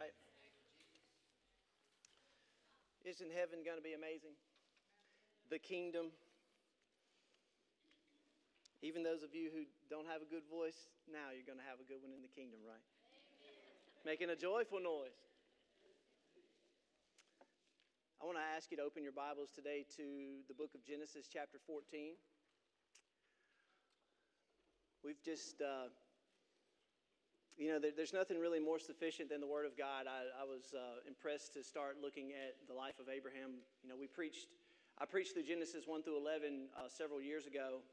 Right. 0.00 0.14
Isn't 3.04 3.32
heaven 3.34 3.60
going 3.64 3.76
to 3.76 3.82
be 3.82 3.92
amazing? 3.92 4.38
The 5.50 5.58
kingdom. 5.58 6.14
Even 8.82 9.02
those 9.02 9.22
of 9.22 9.34
you 9.34 9.50
who 9.50 9.66
don't 9.90 10.06
have 10.06 10.22
a 10.22 10.28
good 10.28 10.46
voice, 10.50 10.90
now 11.10 11.30
you're 11.34 11.46
going 11.46 11.58
to 11.58 11.68
have 11.68 11.78
a 11.78 11.86
good 11.86 12.02
one 12.02 12.10
in 12.14 12.22
the 12.22 12.30
kingdom, 12.30 12.58
right? 12.66 12.82
Making 14.04 14.30
a 14.30 14.36
joyful 14.36 14.82
noise. 14.82 15.14
I 18.18 18.24
want 18.24 18.38
to 18.38 18.46
ask 18.54 18.70
you 18.70 18.76
to 18.78 18.82
open 18.82 19.02
your 19.02 19.14
Bibles 19.14 19.50
today 19.50 19.84
to 19.98 20.46
the 20.46 20.54
book 20.54 20.74
of 20.74 20.82
Genesis, 20.86 21.26
chapter 21.26 21.58
14. 21.66 22.14
We've 25.02 25.22
just, 25.22 25.58
uh, 25.58 25.90
you 27.56 27.68
know, 27.68 27.78
there, 27.78 27.92
there's 27.94 28.12
nothing 28.12 28.38
really 28.38 28.60
more 28.60 28.78
sufficient 28.78 29.28
than 29.28 29.40
the 29.40 29.46
Word 29.46 29.66
of 29.66 29.76
God. 29.76 30.06
I, 30.08 30.28
I 30.40 30.44
was 30.44 30.72
uh, 30.72 31.04
impressed 31.06 31.52
to 31.54 31.62
start 31.62 31.96
looking 32.00 32.32
at 32.32 32.56
the 32.68 32.74
life 32.74 32.98
of 32.98 33.08
Abraham. 33.08 33.60
You 33.82 33.88
know, 33.88 33.96
we 33.98 34.06
preached, 34.06 34.48
I 34.98 35.04
preached 35.04 35.34
through 35.34 35.44
Genesis 35.44 35.84
1 35.86 36.02
through 36.02 36.18
11 36.18 36.68
uh, 36.72 36.88
several 36.88 37.20
years 37.20 37.46
ago, 37.46 37.84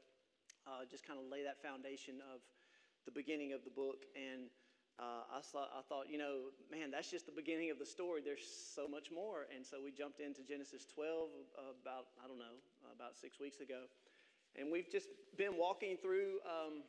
uh, 0.66 0.88
just 0.88 1.06
kind 1.06 1.18
of 1.18 1.28
lay 1.28 1.44
that 1.44 1.60
foundation 1.60 2.24
of 2.32 2.40
the 3.04 3.12
beginning 3.12 3.52
of 3.52 3.64
the 3.64 3.70
book. 3.70 4.08
And 4.16 4.48
uh, 4.98 5.28
I, 5.28 5.40
thought, 5.40 5.72
I 5.76 5.80
thought, 5.84 6.08
you 6.08 6.18
know, 6.18 6.52
man, 6.72 6.90
that's 6.90 7.10
just 7.10 7.26
the 7.26 7.36
beginning 7.36 7.70
of 7.70 7.78
the 7.78 7.86
story. 7.86 8.20
There's 8.24 8.44
so 8.44 8.88
much 8.88 9.12
more. 9.12 9.48
And 9.54 9.64
so 9.64 9.80
we 9.80 9.92
jumped 9.92 10.20
into 10.20 10.40
Genesis 10.42 10.84
12 10.88 11.28
uh, 11.56 11.76
about, 11.80 12.12
I 12.20 12.28
don't 12.28 12.40
know, 12.40 12.60
about 12.92 13.16
six 13.16 13.40
weeks 13.40 13.60
ago. 13.60 13.88
And 14.56 14.72
we've 14.72 14.90
just 14.90 15.08
been 15.36 15.56
walking 15.56 15.96
through 15.96 16.42
um, 16.44 16.82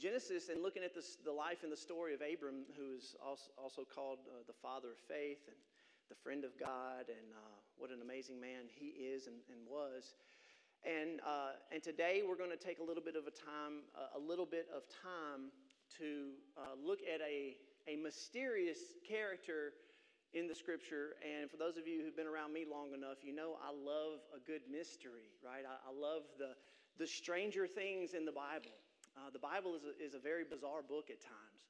Genesis 0.00 0.48
and 0.48 0.62
looking 0.62 0.82
at 0.82 0.94
this, 0.94 1.18
the 1.24 1.32
life 1.32 1.60
and 1.62 1.70
the 1.70 1.76
story 1.76 2.14
of 2.16 2.24
Abram, 2.24 2.64
who 2.72 2.96
is 2.96 3.14
also, 3.20 3.84
called 3.84 4.24
uh, 4.32 4.40
the 4.48 4.56
father 4.56 4.96
of 4.96 5.00
faith 5.04 5.44
and 5.44 5.56
the 6.08 6.16
friend 6.16 6.42
of 6.42 6.56
God, 6.56 7.12
and 7.12 7.28
uh, 7.36 7.56
what 7.76 7.90
an 7.92 8.00
amazing 8.00 8.40
man 8.40 8.64
he 8.64 8.96
is 8.96 9.28
and, 9.28 9.36
and 9.52 9.60
was. 9.68 10.16
And, 10.88 11.20
uh, 11.20 11.60
and 11.68 11.82
today 11.82 12.24
we're 12.26 12.40
going 12.40 12.50
to 12.50 12.56
take 12.56 12.80
a 12.80 12.82
little 12.82 13.04
bit 13.04 13.14
of 13.14 13.28
a 13.28 13.30
time, 13.30 13.84
a 14.16 14.18
little 14.18 14.48
bit 14.48 14.72
of 14.72 14.88
time 14.88 15.52
to 16.00 16.32
uh, 16.56 16.80
look 16.80 17.00
at 17.04 17.20
a, 17.20 17.60
a 17.84 18.00
mysterious 18.00 18.96
character 19.04 19.76
in 20.32 20.48
the 20.48 20.54
scripture. 20.54 21.20
And 21.20 21.50
for 21.50 21.58
those 21.58 21.76
of 21.76 21.86
you 21.86 22.00
who've 22.00 22.16
been 22.16 22.26
around 22.30 22.56
me 22.56 22.64
long 22.64 22.96
enough, 22.96 23.20
you 23.20 23.36
know 23.36 23.60
I 23.60 23.68
love 23.68 24.24
a 24.32 24.40
good 24.40 24.64
mystery, 24.64 25.28
right? 25.44 25.68
I, 25.68 25.76
I 25.76 25.92
love 25.92 26.24
the, 26.40 26.56
the 26.96 27.06
stranger 27.06 27.66
things 27.66 28.14
in 28.16 28.24
the 28.24 28.32
Bible. 28.32 28.72
Uh, 29.16 29.30
the 29.32 29.38
Bible 29.38 29.74
is 29.74 29.82
a, 29.84 29.92
is 29.98 30.14
a 30.14 30.22
very 30.22 30.44
bizarre 30.44 30.82
book 30.86 31.10
at 31.10 31.20
times. 31.20 31.62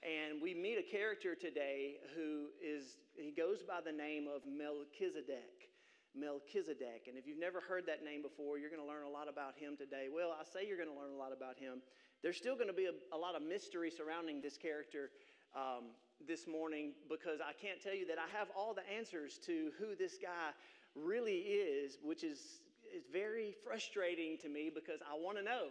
And 0.00 0.40
we 0.40 0.54
meet 0.54 0.80
a 0.80 0.86
character 0.86 1.34
today 1.34 2.00
who 2.16 2.48
is, 2.56 2.96
he 3.14 3.30
goes 3.30 3.62
by 3.62 3.84
the 3.84 3.92
name 3.92 4.24
of 4.24 4.42
Melchizedek. 4.48 5.68
Melchizedek. 6.16 7.06
And 7.06 7.14
if 7.14 7.26
you've 7.26 7.38
never 7.38 7.60
heard 7.60 7.86
that 7.86 8.02
name 8.02 8.22
before, 8.22 8.58
you're 8.58 8.72
going 8.72 8.82
to 8.82 8.88
learn 8.88 9.04
a 9.04 9.12
lot 9.12 9.28
about 9.28 9.54
him 9.54 9.76
today. 9.76 10.08
Well, 10.10 10.34
I 10.34 10.42
say 10.42 10.66
you're 10.66 10.80
going 10.80 10.90
to 10.90 10.96
learn 10.98 11.12
a 11.12 11.20
lot 11.20 11.30
about 11.36 11.58
him. 11.60 11.84
There's 12.22 12.36
still 12.36 12.56
going 12.56 12.72
to 12.72 12.74
be 12.74 12.88
a, 12.88 12.96
a 13.14 13.18
lot 13.18 13.36
of 13.36 13.42
mystery 13.42 13.92
surrounding 13.92 14.40
this 14.40 14.56
character 14.56 15.10
um, 15.54 15.94
this 16.26 16.48
morning 16.48 16.92
because 17.08 17.38
I 17.38 17.52
can't 17.52 17.80
tell 17.80 17.94
you 17.94 18.06
that 18.08 18.18
I 18.18 18.26
have 18.36 18.48
all 18.56 18.74
the 18.74 18.86
answers 18.88 19.38
to 19.46 19.70
who 19.78 19.94
this 19.94 20.18
guy 20.20 20.56
really 20.96 21.46
is, 21.46 21.98
which 22.02 22.24
is, 22.24 22.64
is 22.88 23.04
very 23.12 23.54
frustrating 23.62 24.36
to 24.42 24.48
me 24.48 24.70
because 24.74 25.00
I 25.04 25.14
want 25.14 25.38
to 25.38 25.44
know. 25.44 25.70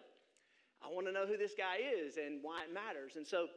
I 0.83 0.91
want 0.91 1.07
to 1.07 1.13
know 1.13 1.27
who 1.27 1.37
this 1.37 1.53
guy 1.57 1.77
is 1.83 2.17
and 2.17 2.39
why 2.41 2.63
it 2.63 2.73
matters. 2.73 3.15
And 3.15 3.25
so 3.27 3.47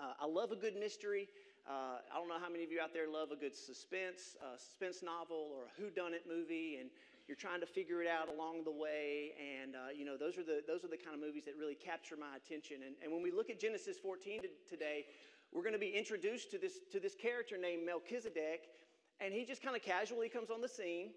uh, 0.00 0.14
I 0.20 0.26
love 0.26 0.50
a 0.52 0.56
good 0.56 0.76
mystery. 0.76 1.28
Uh, 1.68 2.00
I 2.10 2.18
don't 2.18 2.28
know 2.28 2.40
how 2.40 2.50
many 2.50 2.64
of 2.64 2.72
you 2.72 2.80
out 2.80 2.92
there 2.92 3.06
love 3.06 3.30
a 3.30 3.36
good 3.36 3.54
suspense, 3.54 4.34
uh, 4.42 4.56
suspense 4.56 5.02
novel 5.02 5.52
or 5.52 5.68
a 5.68 5.72
whodunit 5.78 6.26
movie, 6.26 6.78
and 6.80 6.90
you're 7.28 7.36
trying 7.36 7.60
to 7.60 7.66
figure 7.66 8.02
it 8.02 8.08
out 8.08 8.28
along 8.32 8.64
the 8.64 8.72
way. 8.72 9.36
And 9.38 9.76
uh, 9.76 9.94
you 9.94 10.04
know, 10.04 10.16
those 10.16 10.38
are 10.38 10.42
the 10.42 10.64
those 10.66 10.82
are 10.84 10.90
the 10.90 10.98
kind 10.98 11.14
of 11.14 11.20
movies 11.20 11.44
that 11.44 11.54
really 11.60 11.76
capture 11.76 12.16
my 12.16 12.34
attention. 12.34 12.82
And, 12.86 12.96
and 13.04 13.12
when 13.12 13.22
we 13.22 13.30
look 13.30 13.50
at 13.50 13.60
Genesis 13.60 13.98
14 14.02 14.40
today, 14.68 15.06
we're 15.52 15.62
going 15.62 15.76
to 15.76 15.82
be 15.82 15.94
introduced 15.94 16.50
to 16.52 16.58
this 16.58 16.80
to 16.90 16.98
this 16.98 17.14
character 17.14 17.56
named 17.60 17.84
Melchizedek, 17.84 18.72
and 19.20 19.34
he 19.34 19.44
just 19.44 19.62
kind 19.62 19.76
of 19.76 19.82
casually 19.82 20.28
comes 20.28 20.50
on 20.50 20.60
the 20.60 20.68
scene, 20.68 21.10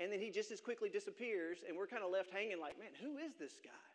and 0.00 0.10
then 0.10 0.18
he 0.18 0.30
just 0.30 0.50
as 0.50 0.60
quickly 0.60 0.88
disappears, 0.88 1.58
and 1.68 1.76
we're 1.76 1.86
kind 1.86 2.02
of 2.02 2.10
left 2.10 2.32
hanging 2.32 2.58
like, 2.58 2.78
man, 2.78 2.90
who 3.00 3.18
is 3.18 3.36
this 3.38 3.60
guy? 3.62 3.91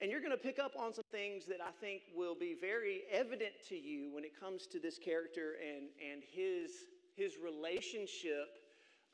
And 0.00 0.10
you're 0.10 0.20
going 0.20 0.32
to 0.32 0.38
pick 0.38 0.58
up 0.58 0.72
on 0.78 0.94
some 0.94 1.04
things 1.12 1.44
that 1.44 1.60
I 1.60 1.72
think 1.78 2.02
will 2.16 2.34
be 2.34 2.56
very 2.58 3.02
evident 3.12 3.52
to 3.68 3.76
you 3.76 4.10
when 4.10 4.24
it 4.24 4.32
comes 4.38 4.66
to 4.68 4.80
this 4.80 4.98
character 4.98 5.56
and, 5.60 5.88
and 6.00 6.22
his, 6.24 6.70
his 7.14 7.36
relationship 7.36 8.48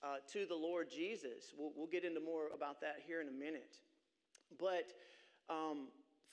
uh, 0.04 0.18
to 0.32 0.46
the 0.46 0.54
Lord 0.54 0.88
Jesus. 0.88 1.52
We'll, 1.58 1.72
we'll, 1.74 1.88
get 1.88 2.04
into 2.04 2.20
more 2.20 2.50
about 2.54 2.80
that 2.82 3.02
here 3.04 3.20
in 3.20 3.26
a 3.26 3.32
minute. 3.32 3.78
But 4.60 4.92
um, 5.50 5.88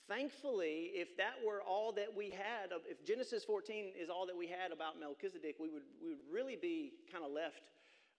thankfully, 0.06 0.92
if 0.94 1.16
that 1.16 1.34
were 1.44 1.60
all 1.60 1.90
that 1.92 2.14
we 2.16 2.30
had, 2.30 2.70
if 2.88 3.04
Genesis 3.04 3.42
14 3.42 3.90
is 4.00 4.08
all 4.08 4.24
that 4.24 4.36
we 4.36 4.46
had 4.46 4.70
about 4.70 5.00
Melchizedek, 5.00 5.56
we 5.58 5.68
would, 5.68 5.82
we 6.00 6.10
would 6.10 6.32
really 6.32 6.56
be 6.60 6.92
kind 7.10 7.24
of 7.24 7.32
left 7.32 7.72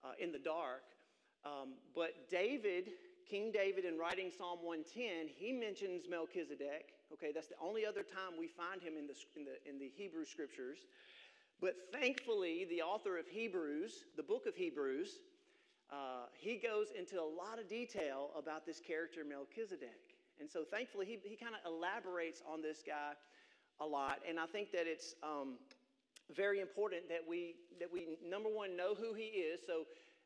uh, 0.04 0.12
in 0.20 0.34
the 0.34 0.40
dark. 0.40 0.84
Um, 1.46 1.76
but 1.96 2.30
David 2.30 2.90
King 3.30 3.52
David, 3.52 3.86
in 3.86 3.98
writing 3.98 4.32
Psalm 4.36 4.60
110, 4.62 5.28
he 5.28 5.52
mentions 5.52 6.06
Melchizedek. 6.10 6.94
Okay, 7.14 7.32
that's 7.34 7.48
the 7.48 7.60
only 7.62 7.86
other 7.86 8.04
time 8.04 8.38
we 8.40 8.48
find 8.48 8.82
him 8.82 8.94
in 8.98 9.08
the, 9.08 9.16
in 9.36 9.46
the, 9.46 9.70
in 9.70 9.80
the 9.80 9.92
Hebrew 9.96 10.26
scriptures. 10.26 10.80
But 11.62 11.76
thankfully, 11.92 12.68
the 12.70 12.82
author 12.82 13.18
of 13.18 13.28
Hebrews, 13.28 14.06
the 14.16 14.24
book 14.24 14.46
of 14.46 14.56
Hebrews, 14.56 15.20
uh, 15.92 16.28
he 16.34 16.58
goes 16.58 16.88
into 16.98 17.20
a 17.20 17.26
lot 17.26 17.60
of 17.60 17.70
detail 17.70 18.30
about 18.38 18.66
this 18.66 18.80
character, 18.80 19.22
Melchizedek. 19.28 20.18
And 20.40 20.50
so 20.50 20.64
thankfully, 20.64 21.06
he, 21.06 21.18
he 21.24 21.36
kind 21.36 21.56
of 21.56 21.62
elaborates 21.72 22.42
on 22.52 22.62
this 22.62 22.84
guy 22.86 23.14
a 23.80 23.86
lot. 23.86 24.20
And 24.28 24.40
I 24.40 24.46
think 24.46 24.72
that 24.72 24.86
it's 24.86 25.16
um, 25.24 25.56
very 26.36 26.60
important 26.60 27.08
that 27.10 27.22
we, 27.28 27.56
that 27.80 27.92
we, 27.92 28.18
number 28.28 28.50
one, 28.50 28.76
know 28.76 28.96
who 28.96 29.14
he 29.14 29.24
is. 29.24 29.62
So 29.66 29.86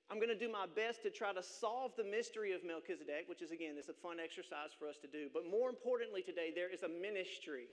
I'm 0.09 0.17
going 0.17 0.33
to 0.33 0.37
do 0.37 0.49
my 0.49 0.65
best 0.65 1.03
to 1.03 1.11
try 1.11 1.33
to 1.33 1.43
solve 1.43 1.91
the 1.95 2.03
mystery 2.03 2.53
of 2.53 2.65
Melchizedek, 2.65 3.29
which 3.29 3.43
is, 3.43 3.51
again, 3.51 3.75
this 3.75 3.85
is 3.85 3.93
a 3.93 4.01
fun 4.01 4.17
exercise 4.17 4.73
for 4.73 4.89
us 4.89 4.97
to 5.05 5.07
do. 5.07 5.29
But 5.31 5.45
more 5.45 5.69
importantly 5.69 6.23
today, 6.23 6.49
there 6.53 6.73
is 6.73 6.81
a 6.81 6.89
ministry. 6.89 7.69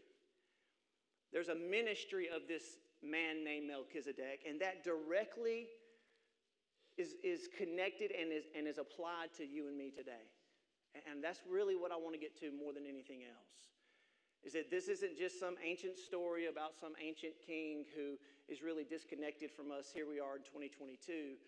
There's 1.33 1.49
a 1.49 1.55
ministry 1.55 2.29
of 2.29 2.45
this 2.47 2.77
man 3.03 3.43
named 3.43 3.69
Melchizedek, 3.69 4.45
and 4.47 4.61
that 4.61 4.85
directly 4.85 5.65
is, 6.99 7.17
is 7.25 7.49
connected 7.57 8.13
and 8.13 8.33
is, 8.33 8.45
and 8.53 8.69
is 8.69 8.77
applied 8.77 9.33
to 9.39 9.45
you 9.45 9.69
and 9.69 9.77
me 9.77 9.89
today. 9.89 10.29
And 11.11 11.25
that's 11.25 11.41
really 11.49 11.77
what 11.77 11.93
I 11.93 11.97
want 11.97 12.13
to 12.15 12.21
get 12.21 12.39
to 12.41 12.53
more 12.53 12.73
than 12.73 12.85
anything 12.85 13.25
else. 13.25 13.73
Is 14.45 14.53
that 14.53 14.71
this 14.71 14.89
isn't 14.89 15.17
just 15.17 15.41
some 15.41 15.57
ancient 15.65 15.97
story 15.97 16.47
about 16.47 16.77
some 16.79 16.93
ancient 17.01 17.35
king 17.45 17.85
who 17.97 18.21
is 18.49 18.63
really 18.63 18.85
disconnected 18.85 19.51
from 19.51 19.73
us. 19.73 19.91
Here 19.93 20.07
we 20.09 20.21
are 20.21 20.37
in 20.37 20.45
2022 20.45 21.41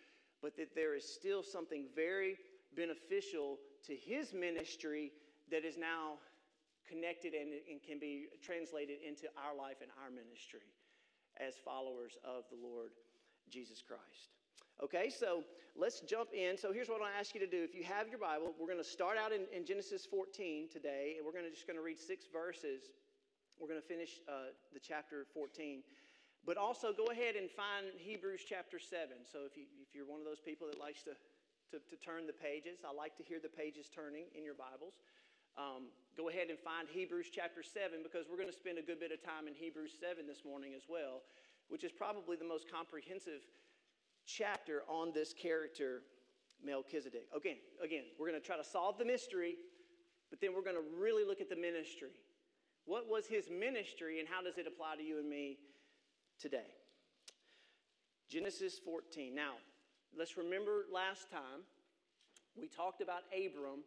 but 0.43 0.57
that 0.57 0.75
there 0.75 0.95
is 0.95 1.05
still 1.05 1.43
something 1.43 1.87
very 1.95 2.37
beneficial 2.77 3.59
to 3.87 3.95
his 3.95 4.33
ministry 4.33 5.13
that 5.51 5.65
is 5.65 5.77
now 5.77 6.19
connected 6.89 7.35
and, 7.35 7.53
and, 7.71 7.83
can 7.83 7.99
be 7.99 8.29
translated 8.43 8.99
into 9.07 9.29
our 9.37 9.55
life 9.55 9.77
and 9.83 9.91
our 10.03 10.11
ministry 10.11 10.73
as 11.37 11.55
followers 11.65 12.17
of 12.25 12.45
the 12.51 12.57
Lord 12.57 12.91
Jesus 13.51 13.83
Christ. 13.83 14.33
Okay, 14.83 15.11
so 15.11 15.43
let's 15.77 16.01
jump 16.01 16.31
in. 16.33 16.57
So 16.57 16.73
here's 16.73 16.89
what 16.89 17.03
I 17.03 17.19
ask 17.19 17.35
you 17.35 17.41
to 17.41 17.51
do. 17.51 17.63
If 17.63 17.75
you 17.75 17.83
have 17.85 18.09
your 18.09 18.19
Bible, 18.19 18.55
we're 18.59 18.71
going 18.71 18.83
to 18.83 18.89
start 18.89 19.19
out 19.19 19.33
in, 19.33 19.43
in 19.53 19.67
Genesis 19.67 20.07
14 20.07 20.69
today, 20.73 21.15
and 21.17 21.27
we're 21.27 21.33
going 21.33 21.45
to 21.45 21.51
just 21.51 21.67
going 21.67 21.77
to 21.77 21.83
read 21.83 21.99
six 21.99 22.27
verses. 22.33 22.89
We're 23.59 23.69
going 23.69 23.81
to 23.81 23.87
finish 23.87 24.21
uh, 24.29 24.55
the 24.73 24.79
chapter 24.79 25.27
14. 25.35 25.83
But 26.49 26.57
also 26.57 26.97
go 26.97 27.13
ahead 27.13 27.37
and 27.37 27.53
find 27.53 27.93
Hebrews 28.01 28.41
chapter 28.41 28.81
7. 28.81 29.21
So 29.29 29.45
if, 29.45 29.53
you, 29.53 29.69
if 29.85 29.93
you're 29.93 30.09
one 30.09 30.17
of 30.17 30.25
those 30.25 30.41
people 30.41 30.65
that 30.73 30.81
likes 30.81 31.05
to, 31.05 31.13
to, 31.69 31.77
to 31.77 31.97
turn 32.01 32.25
the 32.25 32.33
pages, 32.33 32.81
I 32.89 32.89
like 32.89 33.21
to 33.21 33.23
hear 33.23 33.37
the 33.37 33.53
pages 33.53 33.93
turning 33.93 34.33
in 34.33 34.49
your 34.49 34.57
Bibles. 34.57 34.97
Um, 35.61 35.93
go 36.17 36.33
ahead 36.33 36.49
and 36.49 36.57
find 36.57 36.89
Hebrews 36.89 37.29
chapter 37.29 37.61
7 37.61 38.01
because 38.01 38.33
we're 38.33 38.41
going 38.41 38.49
to 38.49 38.57
spend 38.57 38.81
a 38.81 38.87
good 38.87 38.97
bit 38.97 39.13
of 39.13 39.21
time 39.21 39.45
in 39.45 39.53
Hebrews 39.53 39.93
7 40.01 40.25
this 40.25 40.41
morning 40.41 40.73
as 40.73 40.89
well, 40.89 41.21
which 41.69 41.85
is 41.85 41.93
probably 41.93 42.41
the 42.41 42.49
most 42.49 42.65
comprehensive 42.65 43.45
chapter 44.25 44.89
on 44.89 45.13
this 45.13 45.37
character, 45.37 46.01
Melchizedek. 46.65 47.29
Again, 47.37 47.61
again, 47.85 48.09
we're 48.17 48.33
going 48.33 48.41
to 48.41 48.47
try 48.47 48.57
to 48.57 48.65
solve 48.65 48.97
the 48.97 49.05
mystery, 49.05 49.61
but 50.33 50.41
then 50.41 50.57
we're 50.57 50.65
going 50.65 50.81
to 50.81 50.89
really 50.97 51.29
look 51.29 51.45
at 51.45 51.53
the 51.53 51.61
ministry. 51.61 52.17
What 52.89 53.05
was 53.05 53.29
his 53.29 53.53
ministry 53.53 54.17
and 54.17 54.25
how 54.25 54.41
does 54.41 54.57
it 54.57 54.65
apply 54.65 54.97
to 54.97 55.05
you 55.05 55.21
and 55.21 55.29
me 55.29 55.61
today. 56.41 56.71
Genesis 58.29 58.79
14. 58.85 59.35
Now, 59.35 59.55
let's 60.17 60.37
remember 60.37 60.85
last 60.93 61.31
time 61.31 61.65
we 62.57 62.69
talked 62.69 63.01
about 63.01 63.23
Abram 63.33 63.85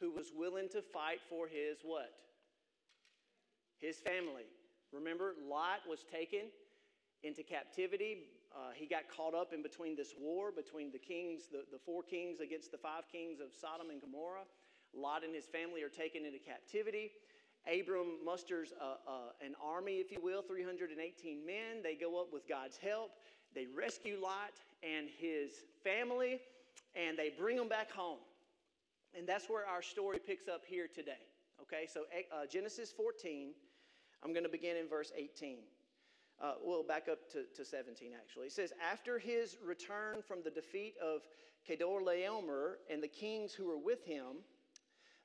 who 0.00 0.10
was 0.10 0.32
willing 0.34 0.68
to 0.70 0.82
fight 0.82 1.20
for 1.28 1.46
his 1.46 1.78
what? 1.84 2.10
His 3.78 3.98
family. 3.98 4.46
Remember, 4.92 5.34
Lot 5.48 5.80
was 5.88 6.04
taken 6.10 6.50
into 7.22 7.42
captivity. 7.42 8.18
Uh, 8.54 8.72
he 8.74 8.86
got 8.86 9.02
caught 9.08 9.34
up 9.34 9.52
in 9.52 9.62
between 9.62 9.96
this 9.96 10.14
war 10.18 10.50
between 10.50 10.90
the 10.90 10.98
kings, 10.98 11.48
the, 11.50 11.64
the 11.70 11.78
four 11.78 12.02
kings 12.02 12.40
against 12.40 12.70
the 12.72 12.78
five 12.78 13.04
kings 13.10 13.40
of 13.40 13.48
Sodom 13.58 13.90
and 13.90 14.00
Gomorrah. 14.00 14.44
Lot 14.94 15.24
and 15.24 15.34
his 15.34 15.46
family 15.46 15.82
are 15.82 15.88
taken 15.88 16.26
into 16.26 16.38
captivity. 16.38 17.12
Abram 17.66 18.18
musters 18.24 18.72
an 19.44 19.54
army, 19.62 19.94
if 19.94 20.10
you 20.10 20.18
will, 20.22 20.42
318 20.42 21.46
men. 21.46 21.82
They 21.82 21.94
go 21.94 22.20
up 22.20 22.32
with 22.32 22.48
God's 22.48 22.76
help. 22.76 23.12
They 23.54 23.66
rescue 23.76 24.18
Lot 24.20 24.52
and 24.82 25.08
his 25.18 25.64
family, 25.84 26.40
and 26.94 27.18
they 27.18 27.30
bring 27.30 27.56
them 27.56 27.68
back 27.68 27.90
home. 27.90 28.18
And 29.16 29.28
that's 29.28 29.48
where 29.48 29.66
our 29.66 29.82
story 29.82 30.18
picks 30.24 30.48
up 30.48 30.62
here 30.66 30.88
today. 30.92 31.20
Okay, 31.60 31.86
so 31.86 32.02
uh, 32.32 32.46
Genesis 32.50 32.90
14, 32.90 33.50
I'm 34.24 34.32
going 34.32 34.44
to 34.44 34.50
begin 34.50 34.76
in 34.76 34.88
verse 34.88 35.12
18. 35.16 35.58
Uh, 36.40 36.54
well, 36.64 36.82
back 36.82 37.08
up 37.10 37.30
to, 37.30 37.44
to 37.54 37.64
17, 37.64 38.10
actually. 38.20 38.46
It 38.46 38.52
says, 38.52 38.72
After 38.90 39.18
his 39.18 39.58
return 39.64 40.22
from 40.26 40.42
the 40.42 40.50
defeat 40.50 40.94
of 41.00 41.20
Chedorlaomer 41.68 42.74
and 42.90 43.02
the 43.02 43.08
kings 43.08 43.52
who 43.52 43.66
were 43.66 43.78
with 43.78 44.04
him, 44.04 44.38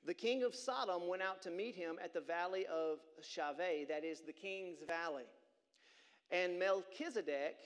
the 0.07 0.13
king 0.13 0.43
of 0.43 0.55
Sodom 0.55 1.07
went 1.07 1.21
out 1.21 1.41
to 1.41 1.51
meet 1.51 1.75
him 1.75 1.97
at 2.01 2.13
the 2.13 2.21
valley 2.21 2.65
of 2.65 2.99
Shaveh, 3.21 3.89
that 3.89 4.05
is 4.05 4.21
the 4.21 4.31
king's 4.31 4.77
valley. 4.87 5.25
And 6.31 6.57
Melchizedek, 6.57 7.57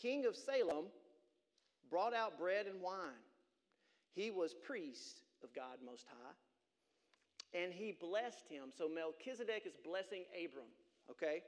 king 0.00 0.24
of 0.24 0.34
Salem, 0.34 0.86
brought 1.90 2.14
out 2.14 2.38
bread 2.38 2.66
and 2.66 2.80
wine. 2.80 3.22
He 4.14 4.30
was 4.30 4.54
priest 4.54 5.20
of 5.44 5.52
God 5.54 5.76
Most 5.84 6.06
High, 6.08 7.58
and 7.62 7.70
he 7.70 7.92
blessed 7.92 8.48
him. 8.48 8.70
So 8.76 8.88
Melchizedek 8.88 9.64
is 9.66 9.74
blessing 9.84 10.24
Abram, 10.34 10.68
okay? 11.10 11.42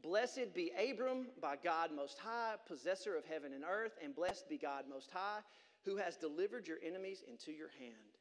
Blessed 0.00 0.54
be 0.54 0.70
Abram 0.78 1.26
by 1.42 1.56
God 1.62 1.90
Most 1.94 2.20
High, 2.20 2.54
possessor 2.68 3.16
of 3.16 3.24
heaven 3.24 3.52
and 3.52 3.64
earth, 3.68 3.98
and 4.02 4.14
blessed 4.14 4.48
be 4.48 4.58
God 4.58 4.84
Most 4.88 5.10
High, 5.10 5.40
who 5.84 5.96
has 5.96 6.16
delivered 6.16 6.68
your 6.68 6.78
enemies 6.86 7.24
into 7.28 7.50
your 7.50 7.70
hand. 7.80 8.19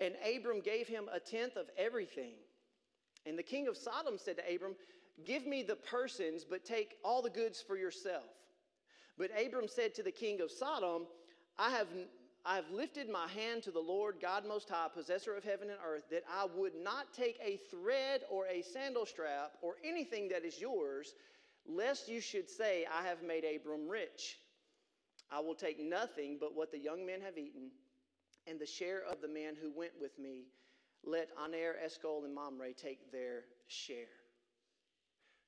And 0.00 0.14
Abram 0.36 0.60
gave 0.60 0.86
him 0.86 1.08
a 1.12 1.20
tenth 1.20 1.56
of 1.56 1.66
everything. 1.78 2.34
And 3.24 3.38
the 3.38 3.42
king 3.42 3.66
of 3.66 3.76
Sodom 3.76 4.18
said 4.18 4.36
to 4.36 4.54
Abram, 4.54 4.76
Give 5.24 5.46
me 5.46 5.62
the 5.62 5.76
persons, 5.76 6.44
but 6.44 6.64
take 6.64 6.96
all 7.02 7.22
the 7.22 7.30
goods 7.30 7.62
for 7.66 7.76
yourself. 7.76 8.24
But 9.16 9.30
Abram 9.30 9.68
said 9.68 9.94
to 9.94 10.02
the 10.02 10.10
king 10.10 10.40
of 10.42 10.50
Sodom, 10.50 11.06
I 11.58 11.70
have, 11.70 11.88
I 12.44 12.56
have 12.56 12.70
lifted 12.70 13.08
my 13.08 13.26
hand 13.28 13.62
to 13.62 13.70
the 13.70 13.80
Lord 13.80 14.16
God 14.20 14.46
Most 14.46 14.68
High, 14.68 14.88
possessor 14.94 15.34
of 15.34 15.42
heaven 15.42 15.70
and 15.70 15.78
earth, 15.84 16.04
that 16.10 16.24
I 16.30 16.46
would 16.54 16.74
not 16.74 17.14
take 17.14 17.38
a 17.42 17.56
thread 17.70 18.22
or 18.30 18.46
a 18.46 18.60
sandal 18.60 19.06
strap 19.06 19.52
or 19.62 19.76
anything 19.82 20.28
that 20.28 20.44
is 20.44 20.60
yours, 20.60 21.14
lest 21.66 22.08
you 22.08 22.20
should 22.20 22.50
say, 22.50 22.86
I 22.86 23.06
have 23.06 23.22
made 23.22 23.44
Abram 23.44 23.88
rich. 23.88 24.36
I 25.30 25.40
will 25.40 25.54
take 25.54 25.80
nothing 25.80 26.36
but 26.38 26.54
what 26.54 26.70
the 26.70 26.78
young 26.78 27.06
men 27.06 27.22
have 27.22 27.38
eaten 27.38 27.70
and 28.46 28.58
the 28.58 28.66
share 28.66 29.02
of 29.10 29.20
the 29.20 29.28
men 29.28 29.54
who 29.60 29.70
went 29.70 29.92
with 30.00 30.18
me. 30.18 30.46
Let 31.04 31.28
Aner, 31.42 31.74
Eshcol, 31.84 32.24
and 32.24 32.34
Mamre 32.34 32.72
take 32.72 33.12
their 33.12 33.44
share. 33.68 34.12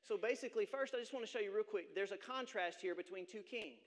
So 0.06 0.16
basically, 0.16 0.64
first, 0.64 0.94
I 0.94 1.00
just 1.00 1.12
want 1.12 1.26
to 1.26 1.30
show 1.30 1.38
you 1.38 1.54
real 1.54 1.64
quick 1.64 1.94
there's 1.94 2.12
a 2.12 2.16
contrast 2.16 2.80
here 2.80 2.94
between 2.94 3.26
two 3.26 3.42
kings 3.42 3.82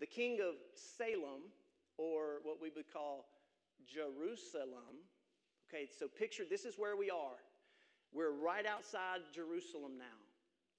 the 0.00 0.06
king 0.06 0.38
of 0.42 0.54
Salem, 0.74 1.48
or 1.96 2.42
what 2.42 2.60
we 2.60 2.70
would 2.74 2.92
call 2.92 3.30
Jerusalem. 3.86 5.06
Okay, 5.70 5.86
so 5.86 6.08
picture 6.08 6.42
this 6.44 6.64
is 6.64 6.74
where 6.76 6.96
we 6.96 7.10
are. 7.10 7.38
We're 8.12 8.34
right 8.34 8.66
outside 8.66 9.22
Jerusalem 9.32 9.98
now, 9.98 10.18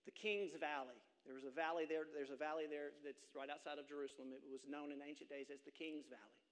the 0.05 0.11
King's 0.11 0.55
Valley. 0.59 0.99
There's 1.25 1.43
a 1.43 1.49
valley 1.49 1.89
there, 1.89 2.05
there's 2.13 2.29
a 2.29 2.37
valley 2.37 2.69
there 2.69 2.93
that's 3.01 3.33
right 3.33 3.49
outside 3.49 3.81
of 3.81 3.89
Jerusalem. 3.89 4.29
It 4.29 4.45
was 4.45 4.61
known 4.69 4.93
in 4.93 5.01
ancient 5.01 5.27
days 5.27 5.49
as 5.49 5.65
the 5.65 5.73
King's 5.73 6.05
Valley. 6.05 6.44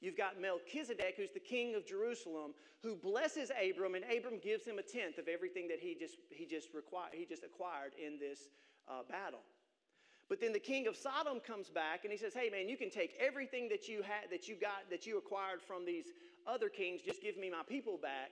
You've 0.00 0.16
got 0.16 0.40
Melchizedek, 0.40 1.14
who's 1.16 1.32
the 1.32 1.40
king 1.40 1.74
of 1.74 1.84
Jerusalem, 1.84 2.54
who 2.82 2.94
blesses 2.94 3.50
Abram, 3.50 3.94
and 3.96 4.04
Abram 4.04 4.38
gives 4.38 4.64
him 4.64 4.78
a 4.78 4.82
tenth 4.82 5.18
of 5.18 5.26
everything 5.26 5.66
that 5.68 5.80
he 5.80 5.96
just, 5.98 6.16
he 6.30 6.46
just, 6.46 6.72
required, 6.72 7.10
he 7.12 7.26
just 7.26 7.42
acquired 7.42 7.92
in 7.98 8.18
this 8.18 8.48
uh, 8.86 9.02
battle. 9.10 9.42
But 10.28 10.40
then 10.40 10.52
the 10.52 10.60
king 10.60 10.86
of 10.86 10.96
Sodom 10.96 11.40
comes 11.40 11.68
back 11.68 12.04
and 12.04 12.12
he 12.12 12.18
says, 12.18 12.34
Hey 12.34 12.50
man, 12.50 12.68
you 12.68 12.76
can 12.76 12.90
take 12.90 13.16
everything 13.18 13.68
that 13.70 13.88
you 13.88 14.02
had 14.02 14.30
that 14.30 14.46
you 14.46 14.56
got 14.60 14.84
that 14.90 15.06
you 15.06 15.16
acquired 15.16 15.62
from 15.62 15.86
these 15.86 16.12
other 16.46 16.68
kings, 16.68 17.00
just 17.02 17.22
give 17.22 17.36
me 17.36 17.50
my 17.50 17.62
people 17.66 17.98
back. 18.00 18.30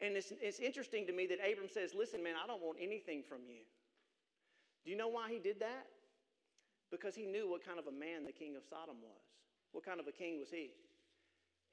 And 0.00 0.16
it's, 0.16 0.32
it's 0.40 0.58
interesting 0.58 1.06
to 1.06 1.12
me 1.12 1.26
that 1.26 1.38
Abram 1.38 1.68
says, 1.68 1.94
Listen, 1.94 2.22
man, 2.22 2.34
I 2.42 2.46
don't 2.46 2.62
want 2.62 2.78
anything 2.80 3.22
from 3.22 3.44
you. 3.46 3.62
Do 4.84 4.90
you 4.90 4.96
know 4.96 5.08
why 5.08 5.30
he 5.30 5.38
did 5.38 5.60
that? 5.60 5.86
Because 6.90 7.14
he 7.14 7.26
knew 7.26 7.48
what 7.48 7.64
kind 7.64 7.78
of 7.78 7.86
a 7.86 7.92
man 7.92 8.24
the 8.24 8.32
king 8.32 8.56
of 8.56 8.62
Sodom 8.68 8.96
was. 9.02 9.24
What 9.72 9.84
kind 9.84 10.00
of 10.00 10.06
a 10.06 10.12
king 10.12 10.38
was 10.38 10.50
he? 10.50 10.70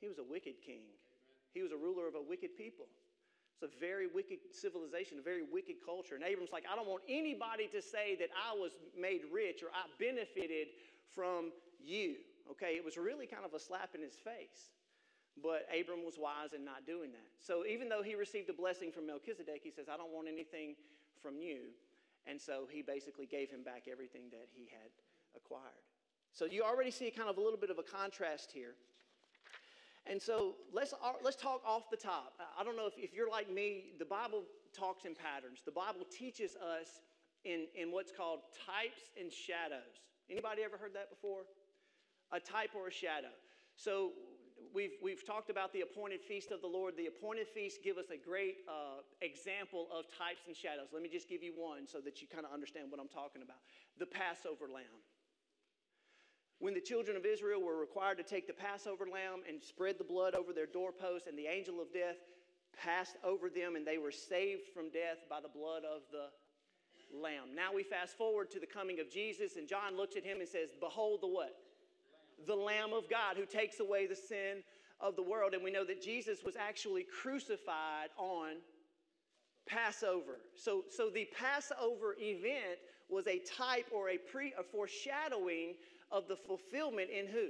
He 0.01 0.09
was 0.09 0.17
a 0.17 0.23
wicked 0.23 0.59
king. 0.65 0.89
He 1.53 1.61
was 1.61 1.71
a 1.71 1.77
ruler 1.77 2.07
of 2.07 2.15
a 2.15 2.21
wicked 2.21 2.57
people. 2.57 2.89
It's 3.53 3.61
a 3.61 3.79
very 3.79 4.07
wicked 4.07 4.39
civilization, 4.51 5.19
a 5.19 5.21
very 5.21 5.43
wicked 5.45 5.75
culture. 5.85 6.15
And 6.15 6.23
Abram's 6.23 6.51
like, 6.51 6.65
I 6.65 6.75
don't 6.75 6.89
want 6.89 7.03
anybody 7.07 7.69
to 7.69 7.81
say 7.81 8.17
that 8.17 8.29
I 8.33 8.57
was 8.57 8.71
made 8.97 9.21
rich 9.31 9.61
or 9.61 9.69
I 9.69 9.85
benefited 10.01 10.73
from 11.13 11.53
you. 11.77 12.15
Okay, 12.49 12.73
it 12.73 12.83
was 12.83 12.97
really 12.97 13.27
kind 13.27 13.45
of 13.45 13.53
a 13.53 13.59
slap 13.59 13.93
in 13.93 14.01
his 14.01 14.15
face. 14.15 14.73
But 15.41 15.69
Abram 15.69 16.03
was 16.03 16.17
wise 16.17 16.53
in 16.57 16.65
not 16.65 16.87
doing 16.87 17.11
that. 17.13 17.31
So 17.39 17.63
even 17.65 17.87
though 17.87 18.01
he 18.01 18.15
received 18.15 18.49
a 18.49 18.53
blessing 18.53 18.91
from 18.91 19.05
Melchizedek, 19.05 19.61
he 19.63 19.71
says, 19.71 19.85
I 19.87 19.95
don't 19.95 20.11
want 20.11 20.27
anything 20.27 20.75
from 21.21 21.37
you. 21.37 21.71
And 22.25 22.41
so 22.41 22.65
he 22.69 22.81
basically 22.81 23.25
gave 23.25 23.49
him 23.49 23.63
back 23.63 23.85
everything 23.89 24.23
that 24.31 24.49
he 24.51 24.67
had 24.73 24.89
acquired. 25.35 25.85
So 26.33 26.45
you 26.45 26.63
already 26.63 26.91
see 26.91 27.09
kind 27.11 27.29
of 27.29 27.37
a 27.37 27.41
little 27.41 27.59
bit 27.59 27.69
of 27.69 27.77
a 27.77 27.83
contrast 27.83 28.51
here. 28.51 28.75
And 30.07 30.21
so 30.21 30.55
let's, 30.73 30.93
uh, 30.93 31.13
let's 31.23 31.37
talk 31.37 31.61
off 31.65 31.89
the 31.89 31.97
top. 31.97 32.33
I 32.59 32.63
don't 32.63 32.75
know 32.75 32.87
if, 32.87 32.93
if 32.97 33.13
you're 33.13 33.29
like 33.29 33.51
me, 33.51 33.93
the 33.99 34.05
Bible 34.05 34.43
talks 34.73 35.05
in 35.05 35.13
patterns. 35.13 35.61
The 35.63 35.71
Bible 35.71 36.05
teaches 36.09 36.55
us 36.55 37.01
in, 37.45 37.67
in 37.75 37.91
what's 37.91 38.11
called 38.11 38.39
types 38.65 39.11
and 39.19 39.31
shadows. 39.31 40.01
Anybody 40.29 40.63
ever 40.63 40.77
heard 40.77 40.93
that 40.95 41.09
before? 41.09 41.41
A 42.31 42.39
type 42.39 42.71
or 42.75 42.87
a 42.87 42.91
shadow. 42.91 43.33
So 43.75 44.11
we've, 44.73 44.97
we've 45.03 45.25
talked 45.25 45.49
about 45.49 45.73
the 45.73 45.81
appointed 45.81 46.21
feast 46.21 46.51
of 46.51 46.61
the 46.61 46.67
Lord. 46.67 46.95
The 46.97 47.07
appointed 47.07 47.47
feast 47.47 47.83
give 47.83 47.97
us 47.97 48.09
a 48.09 48.17
great 48.17 48.63
uh, 48.67 49.03
example 49.21 49.87
of 49.93 50.05
types 50.05 50.47
and 50.47 50.55
shadows. 50.55 50.89
Let 50.93 51.03
me 51.03 51.09
just 51.09 51.29
give 51.29 51.43
you 51.43 51.53
one 51.55 51.87
so 51.87 51.99
that 52.01 52.21
you 52.21 52.27
kind 52.27 52.45
of 52.45 52.53
understand 52.53 52.89
what 52.89 52.99
I'm 52.99 53.11
talking 53.11 53.41
about. 53.41 53.59
The 53.99 54.05
Passover 54.05 54.65
lamb. 54.71 55.01
When 56.61 56.75
the 56.75 56.79
children 56.79 57.17
of 57.17 57.25
Israel 57.25 57.59
were 57.59 57.75
required 57.75 58.19
to 58.19 58.23
take 58.23 58.45
the 58.45 58.53
Passover 58.53 59.05
lamb 59.11 59.41
and 59.49 59.59
spread 59.63 59.97
the 59.97 60.03
blood 60.03 60.35
over 60.35 60.53
their 60.53 60.67
doorposts, 60.67 61.27
and 61.27 61.35
the 61.35 61.47
angel 61.47 61.81
of 61.81 61.91
death 61.91 62.17
passed 62.77 63.17
over 63.23 63.49
them, 63.49 63.75
and 63.75 63.85
they 63.85 63.97
were 63.97 64.11
saved 64.11 64.67
from 64.71 64.91
death 64.91 65.17
by 65.27 65.41
the 65.41 65.49
blood 65.49 65.81
of 65.83 66.01
the 66.11 66.29
lamb. 67.19 67.55
Now 67.55 67.73
we 67.73 67.81
fast 67.81 68.15
forward 68.15 68.51
to 68.51 68.59
the 68.59 68.67
coming 68.67 68.99
of 68.99 69.09
Jesus, 69.09 69.55
and 69.57 69.67
John 69.67 69.97
looks 69.97 70.15
at 70.15 70.23
him 70.23 70.39
and 70.39 70.47
says, 70.47 70.69
Behold 70.79 71.23
the 71.23 71.27
what? 71.27 71.55
The 72.45 72.55
Lamb 72.55 72.93
of 72.93 73.09
God 73.09 73.37
who 73.37 73.45
takes 73.47 73.79
away 73.79 74.05
the 74.05 74.15
sin 74.15 74.61
of 74.99 75.15
the 75.15 75.23
world. 75.23 75.55
And 75.55 75.63
we 75.63 75.71
know 75.71 75.83
that 75.85 75.99
Jesus 75.99 76.43
was 76.45 76.55
actually 76.55 77.07
crucified 77.21 78.09
on 78.17 78.57
Passover. 79.67 80.37
So, 80.55 80.83
so 80.95 81.09
the 81.09 81.27
Passover 81.35 82.15
event 82.19 82.77
was 83.09 83.27
a 83.27 83.39
type 83.39 83.87
or 83.91 84.09
a 84.09 84.17
pre 84.17 84.53
a 84.57 84.63
foreshadowing 84.63 85.73
of 86.11 86.27
the 86.27 86.35
fulfillment 86.35 87.09
in 87.09 87.27
who? 87.27 87.49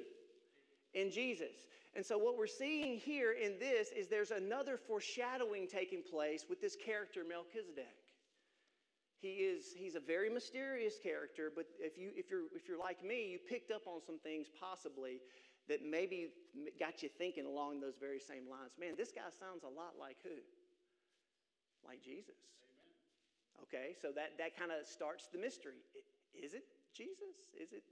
In 0.93 1.11
Jesus. 1.11 1.65
And 1.95 2.05
so, 2.05 2.17
what 2.17 2.37
we're 2.37 2.47
seeing 2.47 2.97
here 2.97 3.33
in 3.33 3.59
this 3.59 3.89
is 3.89 4.07
there's 4.07 4.31
another 4.31 4.77
foreshadowing 4.77 5.67
taking 5.67 6.01
place 6.01 6.45
with 6.49 6.61
this 6.61 6.75
character, 6.75 7.23
Melchizedek. 7.27 7.99
He 9.19 9.45
is, 9.45 9.75
he's 9.77 9.93
a 9.93 9.99
very 9.99 10.29
mysterious 10.29 10.97
character, 10.97 11.51
but 11.53 11.65
if, 11.77 11.97
you, 11.97 12.09
if, 12.17 12.31
you're, 12.31 12.49
if 12.55 12.67
you're 12.67 12.79
like 12.79 13.05
me, 13.05 13.29
you 13.29 13.37
picked 13.37 13.69
up 13.69 13.85
on 13.85 14.01
some 14.01 14.17
things 14.17 14.47
possibly 14.49 15.21
that 15.69 15.85
maybe 15.85 16.33
got 16.79 17.03
you 17.03 17.09
thinking 17.21 17.45
along 17.45 17.79
those 17.79 17.93
very 18.01 18.19
same 18.19 18.49
lines. 18.49 18.73
Man, 18.79 18.97
this 18.97 19.13
guy 19.13 19.29
sounds 19.29 19.61
a 19.61 19.69
lot 19.69 19.93
like 19.99 20.17
who? 20.23 20.41
Like 21.85 22.01
Jesus. 22.01 22.41
Amen. 22.65 22.97
Okay, 23.69 23.93
so 24.01 24.09
that, 24.17 24.41
that 24.41 24.57
kind 24.57 24.73
of 24.73 24.87
starts 24.89 25.29
the 25.29 25.37
mystery. 25.37 25.85
Is 26.33 26.57
it 26.57 26.65
Jesus? 26.89 27.53
Is 27.53 27.73
it 27.77 27.83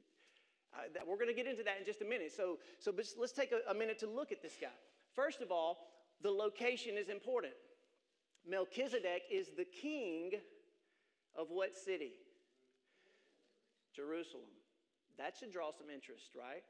uh, 0.74 0.82
that, 0.94 1.08
we're 1.08 1.16
going 1.16 1.28
to 1.28 1.34
get 1.34 1.48
into 1.48 1.64
that 1.64 1.78
in 1.80 1.86
just 1.86 2.02
a 2.02 2.06
minute. 2.06 2.32
So, 2.36 2.58
so 2.80 2.94
let's 3.18 3.32
take 3.32 3.52
a, 3.52 3.70
a 3.70 3.74
minute 3.74 4.00
to 4.00 4.08
look 4.08 4.32
at 4.32 4.42
this 4.42 4.56
guy. 4.60 4.68
First 5.16 5.42
of 5.42 5.52
all, 5.52 5.78
the 6.22 6.32
location 6.32 6.96
is 6.98 7.10
important. 7.10 7.54
Melchizedek 8.48 9.24
is 9.32 9.50
the 9.58 9.66
king 9.66 10.32
of 11.38 11.48
what 11.50 11.76
city? 11.76 12.14
Jerusalem. 13.96 14.44
That 15.18 15.36
should 15.38 15.52
draw 15.52 15.72
some 15.72 15.90
interest, 15.90 16.32
right? 16.38 16.64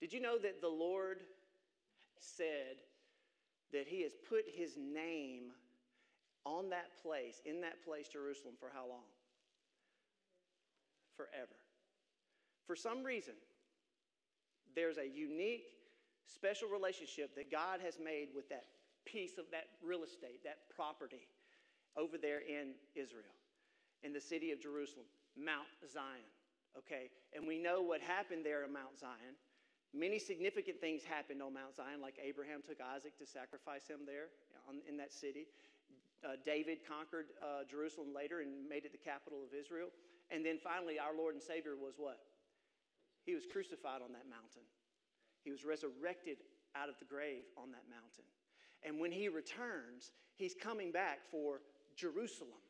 Did 0.00 0.12
you 0.12 0.20
know 0.20 0.38
that 0.38 0.60
the 0.60 0.68
Lord 0.68 1.18
said 2.18 2.76
that 3.72 3.86
he 3.86 4.02
has 4.02 4.12
put 4.28 4.44
his 4.46 4.76
name 4.76 5.52
on 6.44 6.70
that 6.70 7.02
place, 7.02 7.42
in 7.44 7.60
that 7.62 7.84
place, 7.84 8.08
Jerusalem, 8.08 8.54
for 8.58 8.70
how 8.72 8.88
long? 8.88 9.04
forever. 11.16 11.56
For 12.66 12.76
some 12.76 13.04
reason, 13.04 13.34
there's 14.74 14.98
a 14.98 15.06
unique, 15.06 15.64
special 16.26 16.68
relationship 16.68 17.34
that 17.36 17.50
God 17.50 17.80
has 17.84 17.98
made 18.02 18.28
with 18.34 18.48
that 18.50 18.64
piece 19.04 19.38
of 19.38 19.44
that 19.52 19.70
real 19.82 20.02
estate, 20.02 20.42
that 20.44 20.58
property 20.74 21.28
over 21.96 22.18
there 22.18 22.40
in 22.40 22.74
Israel, 22.94 23.32
in 24.02 24.12
the 24.12 24.20
city 24.20 24.50
of 24.50 24.60
Jerusalem, 24.60 25.06
Mount 25.38 25.70
Zion. 25.86 26.28
Okay? 26.76 27.08
And 27.32 27.46
we 27.46 27.56
know 27.58 27.80
what 27.80 28.00
happened 28.00 28.44
there 28.44 28.64
at 28.64 28.72
Mount 28.72 28.98
Zion. 28.98 29.38
Many 29.94 30.18
significant 30.18 30.80
things 30.80 31.04
happened 31.04 31.40
on 31.40 31.54
Mount 31.54 31.76
Zion, 31.76 32.02
like 32.02 32.20
Abraham 32.20 32.60
took 32.60 32.82
Isaac 32.82 33.16
to 33.16 33.24
sacrifice 33.24 33.88
him 33.88 34.04
there 34.04 34.28
on, 34.68 34.82
in 34.84 34.98
that 34.98 35.12
city. 35.12 35.46
Uh, 36.20 36.36
David 36.44 36.84
conquered 36.84 37.32
uh, 37.40 37.64
Jerusalem 37.70 38.12
later 38.12 38.40
and 38.40 38.68
made 38.68 38.84
it 38.84 38.92
the 38.92 39.00
capital 39.00 39.40
of 39.40 39.56
Israel. 39.56 39.88
And 40.28 40.44
then 40.44 40.58
finally, 40.58 40.98
our 40.98 41.16
Lord 41.16 41.32
and 41.32 41.42
Savior 41.42 41.78
was 41.80 41.94
what? 41.96 42.18
He 43.26 43.34
was 43.34 43.44
crucified 43.44 44.00
on 44.02 44.12
that 44.12 44.30
mountain. 44.30 44.62
He 45.42 45.50
was 45.50 45.64
resurrected 45.64 46.38
out 46.74 46.88
of 46.88 46.98
the 46.98 47.04
grave 47.04 47.42
on 47.58 47.72
that 47.72 47.84
mountain. 47.90 48.24
And 48.84 49.00
when 49.00 49.10
he 49.10 49.28
returns, 49.28 50.12
he's 50.36 50.54
coming 50.54 50.92
back 50.92 51.18
for 51.30 51.60
Jerusalem. 51.96 52.62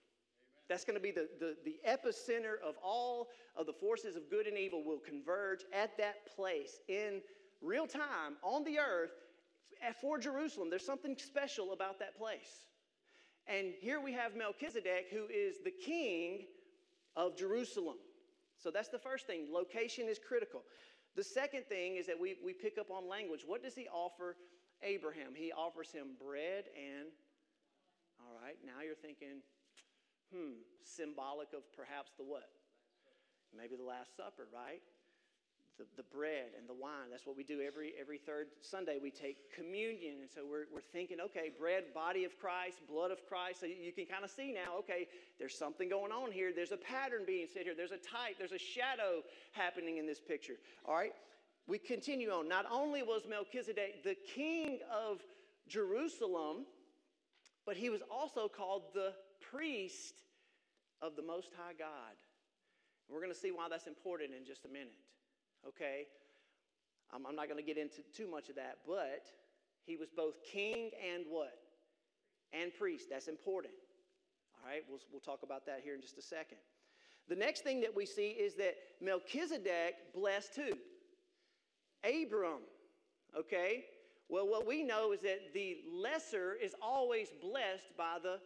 That's 0.68 0.84
going 0.84 0.96
to 0.96 1.02
be 1.02 1.12
the, 1.12 1.28
the, 1.38 1.56
the, 1.64 1.76
epicenter 1.88 2.54
of 2.66 2.74
all 2.82 3.28
of 3.54 3.66
the 3.66 3.72
forces 3.72 4.16
of 4.16 4.28
good 4.28 4.46
and 4.46 4.58
evil 4.58 4.82
will 4.82 4.98
converge 4.98 5.60
at 5.72 5.96
that 5.98 6.26
place 6.34 6.80
in 6.88 7.20
real 7.62 7.86
time 7.86 8.36
on 8.42 8.64
the 8.64 8.78
earth 8.78 9.12
for 10.00 10.18
Jerusalem. 10.18 10.68
There's 10.70 10.84
something 10.84 11.16
special 11.18 11.72
about 11.72 12.00
that 12.00 12.18
place. 12.18 12.66
And 13.46 13.74
here 13.78 14.00
we 14.00 14.12
have 14.12 14.34
Melchizedek, 14.34 15.06
who 15.12 15.26
is 15.32 15.56
the 15.64 15.70
king 15.70 16.46
of 17.14 17.36
Jerusalem. 17.36 17.96
So 18.66 18.72
that's 18.74 18.88
the 18.88 18.98
first 18.98 19.28
thing. 19.28 19.46
Location 19.46 20.08
is 20.10 20.18
critical. 20.18 20.64
The 21.14 21.22
second 21.22 21.70
thing 21.70 22.02
is 22.02 22.06
that 22.08 22.18
we, 22.18 22.34
we 22.42 22.52
pick 22.52 22.78
up 22.82 22.90
on 22.90 23.08
language. 23.08 23.42
What 23.46 23.62
does 23.62 23.76
he 23.76 23.86
offer 23.86 24.34
Abraham? 24.82 25.38
He 25.38 25.52
offers 25.52 25.92
him 25.92 26.18
bread 26.18 26.64
and, 26.74 27.06
all 28.18 28.34
right, 28.42 28.58
now 28.66 28.82
you're 28.82 28.98
thinking, 28.98 29.38
hmm, 30.34 30.58
symbolic 30.82 31.54
of 31.54 31.62
perhaps 31.78 32.10
the 32.18 32.24
what? 32.24 32.50
Maybe 33.56 33.76
the 33.76 33.86
Last 33.86 34.16
Supper, 34.16 34.48
right? 34.52 34.82
The, 35.78 35.84
the 35.96 36.04
bread 36.04 36.56
and 36.58 36.66
the 36.66 36.72
wine. 36.72 37.10
That's 37.10 37.26
what 37.26 37.36
we 37.36 37.44
do 37.44 37.60
every, 37.60 37.92
every 38.00 38.16
third 38.16 38.46
Sunday. 38.62 38.96
We 39.02 39.10
take 39.10 39.52
communion. 39.54 40.14
And 40.22 40.30
so 40.34 40.40
we're, 40.50 40.64
we're 40.72 40.80
thinking, 40.80 41.18
okay, 41.20 41.50
bread, 41.58 41.92
body 41.92 42.24
of 42.24 42.38
Christ, 42.38 42.78
blood 42.88 43.10
of 43.10 43.26
Christ. 43.28 43.60
So 43.60 43.66
you 43.66 43.92
can 43.92 44.06
kind 44.06 44.24
of 44.24 44.30
see 44.30 44.52
now, 44.52 44.78
okay, 44.78 45.06
there's 45.38 45.56
something 45.56 45.90
going 45.90 46.12
on 46.12 46.32
here. 46.32 46.50
There's 46.56 46.72
a 46.72 46.78
pattern 46.78 47.24
being 47.26 47.46
set 47.52 47.64
here. 47.64 47.74
There's 47.76 47.92
a 47.92 47.98
type, 47.98 48.36
there's 48.38 48.52
a 48.52 48.58
shadow 48.58 49.20
happening 49.52 49.98
in 49.98 50.06
this 50.06 50.18
picture. 50.18 50.54
All 50.86 50.94
right? 50.94 51.12
We 51.66 51.78
continue 51.78 52.30
on. 52.30 52.48
Not 52.48 52.64
only 52.70 53.02
was 53.02 53.22
Melchizedek 53.28 54.02
the 54.02 54.16
king 54.34 54.78
of 54.90 55.20
Jerusalem, 55.68 56.64
but 57.66 57.76
he 57.76 57.90
was 57.90 58.00
also 58.10 58.48
called 58.48 58.94
the 58.94 59.12
priest 59.50 60.22
of 61.02 61.16
the 61.16 61.22
Most 61.22 61.50
High 61.58 61.74
God. 61.78 62.16
We're 63.10 63.20
going 63.20 63.32
to 63.32 63.38
see 63.38 63.50
why 63.50 63.68
that's 63.68 63.86
important 63.86 64.30
in 64.32 64.46
just 64.46 64.64
a 64.64 64.68
minute. 64.68 64.94
Okay? 65.68 66.06
I'm, 67.12 67.26
I'm 67.26 67.36
not 67.36 67.48
going 67.48 67.62
to 67.62 67.66
get 67.66 67.78
into 67.78 68.02
too 68.14 68.28
much 68.28 68.48
of 68.48 68.56
that, 68.56 68.78
but 68.86 69.26
he 69.84 69.96
was 69.96 70.08
both 70.10 70.34
king 70.44 70.90
and 71.14 71.24
what? 71.28 71.54
And 72.52 72.72
priest. 72.74 73.06
That's 73.10 73.28
important. 73.28 73.74
All 74.54 74.70
right? 74.70 74.82
We'll, 74.88 75.00
we'll 75.12 75.20
talk 75.20 75.40
about 75.42 75.66
that 75.66 75.80
here 75.82 75.94
in 75.94 76.00
just 76.00 76.18
a 76.18 76.22
second. 76.22 76.58
The 77.28 77.36
next 77.36 77.62
thing 77.62 77.80
that 77.80 77.94
we 77.94 78.06
see 78.06 78.28
is 78.28 78.54
that 78.54 78.76
Melchizedek 79.00 80.14
blessed 80.14 80.54
who? 80.56 80.72
Abram. 82.04 82.60
Okay? 83.36 83.84
Well, 84.28 84.48
what 84.48 84.66
we 84.66 84.82
know 84.82 85.12
is 85.12 85.20
that 85.20 85.54
the 85.54 85.78
lesser 85.92 86.54
is 86.54 86.74
always 86.82 87.28
blessed 87.40 87.96
by 87.96 88.18
the 88.22 88.38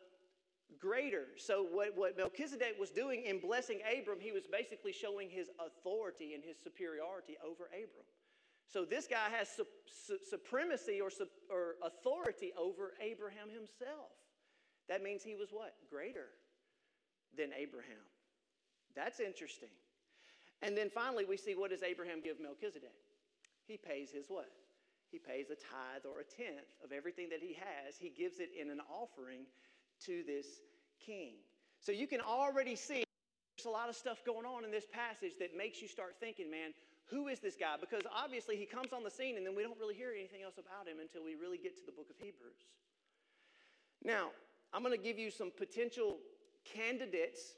greater. 0.78 1.26
So, 1.36 1.66
what, 1.70 1.96
what 1.96 2.16
Melchizedek 2.16 2.76
was 2.78 2.90
doing 2.90 3.24
in 3.24 3.40
blessing 3.40 3.80
Abram, 3.98 4.18
he 4.20 4.32
was 4.32 4.44
basically 4.50 4.92
showing 4.92 5.28
his 5.30 5.48
authority 5.58 6.34
and 6.34 6.44
his 6.44 6.56
superiority 6.62 7.36
over 7.44 7.66
Abram. 7.66 8.06
So, 8.68 8.84
this 8.84 9.06
guy 9.06 9.28
has 9.36 9.48
su- 9.48 9.66
su- 10.06 10.18
supremacy 10.28 11.00
or, 11.00 11.10
su- 11.10 11.26
or 11.50 11.76
authority 11.82 12.52
over 12.58 12.94
Abraham 13.00 13.48
himself. 13.48 14.12
That 14.88 15.02
means 15.02 15.22
he 15.22 15.34
was 15.34 15.48
what? 15.50 15.74
Greater 15.90 16.28
than 17.36 17.50
Abraham. 17.56 18.04
That's 18.94 19.20
interesting. 19.20 19.70
And 20.62 20.76
then 20.76 20.90
finally, 20.90 21.24
we 21.24 21.36
see 21.36 21.54
what 21.54 21.70
does 21.70 21.82
Abraham 21.82 22.20
give 22.22 22.40
Melchizedek? 22.40 22.92
He 23.66 23.76
pays 23.76 24.10
his 24.10 24.26
what? 24.28 24.50
He 25.10 25.18
pays 25.18 25.46
a 25.50 25.58
tithe 25.58 26.06
or 26.06 26.20
a 26.20 26.24
tenth 26.24 26.70
of 26.84 26.92
everything 26.92 27.28
that 27.30 27.40
he 27.40 27.54
has. 27.54 27.96
He 27.98 28.10
gives 28.10 28.38
it 28.38 28.50
in 28.54 28.70
an 28.70 28.80
offering 28.86 29.46
to 30.06 30.22
this 30.26 30.46
king. 31.04 31.34
So 31.80 31.92
you 31.92 32.06
can 32.06 32.20
already 32.20 32.76
see 32.76 33.04
there's 33.56 33.66
a 33.66 33.70
lot 33.70 33.88
of 33.88 33.96
stuff 33.96 34.24
going 34.24 34.46
on 34.46 34.64
in 34.64 34.70
this 34.70 34.86
passage 34.92 35.32
that 35.38 35.56
makes 35.56 35.82
you 35.82 35.88
start 35.88 36.16
thinking, 36.20 36.50
man, 36.50 36.72
who 37.10 37.28
is 37.28 37.40
this 37.40 37.56
guy? 37.56 37.76
Because 37.80 38.02
obviously 38.14 38.56
he 38.56 38.64
comes 38.64 38.92
on 38.92 39.02
the 39.02 39.10
scene 39.10 39.36
and 39.36 39.44
then 39.44 39.54
we 39.56 39.62
don't 39.62 39.78
really 39.78 39.94
hear 39.94 40.12
anything 40.16 40.42
else 40.42 40.56
about 40.56 40.86
him 40.86 41.00
until 41.00 41.24
we 41.24 41.34
really 41.34 41.58
get 41.58 41.76
to 41.76 41.84
the 41.84 41.92
book 41.92 42.06
of 42.08 42.16
Hebrews. 42.16 42.64
Now, 44.04 44.30
I'm 44.72 44.82
going 44.82 44.96
to 44.96 45.02
give 45.02 45.18
you 45.18 45.30
some 45.30 45.50
potential 45.50 46.18
candidates 46.64 47.56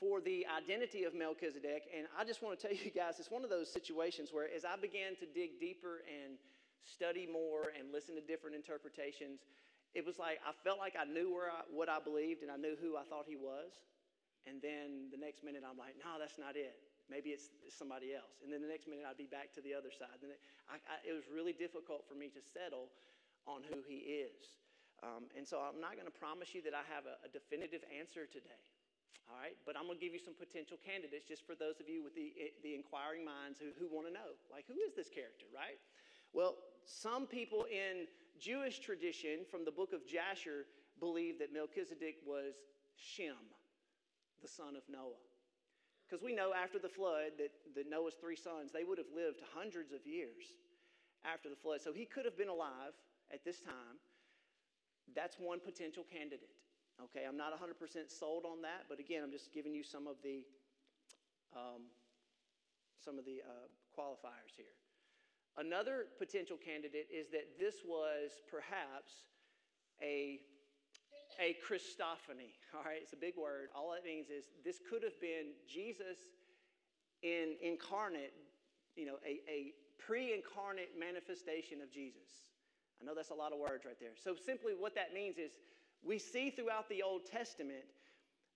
for 0.00 0.20
the 0.20 0.46
identity 0.50 1.04
of 1.04 1.14
Melchizedek. 1.14 1.84
And 1.96 2.06
I 2.18 2.24
just 2.24 2.42
want 2.42 2.58
to 2.58 2.66
tell 2.66 2.74
you 2.76 2.90
guys, 2.90 3.20
it's 3.20 3.30
one 3.30 3.44
of 3.44 3.50
those 3.50 3.70
situations 3.70 4.30
where 4.32 4.48
as 4.54 4.64
I 4.64 4.76
began 4.80 5.14
to 5.20 5.26
dig 5.26 5.60
deeper 5.60 6.02
and 6.08 6.38
study 6.82 7.28
more 7.30 7.72
and 7.78 7.92
listen 7.92 8.14
to 8.16 8.20
different 8.20 8.56
interpretations, 8.56 9.40
it 9.94 10.02
was 10.02 10.18
like 10.18 10.42
I 10.42 10.50
felt 10.66 10.82
like 10.82 10.98
I 10.98 11.06
knew 11.06 11.30
where 11.30 11.48
I, 11.48 11.62
what 11.70 11.88
I 11.88 12.02
believed 12.02 12.42
and 12.42 12.50
I 12.50 12.58
knew 12.58 12.74
who 12.78 12.98
I 12.98 13.06
thought 13.06 13.24
he 13.30 13.38
was. 13.38 13.72
And 14.44 14.60
then 14.60 15.08
the 15.08 15.16
next 15.16 15.40
minute 15.40 15.64
I'm 15.64 15.80
like, 15.80 15.96
no, 15.96 16.20
that's 16.20 16.36
not 16.36 16.58
it. 16.58 16.76
Maybe 17.08 17.32
it's 17.32 17.48
somebody 17.72 18.12
else. 18.12 18.40
And 18.44 18.52
then 18.52 18.60
the 18.60 18.68
next 18.68 18.84
minute 18.90 19.08
I'd 19.08 19.16
be 19.16 19.30
back 19.30 19.54
to 19.56 19.62
the 19.64 19.72
other 19.72 19.88
side. 19.88 20.20
Then 20.20 20.36
it, 20.36 20.40
I, 20.68 20.76
I, 20.84 20.96
it 21.06 21.14
was 21.16 21.24
really 21.32 21.56
difficult 21.56 22.04
for 22.04 22.18
me 22.18 22.28
to 22.34 22.42
settle 22.42 22.92
on 23.48 23.64
who 23.64 23.80
he 23.84 24.24
is. 24.24 24.60
Um, 25.04 25.28
and 25.36 25.44
so 25.44 25.60
I'm 25.60 25.80
not 25.80 26.00
going 26.00 26.08
to 26.08 26.16
promise 26.16 26.52
you 26.56 26.64
that 26.64 26.72
I 26.72 26.84
have 26.88 27.04
a, 27.04 27.20
a 27.24 27.30
definitive 27.32 27.84
answer 27.92 28.24
today. 28.28 28.60
All 29.24 29.40
right, 29.40 29.56
but 29.64 29.72
I'm 29.72 29.88
going 29.88 29.96
to 29.96 30.04
give 30.04 30.12
you 30.12 30.20
some 30.20 30.36
potential 30.36 30.76
candidates 30.76 31.24
just 31.24 31.48
for 31.48 31.56
those 31.56 31.80
of 31.80 31.88
you 31.88 32.04
with 32.04 32.12
the, 32.12 32.36
the 32.60 32.76
inquiring 32.76 33.24
minds 33.24 33.56
who, 33.56 33.72
who 33.80 33.88
want 33.88 34.04
to 34.04 34.12
know, 34.12 34.36
like, 34.52 34.68
who 34.68 34.76
is 34.84 34.92
this 34.92 35.08
character, 35.08 35.48
right? 35.48 35.80
Well, 36.36 36.60
some 36.84 37.24
people 37.24 37.64
in 37.64 38.04
Jewish 38.40 38.78
tradition 38.80 39.44
from 39.50 39.64
the 39.64 39.70
book 39.70 39.92
of 39.92 40.06
Jasher 40.06 40.66
believed 41.00 41.40
that 41.40 41.52
Melchizedek 41.52 42.16
was 42.26 42.54
Shem, 42.96 43.38
the 44.42 44.48
son 44.48 44.76
of 44.76 44.82
Noah. 44.90 45.20
Because 46.06 46.22
we 46.22 46.34
know 46.34 46.52
after 46.52 46.78
the 46.78 46.88
flood 46.88 47.38
that, 47.38 47.50
that 47.74 47.88
Noah's 47.88 48.14
three 48.14 48.36
sons, 48.36 48.70
they 48.72 48.84
would 48.84 48.98
have 48.98 49.10
lived 49.14 49.40
hundreds 49.54 49.92
of 49.92 50.06
years 50.06 50.60
after 51.24 51.48
the 51.48 51.56
flood. 51.56 51.80
So 51.80 51.92
he 51.92 52.04
could 52.04 52.24
have 52.24 52.36
been 52.36 52.52
alive 52.52 52.92
at 53.32 53.44
this 53.44 53.60
time. 53.60 53.96
That's 55.14 55.36
one 55.38 55.60
potential 55.60 56.04
candidate. 56.04 56.52
Okay, 57.02 57.26
I'm 57.26 57.36
not 57.36 57.52
100% 57.52 57.74
sold 58.06 58.44
on 58.44 58.62
that, 58.62 58.86
but 58.88 59.00
again, 59.00 59.22
I'm 59.24 59.32
just 59.32 59.52
giving 59.52 59.74
you 59.74 59.82
some 59.82 60.06
of 60.06 60.16
the 60.22 60.44
um, 61.54 61.90
some 63.04 63.18
of 63.18 63.24
the 63.24 63.42
uh, 63.44 63.66
qualifiers 63.96 64.54
here. 64.56 64.74
Another 65.56 66.06
potential 66.18 66.56
candidate 66.56 67.06
is 67.14 67.30
that 67.30 67.58
this 67.60 67.76
was 67.86 68.42
perhaps 68.50 69.30
a, 70.02 70.40
a 71.38 71.56
Christophany. 71.62 72.58
All 72.74 72.82
right, 72.84 72.98
it's 73.00 73.12
a 73.12 73.20
big 73.20 73.34
word. 73.38 73.68
All 73.74 73.94
that 73.94 74.04
means 74.04 74.30
is 74.30 74.46
this 74.64 74.80
could 74.90 75.02
have 75.04 75.18
been 75.20 75.54
Jesus 75.68 76.18
in 77.22 77.54
incarnate, 77.62 78.34
you 78.96 79.06
know, 79.06 79.16
a, 79.24 79.38
a 79.48 79.72
pre 79.98 80.34
incarnate 80.34 80.90
manifestation 80.98 81.80
of 81.80 81.90
Jesus. 81.92 82.50
I 83.00 83.04
know 83.04 83.14
that's 83.14 83.30
a 83.30 83.34
lot 83.34 83.52
of 83.52 83.58
words 83.58 83.84
right 83.84 83.98
there. 84.00 84.18
So, 84.22 84.34
simply 84.34 84.72
what 84.78 84.94
that 84.94 85.14
means 85.14 85.38
is 85.38 85.52
we 86.02 86.18
see 86.18 86.50
throughout 86.50 86.88
the 86.88 87.02
Old 87.02 87.26
Testament 87.26 87.84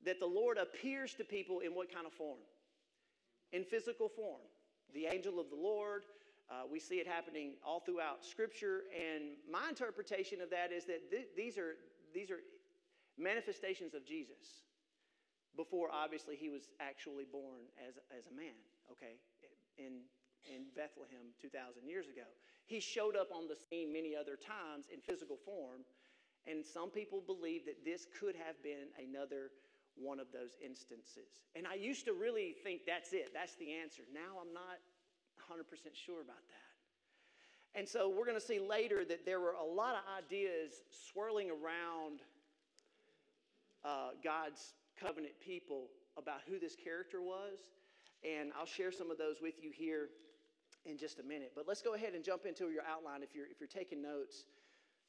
that 0.05 0.21
the 0.21 0.27
Lord 0.27 0.59
appears 0.59 1.15
to 1.15 1.25
people 1.25 1.61
in 1.61 1.75
what 1.75 1.93
kind 1.93 2.07
of 2.07 2.13
form? 2.13 2.39
In 3.53 3.65
physical 3.65 4.09
form. 4.09 4.43
The 4.95 5.07
angel 5.07 5.41
of 5.41 5.51
the 5.51 5.57
Lord, 5.57 6.03
uh, 6.51 6.63
we 6.71 6.81
see 6.81 6.97
it 6.97 7.07
happening 7.07 7.53
all 7.65 7.81
throughout 7.81 8.25
Scripture, 8.25 8.85
and 8.95 9.37
my 9.51 9.69
interpretation 9.69 10.41
of 10.41 10.51
that 10.51 10.73
is 10.73 10.85
that 10.87 11.11
th- 11.11 11.29
these, 11.37 11.59
are, 11.59 11.77
these 12.15 12.31
are 12.31 12.41
manifestations 13.19 13.95
of 13.95 14.07
Jesus 14.07 14.65
before, 15.59 15.91
obviously, 15.91 16.37
he 16.39 16.49
was 16.49 16.71
actually 16.79 17.27
born 17.27 17.67
as, 17.83 17.99
as 18.15 18.31
a 18.31 18.35
man, 18.35 18.55
okay, 18.95 19.19
in, 19.77 20.07
in 20.47 20.71
Bethlehem 20.79 21.35
2,000 21.43 21.83
years 21.83 22.07
ago. 22.07 22.31
He 22.65 22.79
showed 22.79 23.19
up 23.19 23.35
on 23.35 23.51
the 23.51 23.59
scene 23.59 23.93
many 23.93 24.15
other 24.15 24.39
times 24.39 24.87
in 24.87 25.03
physical 25.03 25.37
form, 25.37 25.83
and 26.47 26.65
some 26.65 26.89
people 26.95 27.21
believe 27.21 27.67
that 27.67 27.85
this 27.85 28.07
could 28.07 28.39
have 28.39 28.55
been 28.63 28.95
another 29.03 29.51
one 29.99 30.23
of 30.23 30.31
those 30.31 30.55
instances. 30.63 31.43
And 31.59 31.67
I 31.67 31.75
used 31.75 32.07
to 32.07 32.15
really 32.15 32.55
think 32.63 32.87
that's 32.87 33.13
it, 33.13 33.35
that's 33.35 33.59
the 33.59 33.75
answer. 33.75 34.07
Now 34.15 34.39
I'm 34.39 34.55
not 34.55 34.79
100% 35.51 35.65
sure 35.95 36.21
about 36.21 36.45
that. 36.49 37.79
And 37.79 37.89
so 37.89 38.09
we're 38.09 38.25
going 38.25 38.39
to 38.39 38.45
see 38.45 38.59
later 38.59 39.05
that 39.05 39.25
there 39.25 39.41
were 39.41 39.53
a 39.53 39.65
lot 39.65 39.95
of 39.95 40.01
ideas 40.17 40.73
swirling 40.91 41.51
around 41.51 42.21
uh, 43.85 44.11
God's 44.23 44.75
covenant 45.01 45.35
people 45.41 45.87
about 46.17 46.41
who 46.49 46.59
this 46.59 46.75
character 46.75 47.23
was. 47.23 47.59
And 48.25 48.51
I'll 48.59 48.67
share 48.67 48.91
some 48.91 49.11
of 49.11 49.19
those 49.19 49.37
with 49.41 49.63
you 49.63 49.71
here 49.71 50.09
in 50.85 50.99
just 50.99 51.21
a 51.21 51.23
minute. 51.23 51.53
But 51.55 51.69
let's 51.69 51.83
go 51.83 51.95
ahead 51.95 52.15
and 52.15 52.25
jump 52.25 52.47
into 52.47 52.71
your 52.71 52.83
outline 52.83 53.23
if 53.23 53.35
you're, 53.35 53.47
if 53.47 53.61
you're 53.61 53.69
taking 53.69 54.03
notes. 54.03 54.45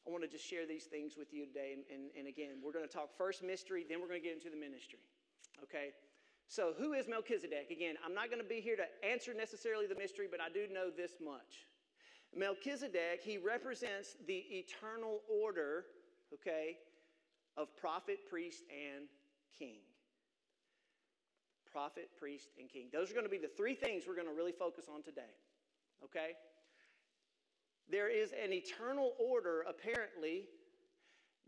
I 0.08 0.12
want 0.12 0.24
to 0.24 0.30
just 0.30 0.46
share 0.46 0.66
these 0.68 0.86
things 0.86 1.16
with 1.18 1.34
you 1.34 1.46
today. 1.46 1.74
And, 1.74 1.84
and, 1.92 2.12
and 2.18 2.28
again, 2.28 2.62
we're 2.64 2.72
going 2.72 2.88
to 2.88 2.92
talk 2.92 3.10
first 3.18 3.44
mystery, 3.44 3.86
then 3.88 4.00
we're 4.00 4.08
going 4.08 4.22
to 4.22 4.26
get 4.26 4.36
into 4.36 4.50
the 4.50 4.60
ministry. 4.60 5.00
Okay? 5.64 5.92
So, 6.50 6.74
who 6.76 6.94
is 6.94 7.08
Melchizedek? 7.08 7.70
Again, 7.70 7.94
I'm 8.04 8.16
not 8.16 8.32
going 8.32 8.42
to 8.42 8.48
be 8.48 8.60
here 8.60 8.76
to 8.76 9.08
answer 9.08 9.36
necessarily 9.36 9.86
the 9.86 9.94
mystery, 9.94 10.28
but 10.30 10.42
I 10.42 10.50
do 10.50 10.66
know 10.74 10.90
this 10.90 11.12
much. 11.24 11.70
Melchizedek, 12.36 13.22
he 13.22 13.38
represents 13.38 14.16
the 14.26 14.44
eternal 14.50 15.22
order, 15.30 15.86
okay, 16.34 16.78
of 17.56 17.68
prophet, 17.78 18.18
priest, 18.28 18.64
and 18.72 19.06
king. 19.60 19.78
Prophet, 21.72 22.10
priest, 22.20 22.50
and 22.60 22.68
king. 22.68 22.88
Those 22.92 23.12
are 23.12 23.14
going 23.14 23.28
to 23.28 23.30
be 23.30 23.38
the 23.38 23.52
three 23.56 23.76
things 23.76 24.06
we're 24.08 24.16
going 24.16 24.28
to 24.28 24.34
really 24.34 24.52
focus 24.52 24.86
on 24.92 25.04
today, 25.04 25.38
okay? 26.04 26.32
There 27.92 28.10
is 28.10 28.32
an 28.32 28.54
eternal 28.54 29.14
order, 29.20 29.66
apparently, 29.70 30.46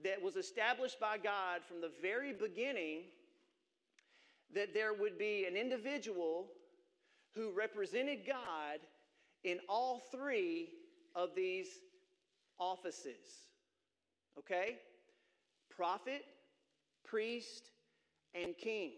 that 0.04 0.22
was 0.22 0.36
established 0.36 1.00
by 1.00 1.18
God 1.18 1.62
from 1.68 1.82
the 1.82 1.92
very 2.04 2.34
beginning 2.34 3.02
that 4.56 4.74
there 4.74 4.94
would 4.94 5.18
be 5.18 5.46
an 5.48 5.56
individual 5.56 6.48
who 7.36 7.52
represented 7.52 8.20
God 8.28 8.80
in 9.44 9.60
all 9.70 10.02
three 10.12 10.70
of 11.16 11.30
these 11.36 11.68
offices. 12.60 13.50
Okay? 14.38 14.78
Prophet, 15.70 16.24
priest, 17.06 17.72
and 18.36 18.58
king. 18.58 18.92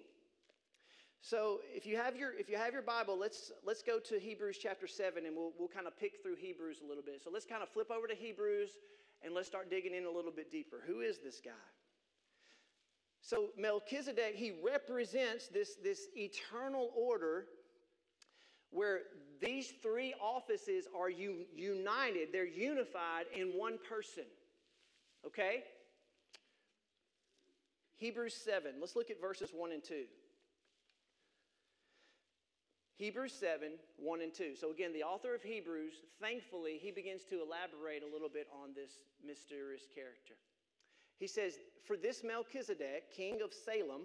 So 1.22 1.62
if 1.74 1.86
you 1.86 1.96
have 1.96 2.18
your 2.18 2.34
if 2.38 2.50
you 2.50 2.58
have 2.58 2.74
your 2.74 2.82
Bible, 2.82 3.18
let's 3.18 3.52
let's 3.64 3.82
go 3.82 3.98
to 3.98 4.20
Hebrews 4.20 4.58
chapter 4.62 4.88
7 4.88 5.26
and 5.26 5.36
we'll 5.36 5.54
we'll 5.58 5.70
kind 5.70 5.88
of 5.88 5.98
pick 5.98 6.22
through 6.22 6.36
Hebrews 6.36 6.82
a 6.84 6.88
little 6.88 7.04
bit. 7.04 7.22
So 7.24 7.30
let's 7.32 7.46
kind 7.46 7.64
of 7.64 7.70
flip 7.70 7.90
over 7.90 8.08
to 8.08 8.16
Hebrews 8.16 8.72
and 9.24 9.34
let's 9.34 9.48
start 9.48 9.70
digging 9.70 9.94
in 9.96 10.06
a 10.06 10.12
little 10.12 10.32
bit 10.32 10.52
deeper. 10.52 10.84
Who 10.86 11.00
is 11.00 11.20
this 11.24 11.40
guy? 11.44 11.52
So 13.24 13.48
Melchizedek, 13.58 14.36
he 14.36 14.52
represents 14.64 15.48
this, 15.48 15.76
this 15.82 16.08
eternal 16.16 16.92
order 16.94 17.46
where 18.70 19.00
these 19.40 19.74
three 19.82 20.14
offices 20.22 20.88
are 20.98 21.08
un- 21.08 21.46
united, 21.56 22.30
they're 22.34 22.46
unified 22.46 23.26
in 23.34 23.48
one 23.58 23.80
person. 23.88 24.26
Okay? 25.26 25.64
Hebrews 27.96 28.36
7, 28.36 28.74
let's 28.82 28.98
look 28.98 29.10
at 29.10 29.22
verses 29.22 29.52
1 29.54 29.72
and 29.72 29.84
2. 29.84 30.04
Hebrews 32.98 33.34
7, 33.34 33.72
1 33.98 34.22
and 34.22 34.34
2. 34.34 34.56
So, 34.60 34.72
again, 34.72 34.92
the 34.92 35.04
author 35.04 35.34
of 35.34 35.42
Hebrews, 35.42 35.94
thankfully, 36.22 36.78
he 36.82 36.92
begins 36.92 37.24
to 37.30 37.42
elaborate 37.42 38.04
a 38.04 38.14
little 38.14 38.30
bit 38.30 38.48
on 38.54 38.74
this 38.76 38.92
mysterious 39.26 39.84
character. 39.96 40.36
He 41.20 41.28
says, 41.28 41.54
For 41.86 41.98
this 41.98 42.24
Melchizedek, 42.24 43.12
king 43.16 43.42
of 43.42 43.54
Salem, 43.54 44.04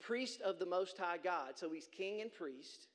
priest 0.00 0.40
of 0.42 0.58
the 0.58 0.66
Most 0.66 0.98
High 0.98 1.18
God, 1.22 1.52
so 1.56 1.70
he's 1.70 1.86
king 1.86 2.20
and 2.20 2.32
priest, 2.32 2.88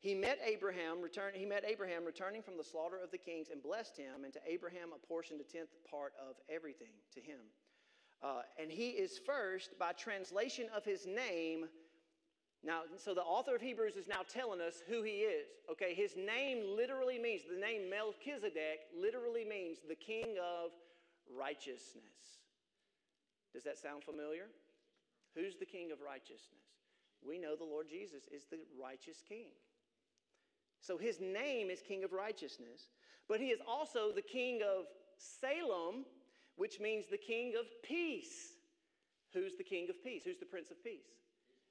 he 0.00 0.14
met 0.14 0.38
Abraham, 0.44 1.00
return, 1.00 1.32
he 1.34 1.46
met 1.46 1.64
Abraham 1.66 2.04
returning 2.04 2.42
from 2.42 2.56
the 2.56 2.64
slaughter 2.64 2.98
of 3.02 3.10
the 3.10 3.18
kings 3.18 3.48
and 3.50 3.62
blessed 3.62 3.96
him, 3.96 4.24
and 4.24 4.32
to 4.32 4.40
Abraham 4.46 4.90
apportioned 4.94 5.40
a 5.40 5.44
tenth 5.44 5.70
part 5.90 6.12
of 6.20 6.36
everything 6.48 6.92
to 7.14 7.20
him. 7.20 7.40
Uh, 8.22 8.42
and 8.60 8.70
he 8.70 8.90
is 8.90 9.18
first, 9.18 9.78
by 9.78 9.92
translation 9.92 10.66
of 10.74 10.84
his 10.84 11.06
name, 11.06 11.66
now, 12.64 12.80
so 12.96 13.14
the 13.14 13.22
author 13.22 13.54
of 13.54 13.60
Hebrews 13.60 13.96
is 13.96 14.08
now 14.08 14.22
telling 14.28 14.60
us 14.60 14.82
who 14.88 15.02
he 15.02 15.22
is. 15.22 15.46
Okay, 15.70 15.94
his 15.94 16.16
name 16.16 16.64
literally 16.76 17.18
means, 17.18 17.42
the 17.48 17.60
name 17.60 17.88
Melchizedek 17.88 18.90
literally 18.96 19.44
means 19.44 19.78
the 19.86 19.94
king 19.94 20.36
of 20.42 20.72
righteousness. 21.34 22.42
Does 23.52 23.64
that 23.64 23.78
sound 23.78 24.04
familiar? 24.04 24.46
Who's 25.34 25.56
the 25.56 25.66
king 25.66 25.92
of 25.92 25.98
righteousness? 26.00 26.66
We 27.26 27.38
know 27.38 27.56
the 27.56 27.64
Lord 27.64 27.88
Jesus 27.88 28.28
is 28.32 28.44
the 28.50 28.58
righteous 28.80 29.22
king. 29.26 29.48
So 30.80 30.96
his 30.96 31.20
name 31.20 31.70
is 31.70 31.80
King 31.80 32.04
of 32.04 32.12
Righteousness, 32.12 32.90
but 33.28 33.40
he 33.40 33.46
is 33.46 33.60
also 33.66 34.12
the 34.12 34.22
King 34.22 34.60
of 34.62 34.84
Salem, 35.16 36.04
which 36.56 36.78
means 36.80 37.06
the 37.06 37.18
King 37.18 37.54
of 37.58 37.66
Peace. 37.82 38.54
Who's 39.32 39.56
the 39.56 39.64
King 39.64 39.88
of 39.90 40.02
Peace? 40.04 40.22
Who's 40.24 40.38
the 40.38 40.46
Prince 40.46 40.70
of 40.70 40.82
Peace? 40.84 41.08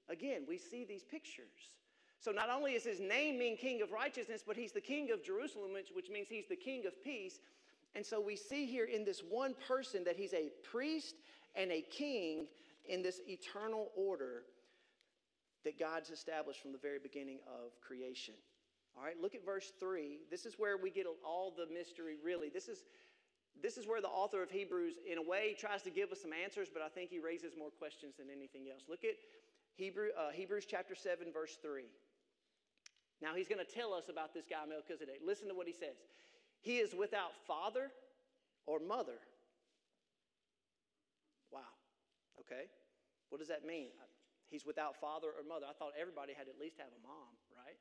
Again, 0.10 0.42
we 0.48 0.58
see 0.58 0.84
these 0.84 1.04
pictures. 1.04 1.72
So 2.20 2.32
not 2.32 2.50
only 2.50 2.74
is 2.74 2.84
his 2.84 3.00
name 3.00 3.40
mean 3.40 3.58
King 3.58 3.82
of 3.82 3.92
Righteousness, 3.92 4.44
but 4.46 4.58
he's 4.58 4.72
the 4.72 4.82
King 4.82 5.12
of 5.12 5.24
Jerusalem, 5.24 5.72
which, 5.74 6.10
means 6.10 6.28
he's 6.28 6.48
the 6.48 6.56
King 6.56 6.86
of 6.86 7.02
Peace. 7.04 7.40
And 7.96 8.06
so 8.06 8.20
we 8.20 8.36
see 8.36 8.66
here 8.66 8.86
in 8.86 9.06
this 9.06 9.22
one 9.28 9.56
person 9.68 10.04
that 10.04 10.18
he's 10.18 10.34
a 10.34 10.52
priest 10.70 11.16
and 11.56 11.72
a 11.72 11.82
king 11.82 12.48
in 12.88 13.02
this 13.02 13.22
eternal 13.28 13.90
order 13.96 14.44
that 15.64 15.80
God's 15.80 16.10
established 16.10 16.62
from 16.62 16.74
the 16.74 16.78
very 16.78 17.00
beginning 17.00 17.40
of 17.48 17.80
creation. 17.82 18.36
All 18.98 19.04
right, 19.04 19.16
look 19.20 19.34
at 19.34 19.46
verse 19.46 19.74
3. 19.80 20.20
This 20.30 20.46
is 20.46 20.56
where 20.58 20.78
we 20.78 20.90
get 20.90 21.06
all 21.26 21.54
the 21.56 21.66
mystery, 21.74 22.16
really. 22.24 22.50
This 22.50 22.68
is, 22.68 22.84
this 23.62 23.78
is 23.78 23.88
where 23.88 24.02
the 24.02 24.08
author 24.08 24.44
of 24.44 24.52
Hebrews, 24.52 24.96
in 25.10 25.18
a 25.18 25.22
way, 25.22 25.56
tries 25.58 25.82
to 25.84 25.90
give 25.90 26.12
us 26.12 26.22
some 26.22 26.32
answers, 26.32 26.70
but 26.72 26.82
I 26.82 26.90
think 26.90 27.10
he 27.10 27.20
raises 27.20 27.54
more 27.58 27.72
questions 27.72 28.16
than 28.18 28.28
anything 28.30 28.68
else. 28.72 28.84
Look 28.88 29.04
at 29.04 29.16
Hebrew, 29.76 30.10
uh, 30.18 30.32
Hebrews 30.32 30.66
chapter 30.70 30.96
7, 30.96 31.34
verse 31.34 31.58
3. 31.62 31.84
Now 33.22 33.36
he's 33.36 33.48
going 33.48 33.64
to 33.64 33.70
tell 33.70 33.94
us 33.94 34.08
about 34.08 34.34
this 34.34 34.46
guy, 34.50 34.64
Melchizedek. 34.68 35.20
Listen 35.26 35.48
to 35.50 35.56
what 35.56 35.68
he 35.68 35.74
says. 35.74 35.96
He 36.66 36.78
is 36.78 36.96
without 36.98 37.38
father 37.46 37.92
or 38.66 38.80
mother. 38.80 39.22
Wow. 41.52 41.60
Okay. 42.40 42.66
What 43.30 43.38
does 43.38 43.50
that 43.50 43.68
mean? 43.68 43.90
He's 44.50 44.66
without 44.66 45.00
father 45.00 45.28
or 45.28 45.48
mother. 45.48 45.68
I 45.70 45.74
thought 45.74 45.94
everybody 46.00 46.34
had 46.34 46.48
at 46.48 46.60
least 46.60 46.78
have 46.80 46.88
a 46.88 47.08
mom, 47.08 47.38
right? 47.56 47.78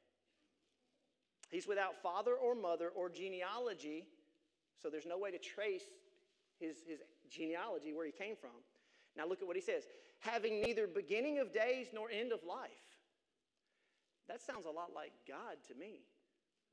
He's 1.51 1.67
without 1.67 2.03
father 2.03 2.35
or 2.35 2.55
mother 2.55 2.91
or 2.95 3.09
genealogy, 3.09 4.05
so 4.83 4.91
there's 4.91 5.07
no 5.07 5.17
way 5.17 5.31
to 5.31 5.39
trace 5.39 5.85
his, 6.61 6.77
his 6.87 7.01
genealogy, 7.31 7.95
where 7.95 8.05
he 8.05 8.13
came 8.13 8.37
from. 8.37 8.51
Now 9.17 9.27
look 9.27 9.41
at 9.41 9.47
what 9.47 9.57
he 9.57 9.63
says 9.63 9.85
having 10.21 10.61
neither 10.61 10.87
beginning 10.87 11.39
of 11.39 11.53
days 11.55 11.89
nor 11.95 12.11
end 12.11 12.33
of 12.33 12.41
life. 12.47 12.69
That 14.29 14.43
sounds 14.43 14.67
a 14.67 14.71
lot 14.71 14.91
like 14.95 15.13
God 15.27 15.57
to 15.69 15.75
me, 15.75 16.01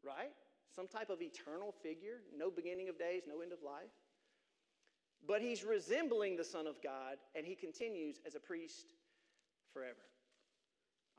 right? 0.04 0.32
Some 0.75 0.88
type 0.88 1.10
of 1.10 1.21
eternal 1.21 1.73
figure, 1.84 2.23
no 2.36 2.49
beginning 2.49 2.89
of 2.89 2.97
days, 2.97 3.23
no 3.27 3.41
end 3.41 3.51
of 3.51 3.60
life. 3.63 3.91
But 5.27 5.41
he's 5.41 5.63
resembling 5.63 6.36
the 6.36 6.43
Son 6.43 6.65
of 6.65 6.81
God, 6.81 7.17
and 7.36 7.45
he 7.45 7.55
continues 7.55 8.19
as 8.25 8.36
a 8.36 8.39
priest 8.39 8.95
forever. 9.73 10.01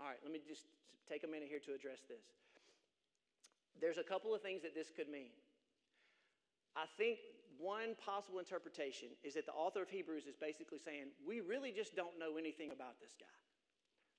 All 0.01 0.09
right, 0.09 0.19
let 0.25 0.33
me 0.33 0.41
just 0.47 0.67
take 1.09 1.23
a 1.23 1.29
minute 1.29 1.49
here 1.49 1.61
to 1.61 1.75
address 1.75 2.01
this. 2.09 2.25
There's 3.81 3.99
a 3.99 4.03
couple 4.03 4.35
of 4.35 4.43
things 4.43 4.63
that 4.63 4.75
this 4.75 4.91
could 4.91 5.09
mean. 5.09 5.31
I 6.75 6.87
think 6.97 7.19
one 7.59 7.95
possible 8.01 8.39
interpretation 8.39 9.09
is 9.23 9.35
that 9.35 9.47
the 9.47 9.53
author 9.53 9.83
of 9.83 9.91
Hebrews 9.91 10.27
is 10.27 10.35
basically 10.35 10.79
saying, 10.79 11.13
we 11.27 11.41
really 11.41 11.71
just 11.71 11.95
don't 11.95 12.19
know 12.19 12.37
anything 12.39 12.71
about 12.73 12.99
this 13.01 13.15
guy. 13.21 13.27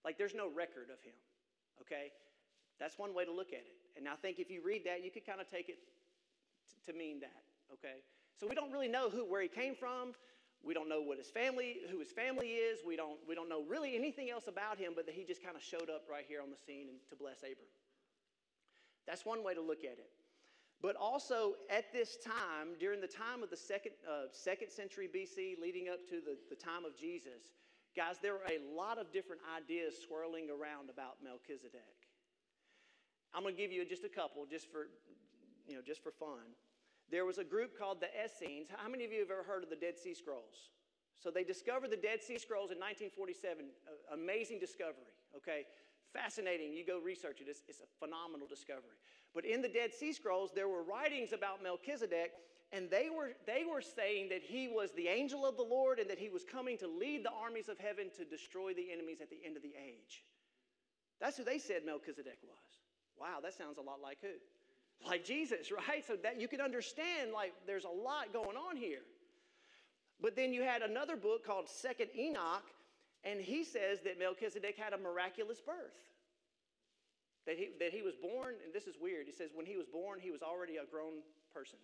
Like, 0.05 0.17
there's 0.17 0.35
no 0.35 0.47
record 0.51 0.91
of 0.91 1.01
him, 1.01 1.15
okay? 1.81 2.11
That's 2.83 2.99
one 2.99 3.15
way 3.15 3.23
to 3.23 3.31
look 3.31 3.55
at 3.55 3.63
it. 3.63 3.79
And 3.95 4.09
I 4.09 4.15
think 4.19 4.39
if 4.39 4.51
you 4.51 4.59
read 4.59 4.83
that, 4.83 5.05
you 5.05 5.09
could 5.09 5.25
kind 5.25 5.39
of 5.39 5.47
take 5.47 5.69
it 5.69 5.79
t- 6.67 6.91
to 6.91 6.97
mean 6.97 7.21
that, 7.21 7.39
okay? 7.71 8.03
So 8.37 8.45
we 8.45 8.55
don't 8.55 8.73
really 8.73 8.89
know 8.89 9.07
who, 9.07 9.23
where 9.23 9.41
he 9.41 9.47
came 9.47 9.73
from. 9.73 10.11
We 10.61 10.73
don't 10.73 10.89
know 10.89 10.99
what 10.99 11.17
his 11.17 11.29
family, 11.29 11.77
who 11.89 11.99
his 11.99 12.11
family 12.11 12.59
is. 12.59 12.79
We 12.85 12.97
don't, 12.97 13.15
we 13.25 13.35
don't 13.35 13.47
know 13.47 13.63
really 13.69 13.95
anything 13.95 14.29
else 14.29 14.49
about 14.49 14.77
him, 14.77 14.91
but 14.97 15.05
that 15.05 15.15
he 15.15 15.23
just 15.23 15.41
kind 15.41 15.55
of 15.55 15.63
showed 15.63 15.87
up 15.89 16.03
right 16.11 16.25
here 16.27 16.41
on 16.41 16.49
the 16.51 16.57
scene 16.59 16.89
and 16.89 16.99
to 17.09 17.15
bless 17.15 17.37
Abram. 17.39 17.71
That's 19.07 19.23
one 19.23 19.45
way 19.45 19.53
to 19.53 19.61
look 19.61 19.85
at 19.85 19.95
it. 19.95 20.11
But 20.81 20.97
also 20.97 21.55
at 21.69 21.93
this 21.93 22.17
time, 22.17 22.75
during 22.81 22.99
the 22.99 23.07
time 23.07 23.43
of 23.43 23.49
the 23.49 23.55
second, 23.55 23.93
uh, 24.03 24.27
second 24.33 24.71
century 24.71 25.07
BC, 25.07 25.55
leading 25.55 25.87
up 25.87 26.03
to 26.09 26.19
the, 26.19 26.35
the 26.49 26.59
time 26.59 26.83
of 26.83 26.99
Jesus, 26.99 27.55
guys, 27.95 28.19
there 28.21 28.33
were 28.33 28.47
a 28.51 28.59
lot 28.75 28.99
of 28.99 29.09
different 29.13 29.41
ideas 29.55 29.95
swirling 30.05 30.49
around 30.51 30.89
about 30.89 31.23
Melchizedek. 31.23 32.02
I'm 33.33 33.41
going 33.43 33.55
to 33.55 33.61
give 33.61 33.71
you 33.71 33.85
just 33.85 34.03
a 34.03 34.09
couple, 34.09 34.45
just 34.45 34.71
for, 34.71 34.87
you 35.67 35.75
know, 35.75 35.81
just 35.85 36.03
for 36.03 36.11
fun. 36.11 36.53
There 37.09 37.25
was 37.25 37.37
a 37.37 37.43
group 37.43 37.77
called 37.77 37.99
the 38.01 38.09
Essenes. 38.13 38.67
How 38.75 38.89
many 38.89 39.05
of 39.05 39.11
you 39.11 39.19
have 39.19 39.31
ever 39.31 39.43
heard 39.43 39.63
of 39.63 39.69
the 39.69 39.75
Dead 39.75 39.97
Sea 39.97 40.13
Scrolls? 40.13 40.69
So 41.19 41.31
they 41.31 41.43
discovered 41.43 41.91
the 41.91 41.97
Dead 41.97 42.21
Sea 42.21 42.37
Scrolls 42.37 42.71
in 42.71 42.77
1947. 42.77 43.65
Uh, 43.87 44.13
amazing 44.13 44.59
discovery, 44.59 45.13
okay? 45.35 45.65
Fascinating. 46.11 46.73
You 46.73 46.85
go 46.85 46.99
research 46.99 47.41
it, 47.41 47.47
it's, 47.47 47.63
it's 47.67 47.79
a 47.79 47.89
phenomenal 47.99 48.47
discovery. 48.47 48.97
But 49.33 49.45
in 49.45 49.61
the 49.61 49.69
Dead 49.69 49.93
Sea 49.93 50.13
Scrolls, 50.13 50.51
there 50.53 50.67
were 50.67 50.83
writings 50.83 51.33
about 51.33 51.63
Melchizedek, 51.63 52.33
and 52.71 52.89
they 52.89 53.09
were, 53.09 53.31
they 53.47 53.63
were 53.65 53.81
saying 53.81 54.29
that 54.29 54.41
he 54.41 54.67
was 54.67 54.91
the 54.91 55.07
angel 55.07 55.45
of 55.45 55.57
the 55.57 55.63
Lord 55.63 55.99
and 55.99 56.09
that 56.09 56.19
he 56.19 56.29
was 56.29 56.43
coming 56.43 56.77
to 56.79 56.87
lead 56.87 57.23
the 57.23 57.31
armies 57.31 57.69
of 57.69 57.79
heaven 57.79 58.09
to 58.17 58.25
destroy 58.25 58.73
the 58.73 58.91
enemies 58.91 59.21
at 59.21 59.29
the 59.29 59.39
end 59.45 59.57
of 59.57 59.63
the 59.63 59.73
age. 59.77 60.25
That's 61.21 61.37
who 61.37 61.43
they 61.43 61.57
said 61.57 61.85
Melchizedek 61.85 62.39
was. 62.43 62.82
Wow, 63.19 63.39
that 63.41 63.53
sounds 63.53 63.77
a 63.77 63.81
lot 63.81 64.01
like 64.01 64.17
who? 64.21 64.35
Like 65.07 65.25
Jesus, 65.25 65.71
right? 65.89 66.05
So 66.05 66.15
that 66.23 66.39
you 66.39 66.47
can 66.47 66.61
understand, 66.61 67.31
like, 67.33 67.53
there's 67.67 67.85
a 67.85 67.89
lot 67.89 68.33
going 68.33 68.57
on 68.57 68.75
here. 68.77 69.03
But 70.21 70.35
then 70.35 70.53
you 70.53 70.63
had 70.63 70.81
another 70.81 71.15
book 71.15 71.45
called 71.45 71.67
Second 71.67 72.09
Enoch, 72.17 72.63
and 73.23 73.41
he 73.41 73.63
says 73.63 73.99
that 74.05 74.19
Melchizedek 74.19 74.77
had 74.77 74.93
a 74.93 74.97
miraculous 74.97 75.59
birth. 75.59 75.99
That 77.45 77.57
he, 77.57 77.69
that 77.79 77.91
he 77.91 78.01
was 78.01 78.15
born, 78.15 78.55
and 78.63 78.73
this 78.73 78.87
is 78.87 78.95
weird. 79.01 79.25
He 79.25 79.33
says 79.33 79.51
when 79.53 79.65
he 79.65 79.75
was 79.75 79.87
born, 79.87 80.19
he 80.21 80.31
was 80.31 80.41
already 80.41 80.77
a 80.77 80.85
grown 80.89 81.19
person. 81.53 81.79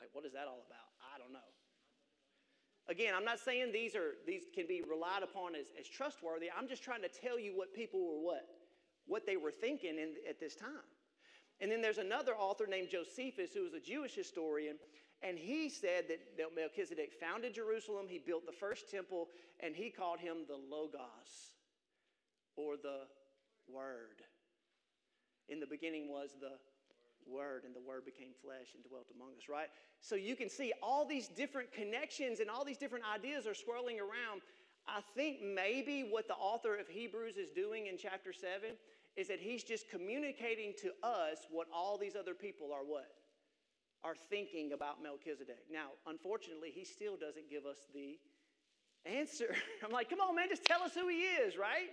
Like, 0.00 0.08
what 0.12 0.24
is 0.24 0.32
that 0.32 0.48
all 0.48 0.64
about? 0.64 0.88
I 1.12 1.18
don't 1.20 1.32
know. 1.32 1.52
Again, 2.88 3.12
I'm 3.16 3.24
not 3.24 3.40
saying 3.40 3.72
these 3.72 3.94
are 3.94 4.16
these 4.26 4.44
can 4.54 4.66
be 4.66 4.82
relied 4.88 5.22
upon 5.22 5.54
as, 5.54 5.66
as 5.78 5.88
trustworthy. 5.88 6.48
I'm 6.52 6.68
just 6.68 6.82
trying 6.82 7.00
to 7.02 7.08
tell 7.08 7.38
you 7.38 7.56
what 7.56 7.72
people 7.72 8.00
were 8.00 8.20
what? 8.20 8.44
What 9.06 9.26
they 9.26 9.36
were 9.36 9.50
thinking 9.50 9.98
in, 9.98 10.14
at 10.28 10.40
this 10.40 10.56
time. 10.56 10.88
And 11.60 11.70
then 11.70 11.80
there's 11.80 11.98
another 11.98 12.34
author 12.34 12.66
named 12.66 12.88
Josephus, 12.90 13.50
who 13.54 13.62
was 13.62 13.74
a 13.74 13.80
Jewish 13.80 14.14
historian, 14.14 14.76
and 15.22 15.38
he 15.38 15.68
said 15.68 16.04
that 16.08 16.20
Melchizedek 16.54 17.12
founded 17.18 17.54
Jerusalem, 17.54 18.06
he 18.08 18.18
built 18.18 18.44
the 18.44 18.52
first 18.52 18.90
temple, 18.90 19.28
and 19.60 19.74
he 19.74 19.88
called 19.88 20.18
him 20.18 20.44
the 20.48 20.56
Logos, 20.56 21.52
or 22.56 22.76
the 22.76 23.06
Word. 23.68 24.20
In 25.48 25.60
the 25.60 25.66
beginning 25.66 26.08
was 26.10 26.30
the 26.40 26.58
Word, 27.26 27.62
and 27.64 27.74
the 27.74 27.80
Word 27.80 28.04
became 28.04 28.32
flesh 28.42 28.74
and 28.74 28.84
dwelt 28.84 29.06
among 29.14 29.30
us, 29.38 29.48
right? 29.48 29.68
So 30.00 30.14
you 30.14 30.36
can 30.36 30.50
see 30.50 30.72
all 30.82 31.06
these 31.06 31.28
different 31.28 31.72
connections 31.72 32.40
and 32.40 32.50
all 32.50 32.64
these 32.64 32.76
different 32.76 33.04
ideas 33.14 33.46
are 33.46 33.54
swirling 33.54 34.00
around. 34.00 34.42
I 34.86 35.00
think 35.14 35.38
maybe 35.42 36.06
what 36.08 36.28
the 36.28 36.34
author 36.34 36.76
of 36.76 36.88
Hebrews 36.88 37.36
is 37.36 37.50
doing 37.50 37.86
in 37.86 37.96
chapter 37.96 38.32
7 38.32 38.70
is 39.16 39.28
that 39.28 39.40
he's 39.40 39.64
just 39.64 39.88
communicating 39.88 40.74
to 40.82 40.92
us 41.02 41.46
what 41.50 41.68
all 41.72 41.96
these 41.96 42.16
other 42.16 42.34
people 42.34 42.72
are 42.72 42.84
what? 42.84 43.10
are 44.04 44.14
thinking 44.14 44.72
about 44.72 45.02
Melchizedek. 45.02 45.64
Now, 45.72 45.96
unfortunately, 46.06 46.70
he 46.70 46.84
still 46.84 47.16
doesn't 47.16 47.48
give 47.48 47.64
us 47.64 47.78
the 47.94 48.18
answer. 49.06 49.56
I'm 49.84 49.90
like, 49.90 50.10
come 50.10 50.20
on, 50.20 50.36
man, 50.36 50.48
just 50.50 50.64
tell 50.64 50.82
us 50.82 50.92
who 50.94 51.08
he 51.08 51.22
is, 51.22 51.56
right? 51.56 51.88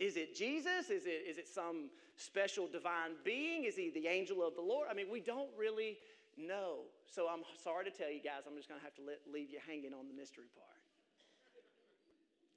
Is 0.00 0.16
it 0.16 0.34
Jesus? 0.34 0.88
Is 0.88 1.04
it, 1.04 1.24
is 1.28 1.36
it 1.36 1.46
some 1.46 1.90
special 2.16 2.66
divine 2.66 3.12
being? 3.22 3.64
Is 3.64 3.76
he 3.76 3.90
the 3.94 4.08
angel 4.08 4.46
of 4.46 4.54
the 4.56 4.62
Lord? 4.62 4.88
I 4.90 4.94
mean, 4.94 5.06
we 5.10 5.20
don't 5.20 5.50
really 5.58 5.98
know. 6.36 6.88
So 7.06 7.28
I'm 7.28 7.42
sorry 7.62 7.84
to 7.84 7.90
tell 7.90 8.10
you 8.10 8.20
guys, 8.20 8.48
I'm 8.48 8.56
just 8.56 8.68
going 8.68 8.80
to 8.80 8.84
have 8.84 8.94
to 8.96 9.02
let, 9.02 9.20
leave 9.30 9.50
you 9.50 9.58
hanging 9.66 9.92
on 9.92 10.08
the 10.08 10.14
mystery 10.14 10.48
part. 10.56 10.75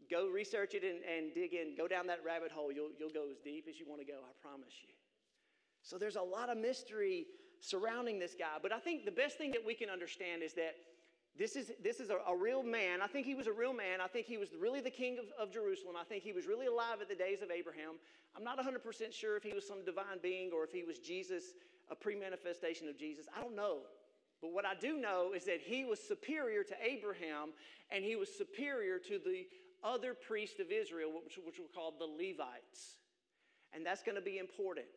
Go 0.09 0.27
research 0.27 0.73
it 0.73 0.83
and, 0.83 0.99
and 1.05 1.33
dig 1.33 1.53
in. 1.53 1.75
Go 1.75 1.87
down 1.87 2.07
that 2.07 2.19
rabbit 2.25 2.51
hole. 2.51 2.71
You'll, 2.71 2.89
you'll 2.99 3.09
go 3.09 3.25
as 3.29 3.37
deep 3.37 3.67
as 3.69 3.79
you 3.79 3.85
want 3.87 4.01
to 4.01 4.07
go, 4.07 4.17
I 4.17 4.33
promise 4.41 4.73
you. 4.81 4.93
So 5.83 5.97
there's 5.97 6.15
a 6.15 6.21
lot 6.21 6.49
of 6.49 6.57
mystery 6.57 7.25
surrounding 7.59 8.19
this 8.19 8.35
guy. 8.37 8.57
But 8.61 8.71
I 8.71 8.79
think 8.79 9.05
the 9.05 9.11
best 9.11 9.37
thing 9.37 9.51
that 9.51 9.65
we 9.65 9.73
can 9.73 9.89
understand 9.89 10.41
is 10.43 10.53
that 10.53 10.75
this 11.37 11.55
is, 11.55 11.71
this 11.81 11.99
is 11.99 12.09
a, 12.09 12.17
a, 12.27 12.35
real 12.35 12.63
man. 12.63 13.01
I 13.01 13.07
think 13.07 13.25
he 13.25 13.35
was 13.35 13.47
a 13.47 13.53
real 13.53 13.71
man. 13.71 14.01
I 14.01 14.07
think 14.07 14.25
he 14.25 14.37
was 14.37 14.49
really 14.59 14.81
the 14.81 14.89
king 14.89 15.17
of, 15.19 15.25
of 15.39 15.53
Jerusalem. 15.53 15.95
I 15.99 16.03
think 16.03 16.23
he 16.23 16.33
was 16.33 16.47
really 16.47 16.67
alive 16.67 16.97
at 17.01 17.07
the 17.07 17.15
days 17.15 17.41
of 17.41 17.49
Abraham. 17.51 17.95
I'm 18.35 18.43
not 18.43 18.57
100% 18.59 19.13
sure 19.13 19.37
if 19.37 19.43
he 19.43 19.53
was 19.53 19.65
some 19.65 19.85
divine 19.85 20.19
being 20.21 20.51
or 20.51 20.63
if 20.63 20.71
he 20.71 20.83
was 20.83 20.99
Jesus, 20.99 21.53
a 21.89 21.95
pre 21.95 22.15
manifestation 22.15 22.89
of 22.89 22.97
Jesus. 22.97 23.25
I 23.35 23.41
don't 23.41 23.55
know. 23.55 23.79
But 24.41 24.53
what 24.53 24.65
I 24.65 24.73
do 24.75 24.97
know 24.97 25.33
is 25.35 25.45
that 25.45 25.59
he 25.61 25.85
was 25.85 25.99
superior 25.99 26.63
to 26.63 26.75
Abraham 26.83 27.49
and 27.91 28.03
he 28.03 28.15
was 28.15 28.29
superior 28.35 28.97
to 28.99 29.19
the 29.19 29.47
other 29.83 30.13
priests 30.13 30.59
of 30.59 30.71
Israel, 30.71 31.11
which, 31.23 31.39
which 31.45 31.59
were 31.59 31.73
called 31.73 31.95
the 31.99 32.05
Levites. 32.05 32.97
And 33.73 33.85
that's 33.85 34.03
going 34.03 34.15
to 34.15 34.21
be 34.21 34.37
important, 34.39 34.87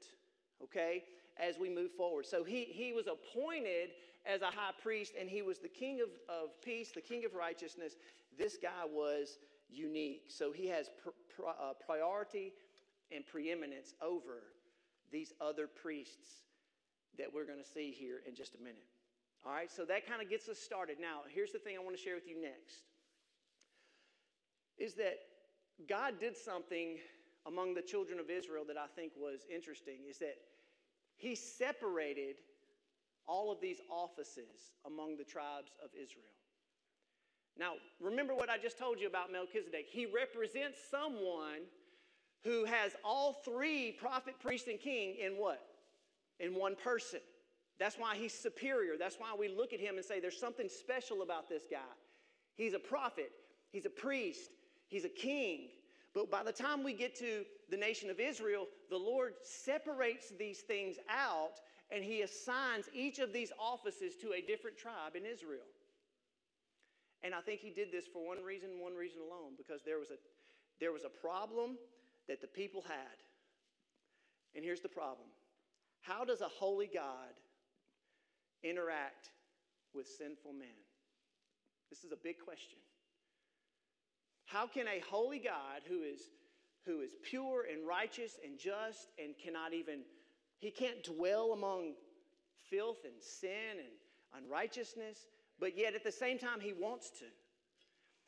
okay? 0.63 1.05
as 1.39 1.59
we 1.59 1.69
move 1.69 1.93
forward. 1.93 2.27
So 2.27 2.45
he, 2.45 2.65
he 2.65 2.93
was 2.93 3.07
appointed 3.07 3.91
as 4.27 4.43
a 4.43 4.47
high 4.47 4.73
priest, 4.83 5.15
and 5.19 5.29
he 5.29 5.43
was 5.43 5.59
the 5.59 5.69
king 5.69 6.01
of, 6.01 6.09
of 6.29 6.61
peace, 6.63 6.93
the 6.95 7.01
king 7.01 7.25
of 7.25 7.35
righteousness. 7.35 7.95
This 8.39 8.57
guy 8.61 8.85
was 8.91 9.39
unique. 9.69 10.25
So 10.29 10.53
he 10.53 10.67
has 10.69 10.89
pr- 11.03 11.11
pr- 11.35 11.49
uh, 11.49 11.73
priority 11.85 12.53
and 13.11 13.27
preeminence 13.27 13.95
over 14.01 14.45
these 15.11 15.33
other 15.41 15.67
priests 15.67 16.43
that 17.19 17.27
we're 17.33 17.45
going 17.45 17.59
to 17.59 17.69
see 17.69 17.91
here 17.91 18.21
in 18.27 18.35
just 18.35 18.55
a 18.55 18.59
minute. 18.59 18.87
All 19.45 19.53
right, 19.53 19.71
so 19.71 19.85
that 19.85 20.07
kind 20.07 20.23
of 20.23 20.31
gets 20.31 20.49
us 20.49 20.59
started. 20.59 20.99
Now, 21.01 21.23
here's 21.29 21.53
the 21.53 21.59
thing 21.59 21.77
I 21.77 21.83
want 21.83 21.97
to 21.97 22.03
share 22.03 22.15
with 22.15 22.29
you 22.29 22.41
next 22.41 22.92
is 24.79 24.95
that 24.95 25.19
God 25.89 26.21
did 26.21 26.37
something 26.37 26.99
among 27.47 27.75
the 27.75 27.83
children 27.83 28.19
of 28.19 28.31
Israel 28.31 28.65
that 28.69 28.77
I 28.77 28.87
think 28.95 29.13
was 29.17 29.41
interesting 29.53 29.99
is 30.09 30.19
that 30.19 30.37
he 31.17 31.35
separated 31.35 32.37
all 33.27 33.53
of 33.53 33.61
these 33.61 33.81
offices 33.91 34.73
among 34.87 35.17
the 35.17 35.25
tribes 35.25 35.73
of 35.83 35.91
Israel. 35.95 36.25
Now, 37.59 37.75
remember 38.01 38.35
what 38.35 38.49
I 38.49 38.59
just 38.59 38.79
told 38.79 39.01
you 39.01 39.07
about 39.07 39.31
Melchizedek. 39.31 39.87
He 39.89 40.07
represents 40.07 40.79
someone 40.91 41.67
who 42.45 42.65
has 42.65 42.93
all 43.05 43.35
three 43.45 43.93
prophet, 43.93 44.35
priest, 44.41 44.69
and 44.69 44.81
king 44.81 45.17
in 45.25 45.33
what? 45.33 45.61
In 46.41 46.55
one 46.55 46.75
person. 46.75 47.21
That's 47.79 47.97
why 47.99 48.17
he's 48.17 48.33
superior. 48.33 48.95
That's 48.99 49.17
why 49.17 49.35
we 49.39 49.49
look 49.49 49.73
at 49.73 49.81
him 49.81 49.97
and 49.97 50.05
say 50.05 50.19
there's 50.19 50.39
something 50.39 50.69
special 50.69 51.23
about 51.23 51.49
this 51.49 51.63
guy. 51.71 51.79
He's 52.57 52.75
a 52.75 52.79
prophet, 52.79 53.31
he's 53.71 53.87
a 53.87 53.91
priest, 53.91 54.51
he's 54.93 55.05
a 55.05 55.09
king, 55.09 55.71
but 56.15 56.31
by 56.31 56.43
the 56.43 56.53
time 56.53 56.85
we 56.85 56.93
get 56.93 57.17
to 57.17 57.45
the 57.71 57.77
nation 57.77 58.11
of 58.11 58.21
Israel, 58.21 58.67
the 58.91 58.99
Lord 58.99 59.33
separates 59.43 60.33
these 60.39 60.61
things 60.61 60.97
out 61.09 61.61
and 61.91 62.05
he 62.05 62.23
assigns 62.23 62.89
each 62.95 63.19
of 63.19 63.33
these 63.33 63.53
offices 63.59 64.17
to 64.17 64.33
a 64.33 64.41
different 64.41 64.77
tribe 64.77 65.17
in 65.17 65.25
Israel. 65.25 65.69
And 67.23 67.35
I 67.35 67.41
think 67.41 67.61
he 67.61 67.71
did 67.71 67.93
this 67.93 68.07
for 68.07 68.27
one 68.27 68.43
reason, 68.43 68.71
one 68.81 68.95
reason 68.95 69.21
alone, 69.21 69.53
because 69.57 69.83
there 69.85 69.99
was 69.99 70.11
a, 70.11 70.19
there 70.81 70.93
was 70.93 71.05
a 71.05 71.09
problem 71.09 71.77
that 72.29 72.41
the 72.41 72.47
people 72.47 72.83
had. 72.83 73.17
And 74.55 74.65
here's 74.65 74.81
the 74.81 74.89
problem 74.89 75.29
How 76.01 76.25
does 76.25 76.41
a 76.41 76.49
holy 76.49 76.91
God 76.93 77.33
interact 78.63 79.31
with 79.95 80.07
sinful 80.07 80.53
men? 80.53 80.79
This 81.91 82.05
is 82.05 82.13
a 82.13 82.17
big 82.17 82.37
question. 82.39 82.79
How 84.53 84.67
can 84.67 84.87
a 84.87 85.03
holy 85.09 85.39
God 85.39 85.81
who 85.89 86.03
is, 86.03 86.21
who 86.85 87.01
is 87.01 87.13
pure 87.23 87.65
and 87.73 87.89
righteous 87.89 88.39
and 88.45 88.59
just 88.59 89.09
and 89.19 89.35
cannot 89.43 89.73
even, 89.73 90.01
he 90.59 90.71
can't 90.71 91.03
dwell 91.03 91.53
among 91.53 91.95
filth 92.69 92.99
and 93.05 93.15
sin 93.19 93.79
and 93.79 94.45
unrighteousness, 94.45 95.27
but 95.59 95.77
yet 95.77 95.95
at 95.95 96.05
the 96.05 96.13
same 96.13 96.39
time 96.39 96.61
he 96.61 96.75
wants 96.75 97.09
to. 97.21 97.25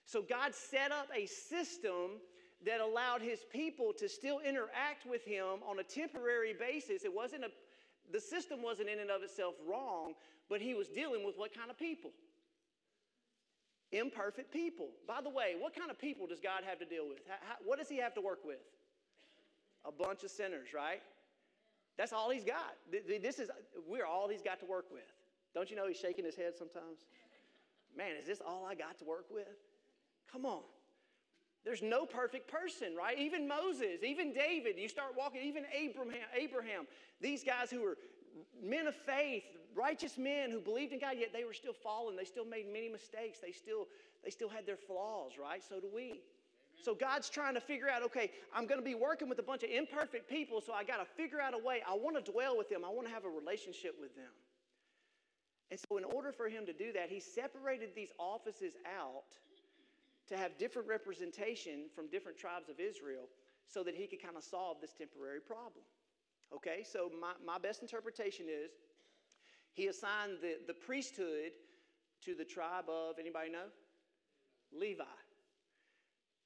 So 0.06 0.22
God 0.22 0.54
set 0.54 0.90
up 0.92 1.08
a 1.14 1.26
system 1.26 2.20
that 2.64 2.80
allowed 2.80 3.20
his 3.20 3.40
people 3.52 3.92
to 3.98 4.08
still 4.08 4.40
interact 4.40 5.04
with 5.06 5.24
him 5.26 5.60
on 5.68 5.78
a 5.78 5.82
temporary 5.82 6.54
basis. 6.58 7.04
It 7.04 7.14
wasn't 7.14 7.44
a, 7.44 7.48
the 8.12 8.20
system 8.20 8.62
wasn't 8.62 8.88
in 8.88 8.98
and 8.98 9.10
of 9.10 9.22
itself 9.22 9.56
wrong, 9.68 10.14
but 10.48 10.62
he 10.62 10.72
was 10.72 10.88
dealing 10.88 11.26
with 11.26 11.36
what 11.36 11.54
kind 11.54 11.70
of 11.70 11.78
people? 11.78 12.12
Imperfect 13.98 14.52
people. 14.52 14.88
By 15.06 15.20
the 15.20 15.30
way, 15.30 15.54
what 15.58 15.74
kind 15.74 15.90
of 15.90 15.98
people 15.98 16.26
does 16.26 16.40
God 16.40 16.62
have 16.66 16.78
to 16.78 16.84
deal 16.84 17.08
with? 17.08 17.18
How, 17.28 17.56
what 17.64 17.78
does 17.78 17.88
He 17.88 17.98
have 17.98 18.14
to 18.14 18.20
work 18.20 18.44
with? 18.44 18.58
A 19.84 19.92
bunch 19.92 20.24
of 20.24 20.30
sinners, 20.30 20.68
right? 20.74 21.02
That's 21.96 22.12
all 22.12 22.30
He's 22.30 22.44
got. 22.44 22.74
This 22.90 23.38
is 23.38 23.50
we're 23.88 24.06
all 24.06 24.28
He's 24.28 24.42
got 24.42 24.58
to 24.60 24.66
work 24.66 24.86
with. 24.90 25.02
Don't 25.54 25.70
you 25.70 25.76
know 25.76 25.86
He's 25.86 25.98
shaking 25.98 26.24
His 26.24 26.36
head 26.36 26.54
sometimes? 26.58 27.06
Man, 27.96 28.16
is 28.20 28.26
this 28.26 28.40
all 28.44 28.66
I 28.68 28.74
got 28.74 28.98
to 28.98 29.04
work 29.04 29.26
with? 29.30 29.46
Come 30.30 30.44
on. 30.44 30.62
There's 31.64 31.80
no 31.80 32.04
perfect 32.04 32.50
person, 32.50 32.94
right? 32.96 33.18
Even 33.18 33.48
Moses, 33.48 34.02
even 34.06 34.34
David, 34.34 34.76
you 34.76 34.88
start 34.88 35.14
walking, 35.16 35.40
even 35.42 35.64
Abraham, 35.74 36.26
Abraham, 36.36 36.86
these 37.20 37.42
guys 37.42 37.70
who 37.70 37.80
were 37.80 37.96
men 38.62 38.86
of 38.86 38.94
faith, 38.94 39.44
righteous 39.74 40.18
men 40.18 40.50
who 40.50 40.60
believed 40.60 40.92
in 40.92 40.98
God, 40.98 41.16
yet 41.18 41.32
they 41.32 41.44
were 41.44 41.52
still 41.52 41.72
fallen. 41.72 42.16
They 42.16 42.24
still 42.24 42.44
made 42.44 42.66
many 42.72 42.88
mistakes. 42.88 43.38
They 43.38 43.52
still, 43.52 43.86
they 44.22 44.30
still 44.30 44.48
had 44.48 44.66
their 44.66 44.76
flaws, 44.76 45.32
right? 45.40 45.62
So 45.62 45.80
do 45.80 45.88
we. 45.94 46.20
So 46.82 46.94
God's 46.94 47.30
trying 47.30 47.54
to 47.54 47.60
figure 47.60 47.88
out, 47.88 48.02
okay, 48.02 48.30
I'm 48.54 48.66
going 48.66 48.80
to 48.80 48.84
be 48.84 48.94
working 48.94 49.28
with 49.28 49.38
a 49.38 49.42
bunch 49.42 49.62
of 49.62 49.70
imperfect 49.70 50.28
people, 50.28 50.60
so 50.60 50.72
I 50.72 50.84
got 50.84 50.98
to 50.98 51.04
figure 51.04 51.40
out 51.40 51.54
a 51.54 51.58
way. 51.58 51.82
I 51.88 51.94
want 51.94 52.22
to 52.22 52.32
dwell 52.32 52.56
with 52.56 52.68
them. 52.68 52.84
I 52.84 52.88
want 52.88 53.06
to 53.06 53.14
have 53.14 53.24
a 53.24 53.28
relationship 53.28 53.94
with 54.00 54.14
them. 54.16 54.32
And 55.70 55.80
so, 55.80 55.96
in 55.96 56.04
order 56.04 56.30
for 56.30 56.48
him 56.48 56.66
to 56.66 56.72
do 56.72 56.92
that, 56.92 57.08
he 57.08 57.20
separated 57.20 57.90
these 57.94 58.10
offices 58.18 58.74
out 58.98 59.38
to 60.28 60.36
have 60.36 60.58
different 60.58 60.88
representation 60.88 61.86
from 61.94 62.08
different 62.08 62.38
tribes 62.38 62.68
of 62.68 62.80
Israel 62.80 63.28
so 63.66 63.82
that 63.82 63.94
he 63.94 64.06
could 64.06 64.22
kind 64.22 64.36
of 64.36 64.44
solve 64.44 64.78
this 64.80 64.92
temporary 64.92 65.40
problem. 65.40 65.84
Okay, 66.54 66.84
so 66.84 67.10
my, 67.20 67.32
my 67.44 67.58
best 67.58 67.82
interpretation 67.82 68.46
is 68.48 68.72
he 69.74 69.88
assigned 69.88 70.38
the, 70.40 70.56
the 70.66 70.72
priesthood 70.72 71.50
to 72.24 72.34
the 72.34 72.44
tribe 72.44 72.84
of, 72.88 73.16
anybody 73.18 73.50
know? 73.50 73.66
Levi. 74.72 75.04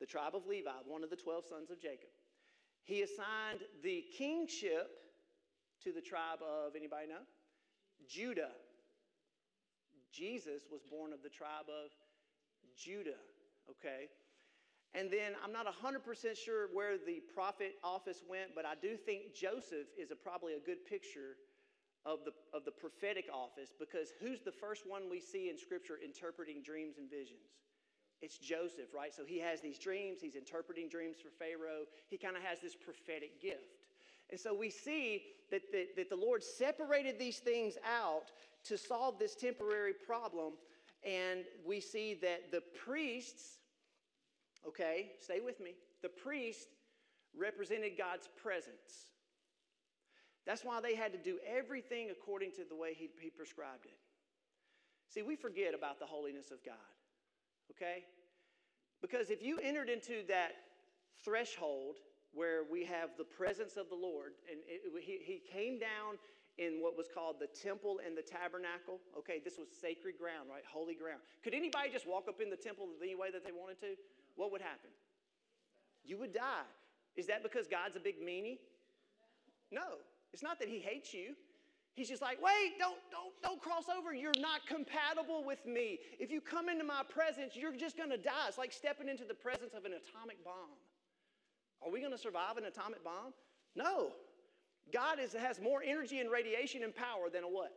The 0.00 0.06
tribe 0.06 0.34
of 0.34 0.46
Levi, 0.46 0.70
one 0.86 1.04
of 1.04 1.10
the 1.10 1.16
12 1.16 1.44
sons 1.44 1.70
of 1.70 1.80
Jacob. 1.80 2.08
He 2.84 3.02
assigned 3.02 3.60
the 3.82 4.04
kingship 4.16 4.88
to 5.84 5.92
the 5.92 6.00
tribe 6.00 6.38
of, 6.40 6.74
anybody 6.74 7.06
know? 7.06 7.22
Judah. 8.08 8.52
Jesus 10.10 10.62
was 10.72 10.80
born 10.90 11.12
of 11.12 11.22
the 11.22 11.28
tribe 11.28 11.68
of 11.68 11.90
Judah, 12.76 13.20
okay? 13.70 14.08
And 14.94 15.10
then 15.12 15.32
I'm 15.44 15.52
not 15.52 15.66
100% 15.66 16.00
sure 16.34 16.68
where 16.72 16.96
the 16.96 17.20
prophet 17.34 17.74
office 17.84 18.22
went, 18.26 18.54
but 18.54 18.64
I 18.64 18.72
do 18.80 18.96
think 18.96 19.34
Joseph 19.34 19.88
is 19.98 20.10
a, 20.10 20.16
probably 20.16 20.54
a 20.54 20.60
good 20.64 20.86
picture 20.86 21.36
of 22.06 22.20
the, 22.24 22.32
of 22.56 22.64
the 22.64 22.70
prophetic 22.70 23.26
office 23.32 23.70
because 23.78 24.12
who's 24.20 24.40
the 24.40 24.52
first 24.52 24.84
one 24.86 25.10
we 25.10 25.20
see 25.20 25.50
in 25.50 25.58
Scripture 25.58 25.98
interpreting 26.02 26.62
dreams 26.62 26.96
and 26.98 27.10
visions? 27.10 27.58
It's 28.20 28.38
Joseph, 28.38 28.92
right? 28.94 29.14
So 29.14 29.24
he 29.24 29.38
has 29.38 29.60
these 29.60 29.78
dreams, 29.78 30.18
he's 30.20 30.34
interpreting 30.34 30.88
dreams 30.88 31.18
for 31.22 31.30
Pharaoh. 31.30 31.84
He 32.08 32.16
kind 32.16 32.36
of 32.36 32.42
has 32.42 32.60
this 32.60 32.74
prophetic 32.74 33.40
gift. 33.40 33.78
And 34.30 34.38
so 34.38 34.52
we 34.52 34.70
see 34.70 35.22
that 35.50 35.62
the, 35.72 35.86
that 35.96 36.10
the 36.10 36.16
Lord 36.16 36.42
separated 36.42 37.18
these 37.18 37.38
things 37.38 37.74
out 37.84 38.32
to 38.64 38.76
solve 38.76 39.18
this 39.18 39.34
temporary 39.34 39.94
problem. 39.94 40.54
And 41.04 41.44
we 41.66 41.80
see 41.80 42.14
that 42.22 42.50
the 42.50 42.62
priests, 42.84 43.58
okay, 44.66 45.12
stay 45.20 45.40
with 45.40 45.60
me, 45.60 45.74
the 46.02 46.08
priest 46.08 46.68
represented 47.36 47.92
God's 47.96 48.28
presence. 48.42 49.12
That's 50.48 50.64
why 50.64 50.80
they 50.80 50.94
had 50.94 51.12
to 51.12 51.18
do 51.18 51.36
everything 51.46 52.08
according 52.08 52.52
to 52.52 52.64
the 52.66 52.74
way 52.74 52.94
he, 52.96 53.10
he 53.20 53.28
prescribed 53.28 53.84
it. 53.84 53.98
See, 55.12 55.20
we 55.20 55.36
forget 55.36 55.74
about 55.74 56.00
the 56.00 56.06
holiness 56.06 56.50
of 56.50 56.64
God, 56.64 56.88
okay? 57.70 58.04
Because 59.02 59.28
if 59.28 59.42
you 59.42 59.58
entered 59.62 59.90
into 59.90 60.24
that 60.28 60.52
threshold 61.22 61.96
where 62.32 62.62
we 62.64 62.82
have 62.86 63.10
the 63.18 63.24
presence 63.24 63.76
of 63.76 63.90
the 63.90 63.94
Lord, 63.94 64.32
and 64.50 64.60
it, 64.66 64.80
he, 65.04 65.18
he 65.22 65.42
came 65.52 65.78
down 65.78 66.16
in 66.56 66.80
what 66.80 66.96
was 66.96 67.08
called 67.12 67.36
the 67.38 67.46
temple 67.46 68.00
and 68.04 68.16
the 68.16 68.22
tabernacle. 68.22 69.00
Okay, 69.18 69.42
this 69.44 69.58
was 69.58 69.68
sacred 69.68 70.16
ground, 70.18 70.48
right? 70.50 70.64
Holy 70.66 70.94
ground. 70.94 71.20
Could 71.44 71.52
anybody 71.52 71.90
just 71.92 72.08
walk 72.08 72.24
up 72.26 72.40
in 72.40 72.48
the 72.48 72.56
temple 72.56 72.88
any 73.02 73.14
way 73.14 73.30
that 73.30 73.44
they 73.44 73.52
wanted 73.52 73.80
to? 73.80 74.00
What 74.36 74.50
would 74.52 74.62
happen? 74.62 74.90
You 76.06 76.16
would 76.16 76.32
die. 76.32 76.66
Is 77.16 77.26
that 77.26 77.42
because 77.42 77.68
God's 77.68 77.96
a 77.96 78.00
big 78.00 78.16
meanie? 78.24 78.58
No. 79.70 80.00
It's 80.32 80.42
not 80.42 80.58
that 80.58 80.68
he 80.68 80.78
hates 80.78 81.12
you. 81.14 81.34
He's 81.94 82.08
just 82.08 82.22
like, 82.22 82.38
wait, 82.40 82.78
don't, 82.78 82.98
don't, 83.10 83.32
don't 83.42 83.60
cross 83.60 83.86
over. 83.88 84.14
You're 84.14 84.30
not 84.38 84.60
compatible 84.68 85.42
with 85.44 85.66
me. 85.66 85.98
If 86.20 86.30
you 86.30 86.40
come 86.40 86.68
into 86.68 86.84
my 86.84 87.02
presence, 87.08 87.56
you're 87.56 87.74
just 87.74 87.96
going 87.96 88.10
to 88.10 88.16
die. 88.16 88.46
It's 88.46 88.56
like 88.56 88.72
stepping 88.72 89.08
into 89.08 89.24
the 89.24 89.34
presence 89.34 89.74
of 89.74 89.84
an 89.84 89.92
atomic 89.92 90.44
bomb. 90.44 90.78
Are 91.84 91.90
we 91.90 91.98
going 91.98 92.12
to 92.12 92.18
survive 92.18 92.56
an 92.56 92.64
atomic 92.64 93.02
bomb? 93.02 93.32
No. 93.74 94.12
God 94.92 95.18
is, 95.18 95.32
has 95.32 95.60
more 95.60 95.82
energy 95.84 96.20
and 96.20 96.30
radiation 96.30 96.84
and 96.84 96.94
power 96.94 97.28
than 97.32 97.42
a 97.42 97.48
what? 97.48 97.72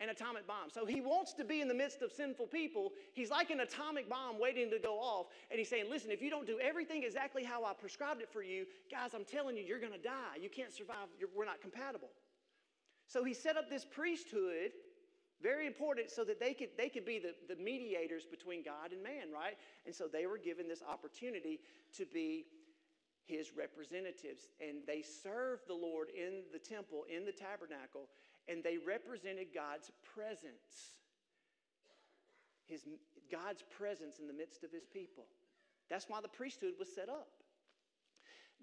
An 0.00 0.10
atomic 0.10 0.46
bomb. 0.46 0.70
So 0.72 0.86
he 0.86 1.00
wants 1.00 1.32
to 1.34 1.44
be 1.44 1.60
in 1.60 1.66
the 1.66 1.74
midst 1.74 2.02
of 2.02 2.12
sinful 2.12 2.46
people. 2.46 2.92
He's 3.14 3.30
like 3.30 3.50
an 3.50 3.60
atomic 3.60 4.08
bomb 4.08 4.38
waiting 4.38 4.70
to 4.70 4.78
go 4.78 4.94
off. 4.94 5.26
And 5.50 5.58
he's 5.58 5.68
saying, 5.68 5.86
listen, 5.90 6.12
if 6.12 6.22
you 6.22 6.30
don't 6.30 6.46
do 6.46 6.60
everything 6.60 7.02
exactly 7.02 7.42
how 7.42 7.64
I 7.64 7.72
prescribed 7.72 8.22
it 8.22 8.28
for 8.32 8.42
you, 8.42 8.64
guys, 8.88 9.10
I'm 9.12 9.24
telling 9.24 9.56
you, 9.56 9.64
you're 9.64 9.80
going 9.80 9.92
to 9.92 9.98
die. 9.98 10.38
You 10.40 10.48
can't 10.48 10.72
survive. 10.72 11.08
You're, 11.18 11.30
we're 11.36 11.44
not 11.44 11.60
compatible. 11.60 12.10
So 13.08 13.24
he 13.24 13.34
set 13.34 13.56
up 13.56 13.68
this 13.68 13.84
priesthood, 13.84 14.70
very 15.42 15.66
important, 15.66 16.10
so 16.10 16.22
that 16.24 16.38
they 16.38 16.54
could, 16.54 16.68
they 16.76 16.88
could 16.88 17.04
be 17.04 17.18
the, 17.18 17.34
the 17.52 17.60
mediators 17.60 18.24
between 18.24 18.62
God 18.62 18.92
and 18.92 19.02
man, 19.02 19.32
right? 19.34 19.56
And 19.84 19.94
so 19.94 20.06
they 20.06 20.26
were 20.26 20.38
given 20.38 20.68
this 20.68 20.82
opportunity 20.88 21.58
to 21.96 22.06
be 22.06 22.44
his 23.26 23.50
representatives. 23.56 24.48
And 24.60 24.78
they 24.86 25.02
served 25.02 25.62
the 25.66 25.74
Lord 25.74 26.08
in 26.16 26.42
the 26.52 26.58
temple, 26.58 27.04
in 27.14 27.24
the 27.24 27.32
tabernacle, 27.32 28.08
and 28.48 28.64
they 28.64 28.78
represented 28.78 29.48
God's 29.54 29.90
presence. 30.14 30.96
His, 32.66 32.86
God's 33.30 33.62
presence 33.76 34.18
in 34.18 34.26
the 34.26 34.32
midst 34.32 34.64
of 34.64 34.72
his 34.72 34.84
people. 34.86 35.24
That's 35.90 36.08
why 36.08 36.20
the 36.20 36.28
priesthood 36.28 36.74
was 36.78 36.88
set 36.92 37.08
up. 37.08 37.28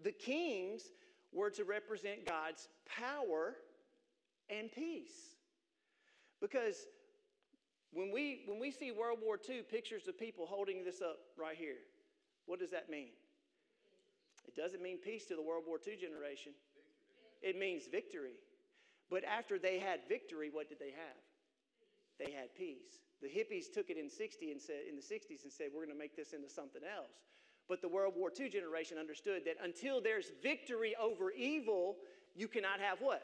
The 0.03 0.11
kings 0.11 0.81
were 1.31 1.49
to 1.51 1.63
represent 1.63 2.25
God's 2.25 2.67
power 2.85 3.55
and 4.49 4.71
peace. 4.71 5.35
Because 6.41 6.75
when 7.91 8.11
we, 8.11 8.41
when 8.45 8.59
we 8.59 8.71
see 8.71 8.91
World 8.91 9.19
War 9.23 9.37
II 9.49 9.61
pictures 9.61 10.07
of 10.07 10.19
people 10.19 10.45
holding 10.45 10.83
this 10.83 11.01
up 11.01 11.17
right 11.39 11.55
here, 11.57 11.77
what 12.45 12.59
does 12.59 12.71
that 12.71 12.89
mean? 12.89 13.09
It 14.47 14.55
doesn't 14.55 14.81
mean 14.81 14.97
peace 14.97 15.25
to 15.25 15.35
the 15.35 15.41
World 15.41 15.63
War 15.67 15.77
II 15.85 15.95
generation, 15.95 16.51
it 17.41 17.57
means 17.57 17.83
victory. 17.91 18.35
But 19.09 19.23
after 19.23 19.59
they 19.59 19.79
had 19.79 19.99
victory, 20.09 20.49
what 20.51 20.69
did 20.69 20.79
they 20.79 20.91
have? 20.91 21.21
They 22.19 22.31
had 22.31 22.55
peace. 22.55 23.01
The 23.21 23.27
hippies 23.27 23.71
took 23.73 23.89
it 23.89 23.97
in 23.97 24.09
60 24.09 24.51
and 24.51 24.61
said 24.61 24.81
in 24.89 24.95
the 24.95 25.01
60s 25.01 25.43
and 25.43 25.51
said, 25.51 25.67
we're 25.73 25.85
going 25.85 25.95
to 25.95 25.99
make 25.99 26.15
this 26.15 26.33
into 26.33 26.49
something 26.49 26.81
else. 26.83 27.11
But 27.67 27.81
the 27.81 27.87
World 27.87 28.13
War 28.15 28.31
II 28.37 28.49
generation 28.49 28.97
understood 28.97 29.43
that 29.45 29.55
until 29.63 30.01
there's 30.01 30.31
victory 30.43 30.95
over 31.01 31.31
evil, 31.31 31.97
you 32.35 32.47
cannot 32.47 32.79
have 32.79 32.99
what? 32.99 33.23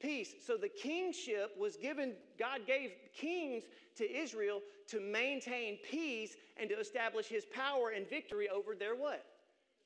Peace. 0.00 0.34
So 0.46 0.56
the 0.56 0.68
kingship 0.68 1.52
was 1.58 1.76
given, 1.76 2.14
God 2.38 2.66
gave 2.66 2.90
kings 3.14 3.64
to 3.96 4.10
Israel 4.10 4.60
to 4.88 5.00
maintain 5.00 5.78
peace 5.88 6.36
and 6.58 6.68
to 6.68 6.78
establish 6.78 7.26
his 7.26 7.44
power 7.46 7.90
and 7.94 8.08
victory 8.08 8.48
over 8.48 8.74
their 8.74 8.94
what? 8.94 9.24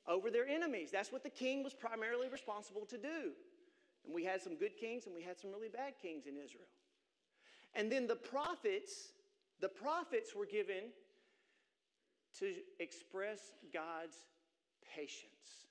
over 0.07 0.31
their 0.31 0.47
enemies. 0.47 0.89
That's 0.91 1.11
what 1.11 1.23
the 1.23 1.29
king 1.29 1.63
was 1.63 1.73
primarily 1.73 2.29
responsible 2.29 2.85
to 2.85 2.97
do. 2.97 3.31
And 4.07 4.15
we 4.15 4.23
had 4.23 4.41
some 4.41 4.55
good 4.55 4.75
kings 4.75 5.05
and 5.05 5.13
we 5.13 5.21
had 5.21 5.37
some 5.37 5.51
really 5.51 5.69
bad 5.69 5.93
kings 6.01 6.25
in 6.25 6.35
Israel. 6.35 6.67
And 7.75 7.91
then 7.91 8.07
the 8.07 8.15
prophets, 8.15 9.11
the 9.59 9.69
prophets 9.69 10.33
were 10.33 10.47
given 10.47 10.89
to 12.39 12.53
express 12.79 13.51
God's 13.73 14.17
patience. 14.95 15.67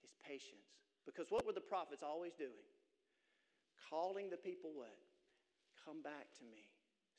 His 0.00 0.14
patience. 0.26 0.72
Because 1.04 1.30
what 1.30 1.44
were 1.44 1.52
the 1.52 1.60
prophets 1.60 2.02
always 2.02 2.32
doing? 2.34 2.64
Calling 3.90 4.30
the 4.30 4.36
people 4.36 4.70
what? 4.74 4.96
Come 5.84 6.02
back 6.02 6.30
to 6.38 6.44
me. 6.44 6.70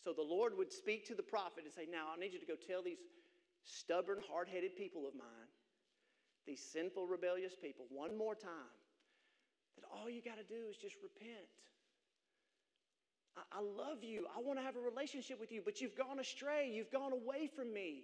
So 0.04 0.14
the 0.14 0.24
Lord 0.24 0.58
would 0.58 0.72
speak 0.72 1.06
to 1.08 1.16
the 1.16 1.24
prophet 1.24 1.64
and 1.66 1.74
say, 1.74 1.88
Now 1.90 2.08
I 2.16 2.20
need 2.20 2.34
you 2.34 2.40
to 2.40 2.46
go 2.46 2.56
tell 2.56 2.82
these 2.82 3.04
stubborn, 3.64 4.20
hard 4.28 4.48
headed 4.48 4.76
people 4.76 5.08
of 5.08 5.14
mine 5.14 5.52
these 6.46 6.62
sinful, 6.62 7.08
rebellious 7.08 7.56
people 7.56 7.86
one 7.90 8.18
more 8.18 8.36
time 8.36 8.76
that 9.76 9.86
all 9.92 10.10
you 10.10 10.22
got 10.22 10.38
to 10.38 10.44
do 10.44 10.70
is 10.70 10.78
just 10.78 10.96
repent. 11.02 11.50
I, 13.38 13.60
I 13.60 13.62
love 13.62 14.04
you. 14.04 14.26
I 14.36 14.42
want 14.42 14.60
to 14.60 14.64
have 14.64 14.76
a 14.76 14.82
relationship 14.82 15.40
with 15.40 15.52
you, 15.52 15.62
but 15.64 15.82
you've 15.82 15.98
gone 15.98 16.20
astray. 16.20 16.72
You've 16.74 16.92
gone 16.92 17.14
away 17.14 17.48
from 17.48 17.74
me. 17.74 18.04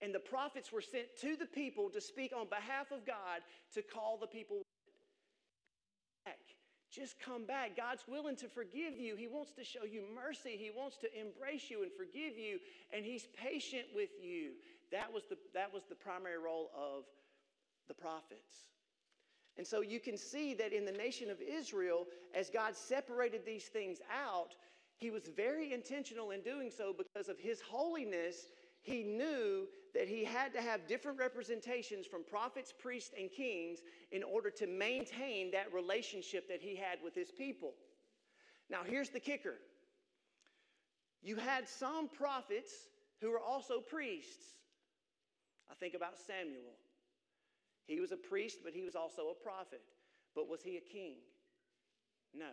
And 0.00 0.14
the 0.14 0.20
prophets 0.20 0.70
were 0.70 0.80
sent 0.80 1.06
to 1.22 1.36
the 1.36 1.46
people 1.46 1.90
to 1.90 2.00
speak 2.00 2.32
on 2.32 2.48
behalf 2.48 2.92
of 2.92 3.04
God 3.04 3.42
to 3.74 3.82
call 3.82 4.16
the 4.20 4.28
people 4.28 4.62
back. 6.24 6.38
Just 6.90 7.20
come 7.20 7.44
back. 7.44 7.76
God's 7.76 8.04
willing 8.08 8.36
to 8.36 8.48
forgive 8.48 8.96
you. 8.96 9.16
He 9.16 9.26
wants 9.26 9.52
to 9.52 9.64
show 9.64 9.84
you 9.84 10.02
mercy. 10.14 10.56
He 10.56 10.70
wants 10.74 10.96
to 10.98 11.08
embrace 11.18 11.68
you 11.68 11.82
and 11.82 11.92
forgive 11.92 12.38
you, 12.38 12.58
and 12.92 13.04
He's 13.04 13.26
patient 13.36 13.86
with 13.94 14.10
you. 14.22 14.52
That 14.90 15.12
was 15.12 15.24
the, 15.28 15.36
that 15.52 15.72
was 15.72 15.82
the 15.88 15.94
primary 15.94 16.38
role 16.38 16.70
of 16.74 17.04
the 17.88 17.94
prophets. 17.94 18.70
And 19.58 19.66
so 19.66 19.80
you 19.80 19.98
can 19.98 20.16
see 20.16 20.54
that 20.54 20.72
in 20.72 20.84
the 20.84 20.92
nation 20.92 21.30
of 21.30 21.42
Israel, 21.42 22.06
as 22.32 22.48
God 22.48 22.76
separated 22.76 23.44
these 23.44 23.64
things 23.64 23.98
out, 24.10 24.54
he 24.98 25.10
was 25.10 25.24
very 25.36 25.72
intentional 25.72 26.30
in 26.30 26.42
doing 26.42 26.70
so 26.70 26.94
because 26.96 27.28
of 27.28 27.38
his 27.38 27.60
holiness. 27.60 28.46
He 28.82 29.02
knew 29.02 29.66
that 29.94 30.06
he 30.06 30.24
had 30.24 30.52
to 30.54 30.62
have 30.62 30.86
different 30.86 31.18
representations 31.18 32.06
from 32.06 32.22
prophets, 32.22 32.72
priests, 32.78 33.10
and 33.18 33.30
kings 33.30 33.80
in 34.12 34.22
order 34.22 34.50
to 34.50 34.66
maintain 34.68 35.50
that 35.50 35.72
relationship 35.74 36.48
that 36.48 36.62
he 36.62 36.76
had 36.76 36.98
with 37.02 37.14
his 37.14 37.32
people. 37.32 37.72
Now, 38.70 38.80
here's 38.84 39.10
the 39.10 39.20
kicker 39.20 39.54
you 41.20 41.34
had 41.34 41.68
some 41.68 42.08
prophets 42.08 42.70
who 43.20 43.30
were 43.30 43.40
also 43.40 43.80
priests. 43.80 44.44
I 45.68 45.74
think 45.74 45.94
about 45.94 46.16
Samuel. 46.16 46.76
He 47.88 48.00
was 48.00 48.12
a 48.12 48.16
priest, 48.16 48.58
but 48.62 48.74
he 48.74 48.84
was 48.84 48.94
also 48.94 49.30
a 49.30 49.42
prophet. 49.42 49.80
But 50.34 50.48
was 50.48 50.62
he 50.62 50.76
a 50.76 50.80
king? 50.80 51.16
No. 52.34 52.52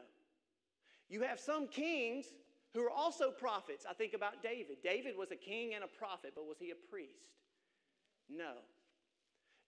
You 1.09 1.21
have 1.21 1.39
some 1.39 1.67
kings 1.67 2.25
who 2.73 2.81
are 2.83 2.89
also 2.89 3.29
prophets. 3.29 3.85
I 3.87 3.93
think 3.93 4.13
about 4.13 4.41
David. 4.41 4.77
David 4.81 5.15
was 5.17 5.31
a 5.31 5.35
king 5.35 5.73
and 5.75 5.83
a 5.83 5.87
prophet, 5.87 6.31
but 6.35 6.47
was 6.47 6.57
he 6.59 6.71
a 6.71 6.89
priest? 6.89 7.19
No. 8.29 8.53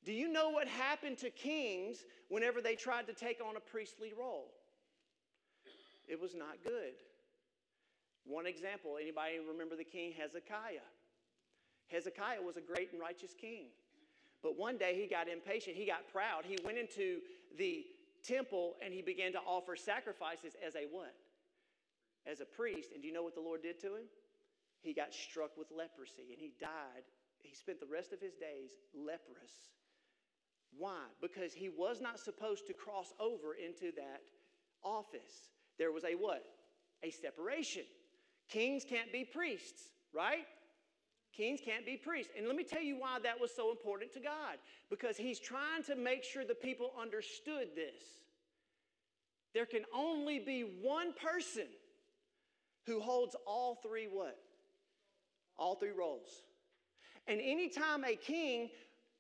Do 0.06 0.14
you 0.14 0.32
know 0.32 0.50
what 0.50 0.70
happened 0.70 1.18
to 1.20 1.30
kings 1.30 2.06
whenever 2.30 2.62
they 2.62 2.76
tried 2.76 3.08
to 3.08 3.14
take 3.14 3.42
on 3.46 3.58
a 3.58 3.60
priestly 3.60 4.14
role? 4.18 4.54
It 6.08 6.20
was 6.20 6.34
not 6.34 6.64
good. 6.64 6.94
One 8.26 8.46
example, 8.46 8.98
anybody 9.02 9.36
remember 9.46 9.76
the 9.76 9.84
king 9.84 10.14
Hezekiah? 10.18 10.88
Hezekiah 11.88 12.42
was 12.42 12.56
a 12.56 12.62
great 12.62 12.94
and 12.94 13.02
righteous 13.02 13.34
king. 13.40 13.68
But 14.44 14.58
one 14.58 14.78
day 14.78 15.00
he 15.00 15.08
got 15.08 15.28
impatient, 15.28 15.76
he 15.76 15.86
got 15.86 16.08
proud. 16.12 16.46
He 16.46 16.58
went 16.64 16.78
into 16.78 17.20
the 17.58 17.86
temple 18.24 18.76
and 18.84 18.94
he 18.94 19.02
began 19.02 19.32
to 19.34 19.40
offer 19.40 19.76
sacrifices 19.76 20.56
as 20.66 20.76
a 20.76 20.86
what? 20.92 21.14
As 22.26 22.42
a 22.42 22.46
priest. 22.46 22.92
And 22.94 23.02
do 23.02 23.08
you 23.08 23.14
know 23.14 23.24
what 23.24 23.36
the 23.36 23.42
Lord 23.42 23.62
did 23.62 23.80
to 23.82 23.96
him? 23.96 24.06
He 24.82 24.94
got 24.94 25.14
struck 25.14 25.58
with 25.58 25.68
leprosy 25.72 26.32
and 26.32 26.40
he 26.40 26.54
died. 26.60 27.04
He 27.40 27.56
spent 27.56 27.80
the 27.80 27.88
rest 27.88 28.14
of 28.14 28.22
his 28.22 28.36
days 28.36 28.72
leprous. 28.94 29.52
Why? 30.78 31.06
Because 31.22 31.54
he 31.54 31.70
was 31.70 32.02
not 32.02 32.20
supposed 32.20 32.68
to 32.68 32.74
cross 32.74 33.14
over 33.20 33.54
into 33.54 33.92
that 33.96 34.22
office. 34.84 35.52
There 35.78 35.92
was 35.92 36.04
a 36.04 36.16
what? 36.16 36.44
A 37.04 37.12
separation. 37.12 37.84
Kings 38.50 38.86
can't 38.88 39.12
be 39.12 39.24
priests, 39.24 39.82
right? 40.14 40.46
Kings 41.38 41.60
can't 41.64 41.86
be 41.86 41.96
priests. 41.96 42.34
And 42.36 42.48
let 42.48 42.56
me 42.56 42.64
tell 42.64 42.82
you 42.82 42.98
why 42.98 43.20
that 43.22 43.40
was 43.40 43.54
so 43.56 43.70
important 43.70 44.12
to 44.14 44.20
God. 44.20 44.58
Because 44.90 45.16
He's 45.16 45.40
trying 45.40 45.84
to 45.84 45.96
make 45.96 46.24
sure 46.24 46.44
the 46.44 46.56
people 46.56 46.92
understood 47.00 47.70
this. 47.76 48.02
There 49.54 49.68
can 49.68 49.84
only 49.96 50.40
be 50.40 50.62
one 50.82 51.14
person 51.14 51.68
who 52.88 53.00
holds 53.00 53.36
all 53.46 53.76
three 53.84 54.08
what? 54.12 54.38
All 55.58 55.76
three 55.76 55.92
roles. 55.92 56.30
And 57.28 57.40
anytime 57.40 58.04
a 58.04 58.16
king 58.16 58.70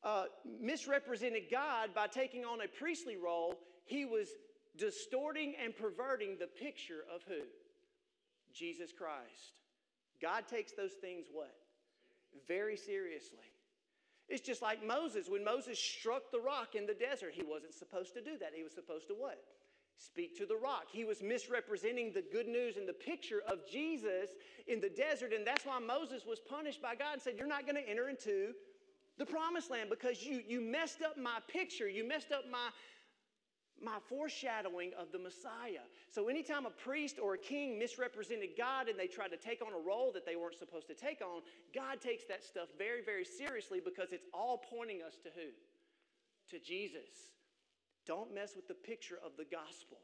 uh, 0.03 0.25
misrepresented 0.59 1.43
God 1.51 1.89
by 1.93 2.07
taking 2.07 2.45
on 2.45 2.61
a 2.61 2.67
priestly 2.67 3.17
role, 3.17 3.55
he 3.85 4.05
was 4.05 4.29
distorting 4.77 5.53
and 5.63 5.75
perverting 5.75 6.37
the 6.39 6.47
picture 6.47 7.03
of 7.13 7.21
who? 7.27 7.41
Jesus 8.53 8.91
Christ. 8.91 9.53
God 10.21 10.47
takes 10.47 10.71
those 10.71 10.93
things 11.01 11.27
what? 11.31 11.53
Very 12.47 12.77
seriously. 12.77 13.51
It's 14.29 14.41
just 14.41 14.61
like 14.61 14.85
Moses. 14.85 15.29
When 15.29 15.43
Moses 15.43 15.79
struck 15.79 16.31
the 16.31 16.39
rock 16.39 16.75
in 16.75 16.85
the 16.85 16.93
desert, 16.93 17.33
he 17.33 17.43
wasn't 17.43 17.73
supposed 17.73 18.13
to 18.15 18.21
do 18.21 18.37
that. 18.39 18.51
He 18.53 18.63
was 18.63 18.73
supposed 18.73 19.07
to 19.07 19.13
what? 19.13 19.41
Speak 19.97 20.37
to 20.37 20.45
the 20.45 20.55
rock. 20.55 20.85
He 20.91 21.05
was 21.05 21.21
misrepresenting 21.21 22.11
the 22.11 22.21
good 22.21 22.47
news 22.47 22.77
and 22.77 22.87
the 22.87 22.93
picture 22.93 23.41
of 23.47 23.65
Jesus 23.67 24.31
in 24.67 24.79
the 24.79 24.89
desert, 24.89 25.33
and 25.33 25.47
that's 25.47 25.65
why 25.65 25.79
Moses 25.79 26.23
was 26.25 26.39
punished 26.39 26.81
by 26.81 26.93
God 26.93 27.13
and 27.13 27.21
said, 27.21 27.35
You're 27.37 27.47
not 27.47 27.65
going 27.65 27.81
to 27.81 27.89
enter 27.89 28.09
into 28.09 28.53
the 29.17 29.25
promised 29.25 29.71
land 29.71 29.89
because 29.89 30.23
you, 30.23 30.41
you 30.47 30.61
messed 30.61 31.01
up 31.01 31.17
my 31.17 31.39
picture. 31.47 31.89
You 31.89 32.07
messed 32.07 32.31
up 32.31 32.43
my, 32.51 32.69
my 33.83 33.97
foreshadowing 34.09 34.91
of 34.99 35.11
the 35.11 35.19
Messiah. 35.19 35.85
So, 36.09 36.27
anytime 36.27 36.65
a 36.65 36.69
priest 36.69 37.17
or 37.21 37.35
a 37.35 37.37
king 37.37 37.77
misrepresented 37.77 38.49
God 38.57 38.87
and 38.87 38.99
they 38.99 39.07
tried 39.07 39.29
to 39.29 39.37
take 39.37 39.61
on 39.61 39.73
a 39.73 39.87
role 39.87 40.11
that 40.13 40.25
they 40.25 40.35
weren't 40.35 40.57
supposed 40.57 40.87
to 40.87 40.95
take 40.95 41.21
on, 41.21 41.41
God 41.73 42.01
takes 42.01 42.25
that 42.25 42.43
stuff 42.43 42.69
very, 42.77 43.03
very 43.03 43.25
seriously 43.25 43.79
because 43.83 44.11
it's 44.11 44.27
all 44.33 44.61
pointing 44.69 45.01
us 45.01 45.17
to 45.23 45.29
who? 45.35 45.51
To 46.49 46.63
Jesus. 46.63 47.33
Don't 48.05 48.33
mess 48.33 48.55
with 48.55 48.67
the 48.67 48.73
picture 48.73 49.19
of 49.23 49.33
the 49.37 49.45
gospel. 49.45 49.97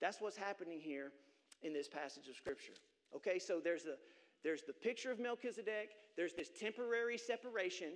That's 0.00 0.20
what's 0.20 0.36
happening 0.36 0.78
here 0.80 1.10
in 1.62 1.72
this 1.72 1.88
passage 1.88 2.28
of 2.28 2.36
Scripture. 2.36 2.74
Okay, 3.16 3.38
so 3.38 3.60
there's 3.62 3.82
the, 3.82 3.96
there's 4.44 4.62
the 4.62 4.72
picture 4.72 5.10
of 5.10 5.18
Melchizedek, 5.18 5.90
there's 6.16 6.34
this 6.34 6.50
temporary 6.58 7.18
separation. 7.18 7.92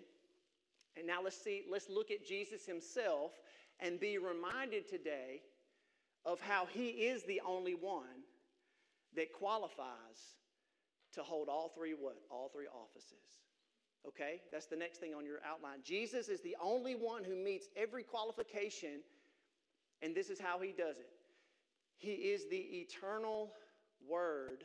And 0.97 1.07
now 1.07 1.23
let's 1.23 1.42
see, 1.42 1.62
let's 1.71 1.88
look 1.88 2.11
at 2.11 2.27
Jesus 2.27 2.66
himself 2.66 3.33
and 3.83 3.99
be 3.99 4.16
reminded 4.16 4.88
today 4.88 5.42
of 6.25 6.40
how 6.40 6.66
he 6.66 6.88
is 6.88 7.25
the 7.25 7.40
only 7.45 7.75
one 7.75 8.25
that 9.16 9.33
qualifies 9.33 10.37
to 11.14 11.23
hold 11.23 11.49
all 11.49 11.73
three 11.77 11.95
what? 11.99 12.16
All 12.31 12.49
three 12.49 12.66
offices. 12.66 13.42
Okay? 14.07 14.40
That's 14.51 14.66
the 14.66 14.77
next 14.77 14.99
thing 14.99 15.14
on 15.14 15.27
your 15.27 15.38
outline. 15.45 15.81
Jesus 15.85 16.29
is 16.29 16.40
the 16.40 16.57
only 16.62 16.95
one 16.95 17.25
who 17.25 17.35
meets 17.35 17.66
every 17.77 18.05
qualification, 18.05 19.01
and 20.01 20.14
this 20.14 20.31
is 20.31 20.40
how 20.40 20.61
he 20.61 20.73
does 20.73 20.97
it. 20.99 21.11
He 21.99 22.12
is 22.12 22.49
the 22.49 22.57
eternal 22.57 23.53
word 24.09 24.64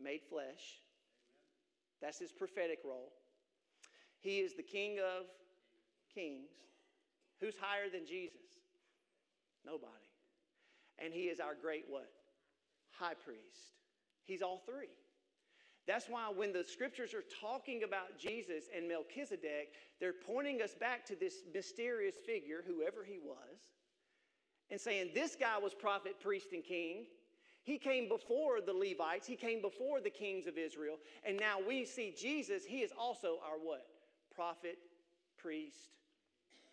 made 0.00 0.20
flesh. 0.28 0.80
That's 2.00 2.18
his 2.18 2.32
prophetic 2.32 2.80
role. 2.84 3.12
He 4.20 4.38
is 4.38 4.54
the 4.54 4.62
King 4.62 4.98
of 4.98 5.26
kings. 6.14 6.50
Who's 7.42 7.56
higher 7.60 7.90
than 7.92 8.06
Jesus? 8.06 8.38
Nobody. 9.66 9.90
And 10.98 11.12
he 11.12 11.22
is 11.22 11.40
our 11.40 11.56
great 11.60 11.84
what? 11.88 12.08
High 12.92 13.14
priest. 13.14 13.74
He's 14.24 14.42
all 14.42 14.62
three. 14.64 14.94
That's 15.86 16.08
why 16.08 16.30
when 16.34 16.52
the 16.52 16.62
scriptures 16.62 17.12
are 17.12 17.24
talking 17.40 17.82
about 17.82 18.16
Jesus 18.16 18.66
and 18.74 18.86
Melchizedek, 18.86 19.72
they're 19.98 20.12
pointing 20.12 20.62
us 20.62 20.74
back 20.74 21.04
to 21.06 21.16
this 21.16 21.42
mysterious 21.52 22.14
figure, 22.24 22.62
whoever 22.64 23.02
he 23.02 23.18
was, 23.18 23.58
and 24.70 24.80
saying, 24.80 25.10
This 25.12 25.34
guy 25.34 25.58
was 25.58 25.74
prophet, 25.74 26.20
priest, 26.20 26.52
and 26.52 26.62
king. 26.62 27.06
He 27.64 27.78
came 27.78 28.08
before 28.08 28.60
the 28.60 28.72
Levites, 28.72 29.26
he 29.26 29.36
came 29.36 29.60
before 29.60 30.00
the 30.00 30.10
kings 30.10 30.46
of 30.46 30.58
Israel, 30.58 30.96
and 31.24 31.38
now 31.38 31.58
we 31.66 31.84
see 31.84 32.12
Jesus, 32.16 32.64
he 32.64 32.78
is 32.78 32.90
also 32.96 33.38
our 33.44 33.56
what? 33.56 33.86
Prophet, 34.34 34.78
priest, 35.38 35.90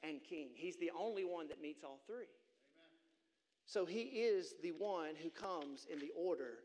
and 0.03 0.23
king. 0.23 0.49
He's 0.55 0.77
the 0.77 0.91
only 0.97 1.23
one 1.23 1.47
that 1.49 1.61
meets 1.61 1.83
all 1.83 1.99
three. 2.05 2.15
Amen. 2.15 2.95
So 3.65 3.85
he 3.85 4.01
is 4.01 4.55
the 4.61 4.71
one 4.71 5.15
who 5.21 5.29
comes 5.29 5.85
in 5.91 5.99
the 5.99 6.11
order 6.15 6.59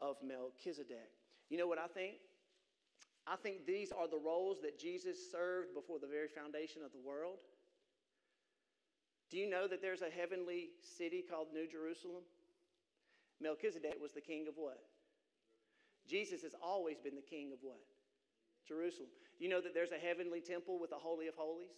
of 0.00 0.16
Melchizedek. 0.26 1.10
You 1.48 1.58
know 1.58 1.66
what 1.66 1.78
I 1.78 1.86
think? 1.86 2.14
I 3.26 3.36
think 3.36 3.66
these 3.66 3.92
are 3.92 4.08
the 4.08 4.18
roles 4.18 4.60
that 4.62 4.78
Jesus 4.78 5.18
served 5.30 5.74
before 5.74 5.98
the 5.98 6.06
very 6.06 6.28
foundation 6.28 6.82
of 6.84 6.92
the 6.92 6.98
world. 6.98 7.38
Do 9.30 9.36
you 9.36 9.48
know 9.48 9.68
that 9.68 9.80
there's 9.80 10.02
a 10.02 10.10
heavenly 10.10 10.70
city 10.82 11.22
called 11.28 11.48
New 11.54 11.68
Jerusalem? 11.68 12.24
Melchizedek 13.40 13.96
was 14.02 14.12
the 14.12 14.20
king 14.20 14.46
of 14.48 14.54
what? 14.56 14.80
Jesus 16.08 16.42
has 16.42 16.54
always 16.60 16.98
been 16.98 17.14
the 17.14 17.22
king 17.22 17.52
of 17.52 17.58
what? 17.62 17.78
Jerusalem. 18.66 19.08
Do 19.38 19.44
you 19.44 19.50
know 19.50 19.60
that 19.60 19.74
there's 19.74 19.92
a 19.92 19.98
heavenly 19.98 20.40
temple 20.40 20.78
with 20.80 20.92
a 20.92 20.98
Holy 20.98 21.28
of 21.28 21.34
Holies 21.34 21.70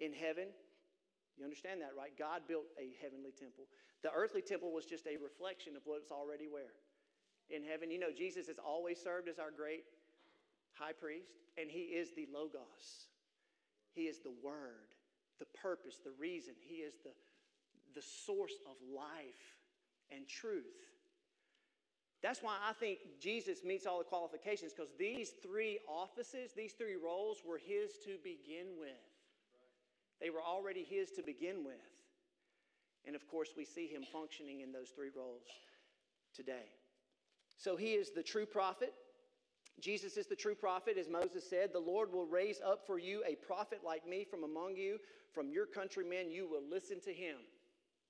in 0.00 0.12
heaven? 0.12 0.48
You 1.36 1.44
understand 1.44 1.80
that, 1.82 1.92
right? 1.96 2.12
God 2.18 2.42
built 2.48 2.66
a 2.80 2.96
heavenly 3.02 3.32
temple. 3.32 3.68
The 4.02 4.10
earthly 4.10 4.40
temple 4.40 4.72
was 4.72 4.86
just 4.86 5.06
a 5.06 5.16
reflection 5.20 5.76
of 5.76 5.82
what's 5.84 6.10
already 6.10 6.48
where? 6.48 6.72
In 7.50 7.62
heaven. 7.62 7.90
You 7.90 7.98
know, 7.98 8.12
Jesus 8.16 8.46
has 8.48 8.58
always 8.58 8.98
served 9.00 9.28
as 9.28 9.38
our 9.38 9.50
great 9.50 9.84
high 10.72 10.92
priest, 10.92 11.32
and 11.58 11.70
he 11.70 11.92
is 11.92 12.12
the 12.16 12.26
Logos. 12.32 13.08
He 13.92 14.02
is 14.02 14.20
the 14.20 14.32
Word, 14.42 14.92
the 15.38 15.46
purpose, 15.60 16.00
the 16.02 16.12
reason. 16.18 16.54
He 16.60 16.76
is 16.76 16.94
the, 17.04 17.12
the 17.94 18.02
source 18.02 18.56
of 18.66 18.76
life 18.94 19.56
and 20.10 20.26
truth. 20.26 20.64
That's 22.22 22.42
why 22.42 22.56
I 22.68 22.72
think 22.72 22.98
Jesus 23.20 23.62
meets 23.62 23.86
all 23.86 23.98
the 23.98 24.04
qualifications 24.04 24.72
because 24.72 24.92
these 24.98 25.32
three 25.42 25.78
offices, 25.86 26.52
these 26.56 26.72
three 26.72 26.96
roles 26.96 27.42
were 27.46 27.58
his 27.58 27.92
to 28.04 28.16
begin 28.24 28.66
with. 28.80 28.90
They 30.20 30.30
were 30.30 30.42
already 30.42 30.84
his 30.88 31.10
to 31.12 31.22
begin 31.22 31.64
with. 31.64 31.74
And 33.06 33.14
of 33.14 33.28
course, 33.28 33.50
we 33.56 33.64
see 33.64 33.86
him 33.86 34.02
functioning 34.12 34.60
in 34.60 34.72
those 34.72 34.90
three 34.90 35.10
roles 35.16 35.44
today. 36.34 36.66
So 37.56 37.76
he 37.76 37.92
is 37.92 38.10
the 38.10 38.22
true 38.22 38.46
prophet. 38.46 38.92
Jesus 39.80 40.16
is 40.16 40.26
the 40.26 40.36
true 40.36 40.54
prophet. 40.54 40.96
As 40.98 41.08
Moses 41.08 41.48
said, 41.48 41.70
the 41.72 41.78
Lord 41.78 42.12
will 42.12 42.26
raise 42.26 42.60
up 42.64 42.86
for 42.86 42.98
you 42.98 43.22
a 43.26 43.34
prophet 43.34 43.80
like 43.84 44.08
me 44.08 44.24
from 44.24 44.42
among 44.42 44.76
you, 44.76 44.98
from 45.32 45.50
your 45.50 45.66
countrymen. 45.66 46.30
You 46.30 46.48
will 46.48 46.62
listen 46.68 47.00
to 47.02 47.12
him. 47.12 47.36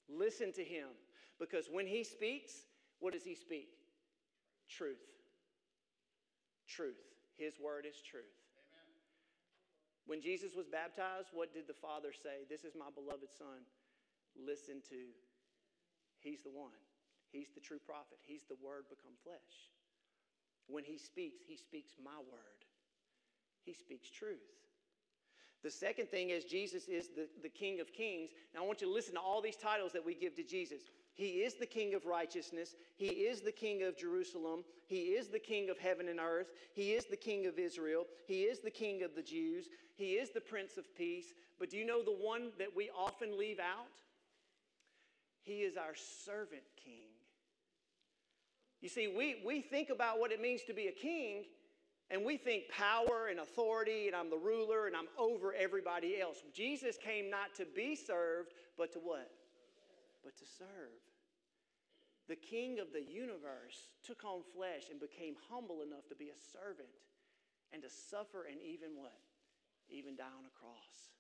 Listen 0.09 0.53
to 0.53 0.65
him. 0.65 0.89
Because 1.39 1.69
when 1.71 1.87
he 1.87 2.05
speaks, 2.05 2.53
what 3.01 3.13
does 3.13 3.25
he 3.25 3.35
speak? 3.35 3.69
Truth. 4.71 5.03
Truth. 6.69 6.97
His 7.37 7.55
word 7.63 7.85
is 7.89 8.01
truth. 8.01 8.25
When 10.07 10.23
Jesus 10.23 10.55
was 10.55 10.67
baptized, 10.67 11.35
what 11.35 11.53
did 11.53 11.67
the 11.67 11.75
Father 11.75 12.15
say? 12.15 12.47
This 12.49 12.63
is 12.63 12.79
my 12.79 12.91
beloved 12.95 13.31
Son. 13.35 13.67
Listen 14.39 14.79
to. 14.91 15.11
He's 16.23 16.43
the 16.43 16.55
one. 16.55 16.79
He's 17.31 17.51
the 17.55 17.61
true 17.61 17.83
prophet. 17.85 18.19
He's 18.23 18.47
the 18.49 18.57
word 18.63 18.87
become 18.89 19.19
flesh. 19.23 19.75
When 20.69 20.85
he 20.85 20.99
speaks, 20.99 21.43
he 21.47 21.57
speaks 21.57 21.93
my 22.03 22.19
word. 22.31 22.63
He 23.65 23.75
speaks 23.75 24.11
truth. 24.11 24.47
The 25.63 25.71
second 25.71 26.09
thing 26.09 26.31
is 26.31 26.45
Jesus 26.45 26.87
is 26.87 27.09
the, 27.09 27.27
the 27.43 27.49
King 27.49 27.81
of 27.81 27.93
Kings. 27.93 28.31
Now 28.55 28.63
I 28.63 28.67
want 28.67 28.81
you 28.81 28.87
to 28.87 28.93
listen 28.93 29.15
to 29.15 29.21
all 29.21 29.43
these 29.43 29.57
titles 29.57 29.93
that 29.93 30.05
we 30.05 30.15
give 30.15 30.37
to 30.37 30.45
Jesus. 30.45 30.83
He 31.17 31.43
is 31.45 31.55
the 31.55 31.67
King 31.67 31.95
of 31.95 32.05
righteousness. 32.05 32.77
He 32.97 33.07
is 33.07 33.41
the 33.41 33.51
King 33.51 33.83
of 33.83 33.97
Jerusalem. 33.97 34.64
He 34.87 35.17
is 35.17 35.29
the 35.29 35.39
King 35.39 35.71
of 35.71 35.79
heaven 35.79 36.09
and 36.09 36.21
earth. 36.21 36.49
He 36.75 36.93
is 36.93 37.07
the 37.07 37.17
King 37.17 37.47
of 37.47 37.59
Israel. 37.59 38.05
He 38.27 38.43
is 38.43 38.61
the 38.61 38.71
King 38.71 39.03
of 39.03 39.14
the 39.14 39.23
Jews. 39.23 39.69
He 39.95 40.12
is 40.12 40.31
the 40.31 40.43
Prince 40.43 40.77
of 40.77 40.95
Peace. 40.95 41.33
But 41.59 41.71
do 41.71 41.79
you 41.79 41.87
know 41.87 42.05
the 42.05 42.11
one 42.12 42.51
that 42.59 42.69
we 42.77 42.91
often 42.91 43.39
leave 43.39 43.59
out? 43.59 43.97
He 45.41 45.61
is 45.61 45.79
our 45.79 45.95
servant 45.95 46.64
king. 46.85 47.09
You 48.83 48.91
see, 48.91 49.09
we, 49.09 49.37
we 49.45 49.62
think 49.62 49.89
about 49.89 50.21
what 50.21 50.33
it 50.33 50.41
means 50.43 50.64
to 50.64 50.75
be 50.75 50.89
a 50.89 50.93
king, 50.93 51.45
and 52.11 52.25
we 52.27 52.37
think 52.37 52.64
power 52.69 53.29
and 53.31 53.41
authority, 53.41 54.07
and 54.07 54.14
I'm 54.14 54.29
the 54.29 54.37
ruler, 54.37 54.87
and 54.87 54.95
I'm 54.95 55.09
over 55.19 55.55
everybody 55.55 56.21
else. 56.21 56.43
Jesus 56.53 56.99
came 57.03 57.31
not 57.31 57.55
to 57.55 57.64
be 57.64 57.97
served, 57.97 58.53
but 58.77 58.93
to 58.93 58.99
what? 58.99 59.31
But 60.27 60.35
to 60.43 60.49
serve. 60.59 60.99
The 62.27 62.35
king 62.35 62.83
of 62.83 62.91
the 62.91 63.07
universe 63.07 63.95
took 64.03 64.27
on 64.27 64.43
flesh 64.51 64.91
and 64.91 64.99
became 64.99 65.39
humble 65.47 65.87
enough 65.87 66.11
to 66.11 66.18
be 66.18 66.35
a 66.35 66.45
servant 66.51 66.91
and 67.70 67.79
to 67.87 67.91
suffer 68.11 68.51
and 68.51 68.59
even 68.59 68.99
what? 68.99 69.14
Even 69.87 70.18
die 70.18 70.35
on 70.35 70.43
a 70.43 70.59
cross. 70.59 71.14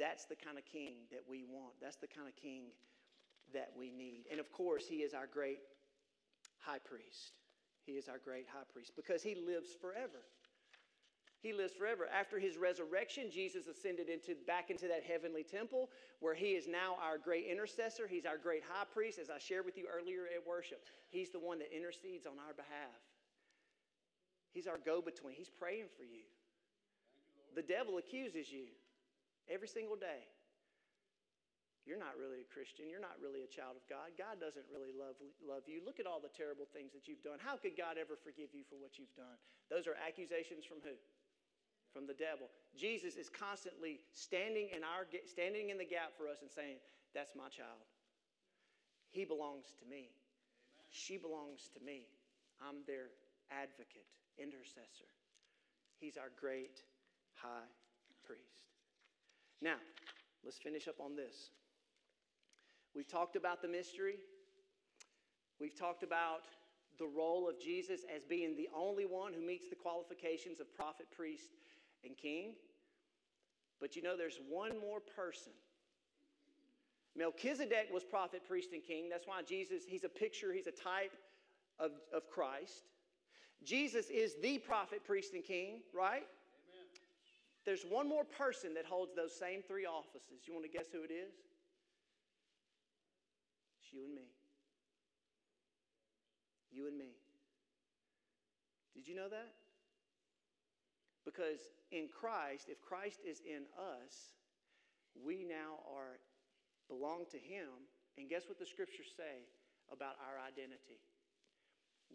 That's 0.00 0.24
the 0.24 0.40
kind 0.40 0.56
of 0.56 0.64
king 0.64 1.04
that 1.12 1.20
we 1.28 1.44
want. 1.44 1.76
That's 1.84 2.00
the 2.00 2.08
kind 2.08 2.24
of 2.24 2.36
king 2.40 2.72
that 3.52 3.68
we 3.76 3.92
need. 3.92 4.24
And 4.32 4.40
of 4.40 4.48
course, 4.52 4.88
he 4.88 5.04
is 5.04 5.12
our 5.12 5.28
great 5.28 5.60
high 6.64 6.80
priest. 6.80 7.36
He 7.84 8.00
is 8.00 8.08
our 8.08 8.18
great 8.24 8.48
high 8.48 8.64
priest 8.72 8.92
because 8.96 9.22
he 9.22 9.36
lives 9.36 9.76
forever. 9.78 10.24
He 11.40 11.52
lives 11.52 11.72
forever. 11.72 12.08
After 12.12 12.38
his 12.38 12.56
resurrection, 12.56 13.30
Jesus 13.30 13.68
ascended 13.68 14.08
into, 14.08 14.34
back 14.46 14.70
into 14.70 14.88
that 14.88 15.04
heavenly 15.06 15.44
temple 15.44 15.88
where 16.18 16.34
he 16.34 16.58
is 16.58 16.66
now 16.66 16.98
our 17.00 17.16
great 17.16 17.46
intercessor. 17.46 18.08
He's 18.08 18.26
our 18.26 18.38
great 18.38 18.62
high 18.66 18.86
priest, 18.92 19.18
as 19.18 19.30
I 19.30 19.38
shared 19.38 19.64
with 19.64 19.78
you 19.78 19.86
earlier 19.86 20.26
at 20.34 20.42
worship. 20.46 20.82
He's 21.10 21.30
the 21.30 21.38
one 21.38 21.58
that 21.60 21.70
intercedes 21.70 22.26
on 22.26 22.42
our 22.42 22.54
behalf. 22.54 22.98
He's 24.50 24.66
our 24.66 24.78
go 24.82 25.00
between. 25.00 25.36
He's 25.36 25.50
praying 25.50 25.86
for 25.94 26.02
you. 26.02 26.26
The 27.54 27.62
devil 27.62 27.98
accuses 27.98 28.50
you 28.50 28.66
every 29.46 29.68
single 29.68 29.96
day. 29.96 30.26
You're 31.86 32.02
not 32.02 32.20
really 32.20 32.44
a 32.44 32.48
Christian. 32.52 32.90
You're 32.90 33.00
not 33.00 33.16
really 33.16 33.46
a 33.46 33.48
child 33.48 33.80
of 33.80 33.84
God. 33.88 34.12
God 34.18 34.36
doesn't 34.36 34.68
really 34.68 34.92
love, 34.92 35.16
love 35.40 35.64
you. 35.64 35.80
Look 35.80 35.96
at 35.96 36.04
all 36.04 36.20
the 36.20 36.28
terrible 36.28 36.68
things 36.68 36.92
that 36.92 37.08
you've 37.08 37.24
done. 37.24 37.40
How 37.40 37.56
could 37.56 37.80
God 37.80 37.96
ever 37.96 38.12
forgive 38.12 38.52
you 38.52 38.60
for 38.68 38.76
what 38.76 39.00
you've 39.00 39.14
done? 39.16 39.40
Those 39.72 39.88
are 39.88 39.96
accusations 39.96 40.68
from 40.68 40.84
who? 40.84 40.98
From 41.98 42.06
the 42.06 42.14
devil. 42.14 42.46
Jesus 42.78 43.16
is 43.16 43.26
constantly 43.28 43.98
standing 44.14 44.68
in, 44.70 44.86
our, 44.86 45.02
standing 45.26 45.70
in 45.70 45.78
the 45.78 45.84
gap 45.84 46.14
for 46.16 46.30
us 46.30 46.42
and 46.42 46.48
saying, 46.48 46.78
That's 47.12 47.34
my 47.34 47.50
child. 47.50 47.82
He 49.10 49.24
belongs 49.24 49.74
to 49.82 49.84
me. 49.90 50.14
She 50.90 51.18
belongs 51.18 51.68
to 51.74 51.84
me. 51.84 52.06
I'm 52.62 52.86
their 52.86 53.10
advocate, 53.50 54.06
intercessor. 54.38 55.10
He's 55.98 56.16
our 56.16 56.30
great 56.38 56.86
high 57.34 57.66
priest. 58.22 58.70
Now, 59.60 59.82
let's 60.44 60.58
finish 60.58 60.86
up 60.86 61.00
on 61.00 61.16
this. 61.16 61.50
We've 62.94 63.10
talked 63.10 63.34
about 63.34 63.60
the 63.60 63.66
mystery. 63.66 64.22
We've 65.58 65.76
talked 65.76 66.04
about 66.04 66.46
the 67.00 67.06
role 67.06 67.48
of 67.48 67.58
Jesus 67.58 68.02
as 68.14 68.22
being 68.24 68.54
the 68.56 68.68
only 68.72 69.04
one 69.04 69.32
who 69.32 69.44
meets 69.44 69.68
the 69.68 69.74
qualifications 69.74 70.60
of 70.60 70.72
prophet, 70.74 71.06
priest, 71.10 71.50
and 72.04 72.16
king. 72.16 72.54
But 73.80 73.96
you 73.96 74.02
know, 74.02 74.16
there's 74.16 74.40
one 74.48 74.78
more 74.80 75.00
person. 75.00 75.52
Melchizedek 77.16 77.88
was 77.92 78.04
prophet, 78.04 78.42
priest, 78.46 78.70
and 78.72 78.82
king. 78.82 79.08
That's 79.08 79.26
why 79.26 79.42
Jesus, 79.42 79.82
he's 79.86 80.04
a 80.04 80.08
picture, 80.08 80.52
he's 80.52 80.66
a 80.66 80.72
type 80.72 81.12
of, 81.78 81.92
of 82.14 82.28
Christ. 82.30 82.84
Jesus 83.64 84.08
is 84.08 84.36
the 84.40 84.58
prophet, 84.58 85.04
priest, 85.04 85.34
and 85.34 85.42
king, 85.42 85.80
right? 85.92 86.22
Amen. 86.22 86.86
There's 87.64 87.82
one 87.82 88.08
more 88.08 88.24
person 88.24 88.74
that 88.74 88.84
holds 88.84 89.14
those 89.16 89.36
same 89.36 89.62
three 89.62 89.84
offices. 89.84 90.46
You 90.46 90.54
want 90.54 90.64
to 90.64 90.70
guess 90.70 90.86
who 90.92 91.02
it 91.02 91.10
is? 91.10 91.34
It's 93.82 93.92
you 93.92 94.04
and 94.04 94.14
me. 94.14 94.28
You 96.70 96.86
and 96.86 96.96
me. 96.96 97.16
Did 98.94 99.08
you 99.08 99.16
know 99.16 99.28
that? 99.28 99.57
Because 101.28 101.60
in 101.92 102.08
Christ, 102.08 102.72
if 102.72 102.80
Christ 102.80 103.20
is 103.20 103.44
in 103.44 103.68
us, 103.76 104.32
we 105.12 105.44
now 105.44 105.84
are 105.84 106.16
belong 106.88 107.28
to 107.36 107.36
him. 107.36 107.84
And 108.16 108.32
guess 108.32 108.48
what 108.48 108.56
the 108.56 108.64
scriptures 108.64 109.12
say 109.12 109.44
about 109.92 110.16
our 110.24 110.40
identity? 110.40 111.04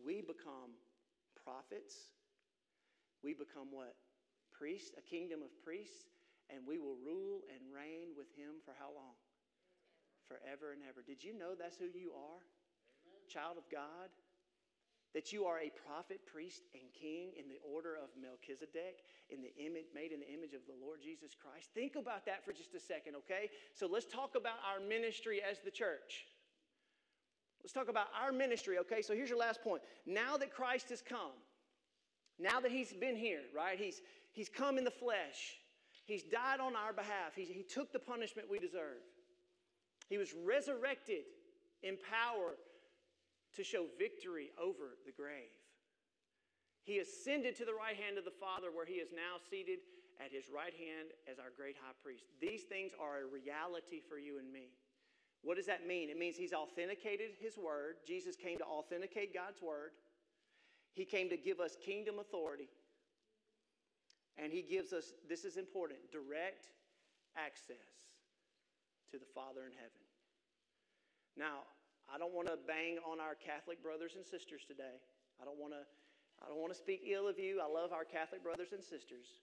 We 0.02 0.26
become 0.26 0.74
prophets. 1.38 2.10
We 3.22 3.38
become 3.38 3.70
what? 3.70 3.94
Priests, 4.50 4.98
a 4.98 5.06
kingdom 5.06 5.46
of 5.46 5.54
priests, 5.62 6.10
and 6.50 6.66
we 6.66 6.82
will 6.82 6.98
rule 7.06 7.46
and 7.54 7.62
reign 7.70 8.18
with 8.18 8.34
him 8.34 8.58
for 8.66 8.74
how 8.74 8.90
long? 8.90 9.14
forever 10.28 10.72
and 10.72 10.82
ever. 10.88 11.04
Did 11.06 11.24
you 11.24 11.38
know 11.38 11.54
that's 11.54 11.78
who 11.78 11.92
you 11.94 12.16
are? 12.16 12.42
Amen. 13.06 13.24
Child 13.28 13.58
of 13.60 13.68
God? 13.70 14.10
That 15.14 15.32
you 15.32 15.46
are 15.46 15.60
a 15.60 15.70
prophet, 15.86 16.22
priest, 16.26 16.64
and 16.74 16.84
king 16.92 17.34
in 17.38 17.48
the 17.48 17.62
order 17.62 17.96
of 17.96 18.10
Melchizedek, 18.20 19.06
in 19.30 19.42
the 19.42 19.54
image, 19.64 19.86
made 19.94 20.12
in 20.12 20.20
the 20.20 20.32
image 20.34 20.54
of 20.54 20.66
the 20.66 20.74
Lord 20.74 21.00
Jesus 21.04 21.38
Christ. 21.38 21.70
Think 21.74 21.96
about 21.96 22.26
that 22.26 22.44
for 22.44 22.52
just 22.52 22.74
a 22.74 22.80
second, 22.80 23.16
okay? 23.18 23.50
So 23.76 23.86
let's 23.86 24.08
talk 24.08 24.34
about 24.36 24.58
our 24.66 24.80
ministry 24.82 25.40
as 25.40 25.60
the 25.64 25.70
church. 25.70 26.26
Let's 27.64 27.74
talk 27.74 27.90
about 27.90 28.08
our 28.20 28.32
ministry, 28.32 28.80
okay? 28.80 29.02
So 29.02 29.14
here's 29.14 29.30
your 29.30 29.38
last 29.38 29.62
point. 29.64 29.84
Now 30.06 30.36
that 30.38 30.52
Christ 30.52 30.90
has 30.90 31.02
come, 31.02 31.38
now 32.40 32.60
that 32.60 32.72
he's 32.72 32.92
been 32.92 33.16
here, 33.16 33.42
right? 33.56 33.80
He's, 33.80 34.02
he's 34.34 34.50
come 34.50 34.78
in 34.78 34.84
the 34.84 34.92
flesh. 34.92 35.58
He's 36.06 36.24
died 36.24 36.60
on 36.60 36.76
our 36.76 36.92
behalf. 36.92 37.36
He, 37.36 37.44
he 37.44 37.64
took 37.64 37.94
the 37.94 38.00
punishment 38.00 38.50
we 38.50 38.60
deserve. 38.60 39.00
He 40.10 40.18
was 40.18 40.34
resurrected 40.34 41.24
in 41.84 41.98
power 42.10 42.56
to 43.56 43.64
show 43.64 43.86
victory 43.98 44.52
over 44.62 44.98
the 45.06 45.12
grave. 45.12 45.54
He 46.84 47.00
ascended 47.00 47.56
to 47.58 47.66
the 47.66 47.74
right 47.74 47.96
hand 47.96 48.18
of 48.18 48.26
the 48.26 48.40
Father, 48.40 48.68
where 48.74 48.86
he 48.86 49.00
is 49.00 49.12
now 49.14 49.40
seated 49.50 49.80
at 50.24 50.32
his 50.32 50.46
right 50.54 50.74
hand 50.74 51.16
as 51.32 51.40
our 51.40 51.50
great 51.56 51.76
high 51.80 51.96
priest. 52.04 52.26
These 52.42 52.64
things 52.64 52.92
are 53.00 53.24
a 53.24 53.26
reality 53.26 54.02
for 54.04 54.18
you 54.18 54.40
and 54.40 54.52
me. 54.52 54.76
What 55.44 55.58
does 55.58 55.66
that 55.68 55.88
mean? 55.88 56.10
It 56.10 56.18
means 56.18 56.36
he's 56.36 56.54
authenticated 56.54 57.32
his 57.40 57.58
word. 57.58 57.96
Jesus 58.08 58.36
came 58.36 58.58
to 58.60 58.66
authenticate 58.66 59.34
God's 59.34 59.62
word. 59.62 59.92
He 60.94 61.06
came 61.06 61.30
to 61.30 61.38
give 61.38 61.60
us 61.60 61.76
kingdom 61.84 62.20
authority. 62.20 62.70
And 64.38 64.52
he 64.52 64.62
gives 64.62 64.94
us, 64.94 65.14
this 65.28 65.46
is 65.46 65.58
important, 65.58 66.00
direct 66.12 66.68
access 67.38 68.14
to 69.12 69.20
the 69.20 69.26
Father 69.36 69.62
in 69.66 69.74
heaven. 69.74 70.04
Now, 71.38 71.68
I 72.14 72.22
don't 72.22 72.34
want 72.34 72.46
to 72.46 72.62
bang 72.70 73.02
on 73.02 73.18
our 73.18 73.34
Catholic 73.34 73.82
brothers 73.82 74.14
and 74.14 74.22
sisters 74.22 74.62
today. 74.70 75.02
I 75.42 75.46
don't 75.46 75.58
want 75.58 75.74
to 75.74 75.82
I 76.44 76.50
don't 76.50 76.60
want 76.60 76.74
to 76.74 76.78
speak 76.78 77.02
ill 77.10 77.28
of 77.28 77.40
you. 77.40 77.62
I 77.64 77.72
love 77.72 77.94
our 77.94 78.04
Catholic 78.04 78.44
brothers 78.44 78.74
and 78.74 78.84
sisters. 78.84 79.42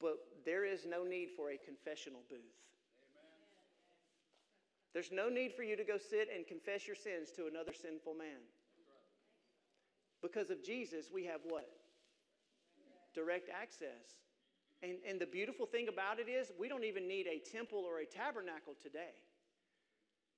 But 0.00 0.16
there 0.46 0.64
is 0.64 0.86
no 0.86 1.02
need 1.02 1.30
for 1.36 1.50
a 1.50 1.58
confessional 1.58 2.22
booth. 2.30 2.56
Amen. 3.02 3.42
There's 4.94 5.10
no 5.10 5.28
need 5.28 5.52
for 5.52 5.64
you 5.64 5.74
to 5.74 5.82
go 5.82 5.98
sit 5.98 6.28
and 6.32 6.46
confess 6.46 6.86
your 6.86 6.94
sins 6.94 7.32
to 7.34 7.48
another 7.50 7.72
sinful 7.74 8.14
man. 8.14 8.38
Because 10.22 10.50
of 10.50 10.62
Jesus, 10.62 11.10
we 11.12 11.24
have 11.24 11.40
what? 11.48 11.68
Direct 13.14 13.50
access. 13.50 14.22
And, 14.80 14.98
and 15.08 15.20
the 15.20 15.26
beautiful 15.26 15.66
thing 15.66 15.88
about 15.88 16.20
it 16.20 16.30
is, 16.30 16.52
we 16.58 16.68
don't 16.68 16.84
even 16.84 17.08
need 17.08 17.26
a 17.26 17.42
temple 17.50 17.82
or 17.84 17.98
a 17.98 18.06
tabernacle 18.06 18.74
today 18.80 19.18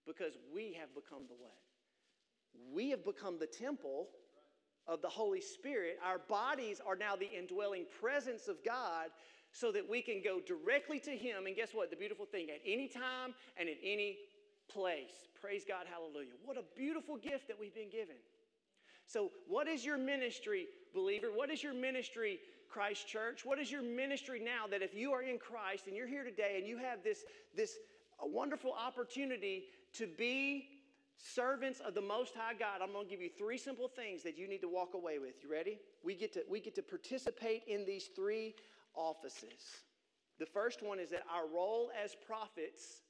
because 0.06 0.34
we 0.54 0.76
have 0.78 0.94
become 0.94 1.22
the 1.28 1.34
what? 1.38 1.58
We 2.72 2.90
have 2.90 3.04
become 3.04 3.38
the 3.38 3.46
temple 3.46 4.08
of 4.86 5.02
the 5.02 5.08
Holy 5.08 5.40
Spirit. 5.40 5.98
Our 6.04 6.18
bodies 6.18 6.80
are 6.84 6.96
now 6.96 7.16
the 7.16 7.30
indwelling 7.30 7.86
presence 8.00 8.48
of 8.48 8.56
God 8.64 9.08
so 9.52 9.72
that 9.72 9.88
we 9.88 10.02
can 10.02 10.20
go 10.22 10.40
directly 10.40 10.98
to 11.00 11.10
Him. 11.10 11.46
And 11.46 11.56
guess 11.56 11.70
what? 11.72 11.90
The 11.90 11.96
beautiful 11.96 12.26
thing 12.26 12.48
at 12.50 12.60
any 12.64 12.88
time 12.88 13.34
and 13.58 13.68
in 13.68 13.76
any 13.82 14.18
place. 14.68 15.28
Praise 15.40 15.64
God, 15.66 15.86
hallelujah. 15.90 16.34
What 16.44 16.56
a 16.56 16.64
beautiful 16.76 17.16
gift 17.16 17.48
that 17.48 17.58
we've 17.58 17.74
been 17.74 17.90
given. 17.90 18.16
So, 19.06 19.30
what 19.48 19.66
is 19.66 19.84
your 19.84 19.98
ministry, 19.98 20.66
believer? 20.94 21.28
What 21.34 21.50
is 21.50 21.62
your 21.62 21.74
ministry, 21.74 22.38
Christ 22.68 23.08
Church? 23.08 23.44
What 23.44 23.58
is 23.58 23.70
your 23.70 23.82
ministry 23.82 24.40
now 24.40 24.66
that 24.70 24.82
if 24.82 24.94
you 24.94 25.10
are 25.12 25.22
in 25.22 25.38
Christ 25.38 25.88
and 25.88 25.96
you're 25.96 26.06
here 26.06 26.22
today 26.22 26.54
and 26.58 26.66
you 26.66 26.78
have 26.78 27.02
this, 27.02 27.24
this 27.56 27.78
wonderful 28.22 28.72
opportunity 28.72 29.64
to 29.94 30.06
be 30.06 30.68
servants 31.18 31.80
of 31.80 31.94
the 31.94 32.00
Most 32.00 32.34
High 32.34 32.54
God, 32.54 32.80
I'm 32.82 32.92
going 32.92 33.06
to 33.06 33.10
give 33.10 33.20
you 33.20 33.30
three 33.36 33.58
simple 33.58 33.88
things 33.88 34.22
that 34.22 34.38
you 34.38 34.48
need 34.48 34.60
to 34.62 34.68
walk 34.68 34.94
away 34.94 35.18
with. 35.18 35.34
You 35.42 35.50
ready? 35.50 35.78
We 36.02 36.14
get 36.14 36.32
to, 36.34 36.42
we 36.48 36.60
get 36.60 36.74
to 36.76 36.82
participate 36.82 37.62
in 37.66 37.84
these 37.84 38.08
three 38.14 38.54
offices. 38.94 39.82
The 40.38 40.46
first 40.46 40.82
one 40.82 40.98
is 40.98 41.10
that 41.10 41.22
our 41.32 41.46
role 41.46 41.90
as 42.02 42.14
prophets 42.14 43.02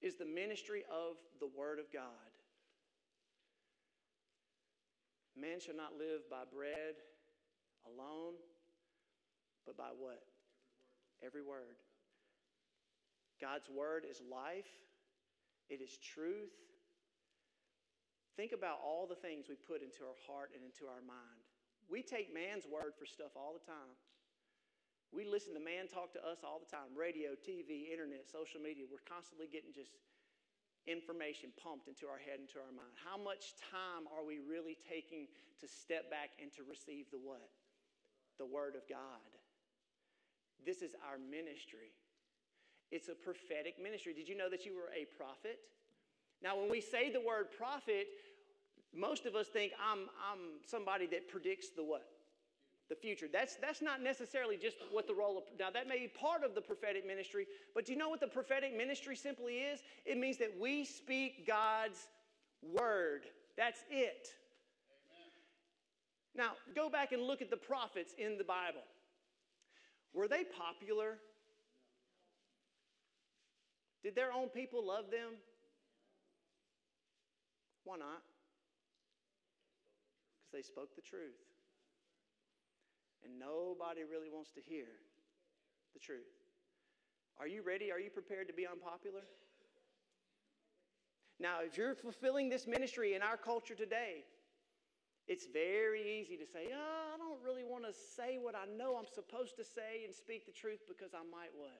is 0.00 0.16
the 0.16 0.24
ministry 0.24 0.84
of 0.90 1.16
the 1.40 1.48
Word 1.56 1.78
of 1.80 1.92
God. 1.92 2.02
Man 5.36 5.60
shall 5.60 5.76
not 5.76 5.92
live 5.98 6.28
by 6.30 6.42
bread 6.52 6.94
alone, 7.86 8.34
but 9.66 9.76
by 9.76 9.90
what? 9.98 10.22
Every 11.24 11.42
word. 11.42 11.78
God's 13.40 13.68
Word 13.68 14.04
is 14.08 14.20
life, 14.30 14.66
it 15.68 15.80
is 15.80 15.96
truth. 16.00 16.52
Think 18.36 18.52
about 18.52 18.78
all 18.80 19.06
the 19.08 19.18
things 19.18 19.46
we 19.48 19.56
put 19.56 19.82
into 19.82 20.06
our 20.06 20.18
heart 20.24 20.54
and 20.54 20.62
into 20.62 20.86
our 20.86 21.02
mind. 21.02 21.42
We 21.88 22.04
take 22.04 22.32
man's 22.32 22.68
word 22.68 22.94
for 22.94 23.08
stuff 23.08 23.32
all 23.34 23.56
the 23.56 23.64
time. 23.64 23.96
We 25.08 25.24
listen 25.24 25.56
to 25.56 25.62
man 25.64 25.88
talk 25.88 26.12
to 26.20 26.22
us 26.22 26.44
all 26.44 26.60
the 26.60 26.68
time 26.68 26.92
radio, 26.92 27.32
TV, 27.32 27.88
internet, 27.88 28.28
social 28.28 28.60
media. 28.60 28.84
We're 28.84 29.04
constantly 29.08 29.48
getting 29.48 29.72
just 29.72 29.96
information 30.84 31.52
pumped 31.60 31.88
into 31.88 32.08
our 32.08 32.20
head, 32.20 32.40
into 32.40 32.60
our 32.60 32.72
mind. 32.72 32.92
How 33.00 33.16
much 33.16 33.56
time 33.72 34.08
are 34.08 34.24
we 34.24 34.40
really 34.40 34.76
taking 34.88 35.28
to 35.60 35.66
step 35.68 36.08
back 36.08 36.36
and 36.40 36.52
to 36.56 36.64
receive 36.64 37.08
the 37.12 37.20
what? 37.20 37.48
The 38.40 38.48
Word 38.48 38.76
of 38.76 38.84
God. 38.88 39.32
This 40.64 40.80
is 40.84 40.96
our 41.04 41.20
ministry. 41.20 41.92
It's 42.90 43.08
a 43.08 43.14
prophetic 43.14 43.82
ministry. 43.82 44.14
Did 44.14 44.28
you 44.28 44.36
know 44.36 44.48
that 44.50 44.64
you 44.64 44.74
were 44.74 44.90
a 44.94 45.04
prophet? 45.16 45.58
Now, 46.42 46.58
when 46.58 46.70
we 46.70 46.80
say 46.80 47.10
the 47.10 47.20
word 47.20 47.46
prophet, 47.56 48.06
most 48.94 49.26
of 49.26 49.34
us 49.34 49.46
think 49.48 49.72
I'm, 49.78 50.08
I'm 50.30 50.60
somebody 50.66 51.06
that 51.08 51.28
predicts 51.28 51.70
the 51.76 51.84
what? 51.84 52.06
the 52.88 52.94
future. 52.94 53.26
That's, 53.30 53.56
that's 53.56 53.82
not 53.82 54.02
necessarily 54.02 54.56
just 54.56 54.76
what 54.90 55.06
the 55.06 55.14
role 55.14 55.36
of, 55.36 55.44
now 55.58 55.70
that 55.70 55.88
may 55.88 55.98
be 55.98 56.08
part 56.08 56.42
of 56.42 56.54
the 56.54 56.60
prophetic 56.60 57.06
ministry, 57.06 57.46
but 57.74 57.84
do 57.84 57.92
you 57.92 57.98
know 57.98 58.08
what 58.08 58.20
the 58.20 58.26
prophetic 58.26 58.76
ministry 58.76 59.14
simply 59.14 59.54
is? 59.56 59.80
It 60.06 60.16
means 60.18 60.38
that 60.38 60.54
we 60.58 60.84
speak 60.84 61.46
God's 61.46 62.08
word. 62.62 63.22
That's 63.56 63.80
it. 63.90 64.28
Amen. 66.36 66.46
Now, 66.46 66.52
go 66.74 66.88
back 66.88 67.12
and 67.12 67.22
look 67.22 67.42
at 67.42 67.50
the 67.50 67.56
prophets 67.56 68.14
in 68.16 68.38
the 68.38 68.44
Bible. 68.44 68.82
Were 70.14 70.28
they 70.28 70.44
popular? 70.44 71.18
Did 74.02 74.14
their 74.14 74.32
own 74.32 74.48
people 74.48 74.86
love 74.86 75.10
them? 75.10 75.34
Why 77.84 77.96
not? 77.96 78.22
Because 80.38 80.52
they 80.52 80.62
spoke 80.62 80.94
the 80.94 81.02
truth. 81.02 81.40
And 83.24 83.38
nobody 83.38 84.02
really 84.04 84.28
wants 84.30 84.50
to 84.52 84.60
hear 84.60 84.86
the 85.94 85.98
truth. 85.98 86.30
Are 87.40 87.48
you 87.48 87.62
ready? 87.62 87.90
Are 87.90 88.00
you 88.00 88.10
prepared 88.10 88.46
to 88.48 88.54
be 88.54 88.66
unpopular? 88.66 89.22
Now, 91.40 91.58
if 91.64 91.76
you're 91.76 91.94
fulfilling 91.94 92.48
this 92.48 92.66
ministry 92.66 93.14
in 93.14 93.22
our 93.22 93.36
culture 93.36 93.74
today, 93.74 94.24
it's 95.28 95.46
very 95.46 96.20
easy 96.20 96.36
to 96.36 96.46
say, 96.46 96.68
oh, 96.74 97.14
I 97.14 97.18
don't 97.18 97.38
really 97.44 97.62
want 97.62 97.84
to 97.84 97.92
say 97.92 98.38
what 98.40 98.54
I 98.54 98.64
know 98.76 98.96
I'm 98.96 99.06
supposed 99.06 99.56
to 99.56 99.64
say 99.64 100.04
and 100.04 100.14
speak 100.14 100.46
the 100.46 100.52
truth 100.52 100.80
because 100.88 101.14
I 101.14 101.22
might 101.30 101.52
what? 101.54 101.78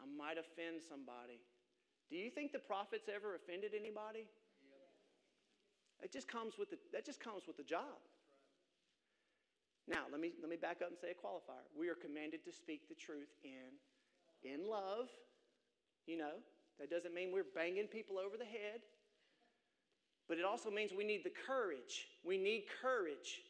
I 0.00 0.06
might 0.06 0.38
offend 0.38 0.80
somebody. 0.82 1.42
Do 2.10 2.16
you 2.16 2.30
think 2.30 2.52
the 2.52 2.58
prophets 2.58 3.08
ever 3.12 3.34
offended 3.34 3.72
anybody? 3.74 4.26
It 6.02 6.12
just 6.12 6.28
comes 6.28 6.56
with 6.58 6.70
the, 6.70 6.78
that 6.92 7.04
just 7.04 7.20
comes 7.20 7.46
with 7.46 7.56
the 7.56 7.64
job. 7.66 7.98
Now, 9.88 10.04
let 10.12 10.20
me, 10.20 10.32
let 10.40 10.50
me 10.50 10.56
back 10.56 10.78
up 10.82 10.88
and 10.88 10.98
say 10.98 11.10
a 11.10 11.18
qualifier. 11.18 11.64
We 11.76 11.88
are 11.88 11.94
commanded 11.94 12.44
to 12.44 12.52
speak 12.52 12.88
the 12.88 12.94
truth 12.94 13.32
in, 13.42 13.72
in 14.44 14.68
love. 14.68 15.08
You 16.06 16.18
know, 16.18 16.38
that 16.78 16.90
doesn't 16.90 17.14
mean 17.14 17.32
we're 17.32 17.50
banging 17.54 17.88
people 17.88 18.18
over 18.18 18.36
the 18.36 18.44
head, 18.44 18.80
but 20.28 20.38
it 20.38 20.44
also 20.44 20.70
means 20.70 20.92
we 20.96 21.04
need 21.04 21.24
the 21.24 21.32
courage. 21.46 22.06
We 22.24 22.38
need 22.38 22.64
courage 22.80 23.40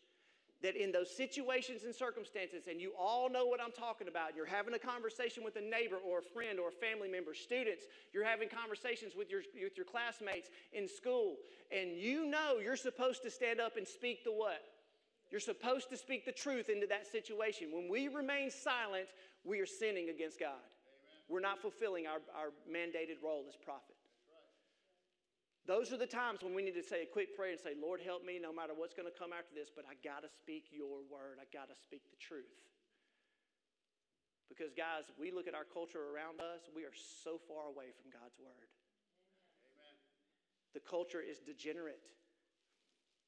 that 0.62 0.74
in 0.74 0.90
those 0.90 1.14
situations 1.14 1.84
and 1.84 1.94
circumstances, 1.94 2.64
and 2.68 2.80
you 2.80 2.92
all 2.98 3.30
know 3.30 3.46
what 3.46 3.60
I'm 3.60 3.72
talking 3.72 4.08
about, 4.08 4.34
you're 4.34 4.46
having 4.46 4.74
a 4.74 4.78
conversation 4.78 5.44
with 5.44 5.56
a 5.56 5.60
neighbor 5.60 5.96
or 5.96 6.18
a 6.18 6.22
friend 6.22 6.58
or 6.58 6.68
a 6.68 6.72
family 6.72 7.08
member, 7.08 7.32
students, 7.32 7.84
you're 8.12 8.24
having 8.24 8.48
conversations 8.48 9.14
with 9.16 9.30
your, 9.30 9.42
with 9.62 9.76
your 9.76 9.86
classmates 9.86 10.48
in 10.72 10.88
school, 10.88 11.36
and 11.70 11.96
you 11.96 12.26
know 12.26 12.58
you're 12.62 12.76
supposed 12.76 13.22
to 13.22 13.30
stand 13.30 13.60
up 13.60 13.76
and 13.76 13.86
speak 13.86 14.24
the 14.24 14.32
what? 14.32 14.62
You're 15.30 15.40
supposed 15.40 15.90
to 15.90 15.96
speak 15.96 16.24
the 16.24 16.32
truth 16.32 16.70
into 16.70 16.86
that 16.86 17.06
situation. 17.06 17.68
When 17.70 17.88
we 17.88 18.08
remain 18.08 18.50
silent, 18.50 19.08
we 19.44 19.60
are 19.60 19.66
sinning 19.66 20.08
against 20.08 20.40
God. 20.40 20.48
Amen. 20.48 21.26
We're 21.28 21.40
not 21.40 21.60
fulfilling 21.60 22.06
our, 22.06 22.20
our 22.34 22.48
mandated 22.70 23.22
role 23.22 23.44
as 23.48 23.54
prophet. 23.54 23.97
Those 25.68 25.92
are 25.92 26.00
the 26.00 26.08
times 26.08 26.40
when 26.40 26.56
we 26.56 26.64
need 26.64 26.80
to 26.80 26.82
say 26.82 27.04
a 27.04 27.12
quick 27.12 27.36
prayer 27.36 27.52
and 27.52 27.60
say, 27.60 27.76
Lord, 27.76 28.00
help 28.00 28.24
me 28.24 28.40
no 28.40 28.56
matter 28.56 28.72
what's 28.72 28.96
going 28.96 29.04
to 29.04 29.12
come 29.12 29.36
after 29.36 29.52
this, 29.52 29.68
but 29.68 29.84
I 29.84 30.00
got 30.00 30.24
to 30.24 30.32
speak 30.32 30.72
your 30.72 31.04
word. 31.12 31.36
I 31.36 31.44
got 31.52 31.68
to 31.68 31.76
speak 31.76 32.08
the 32.08 32.16
truth. 32.16 32.56
Because, 34.48 34.72
guys, 34.72 35.12
we 35.20 35.28
look 35.28 35.44
at 35.44 35.52
our 35.52 35.68
culture 35.68 36.08
around 36.08 36.40
us, 36.40 36.72
we 36.72 36.88
are 36.88 36.96
so 36.96 37.36
far 37.36 37.68
away 37.68 37.92
from 37.92 38.08
God's 38.08 38.40
word. 38.40 38.72
Amen. 39.68 39.96
The 40.72 40.80
culture 40.80 41.20
is 41.20 41.36
degenerate, 41.44 42.00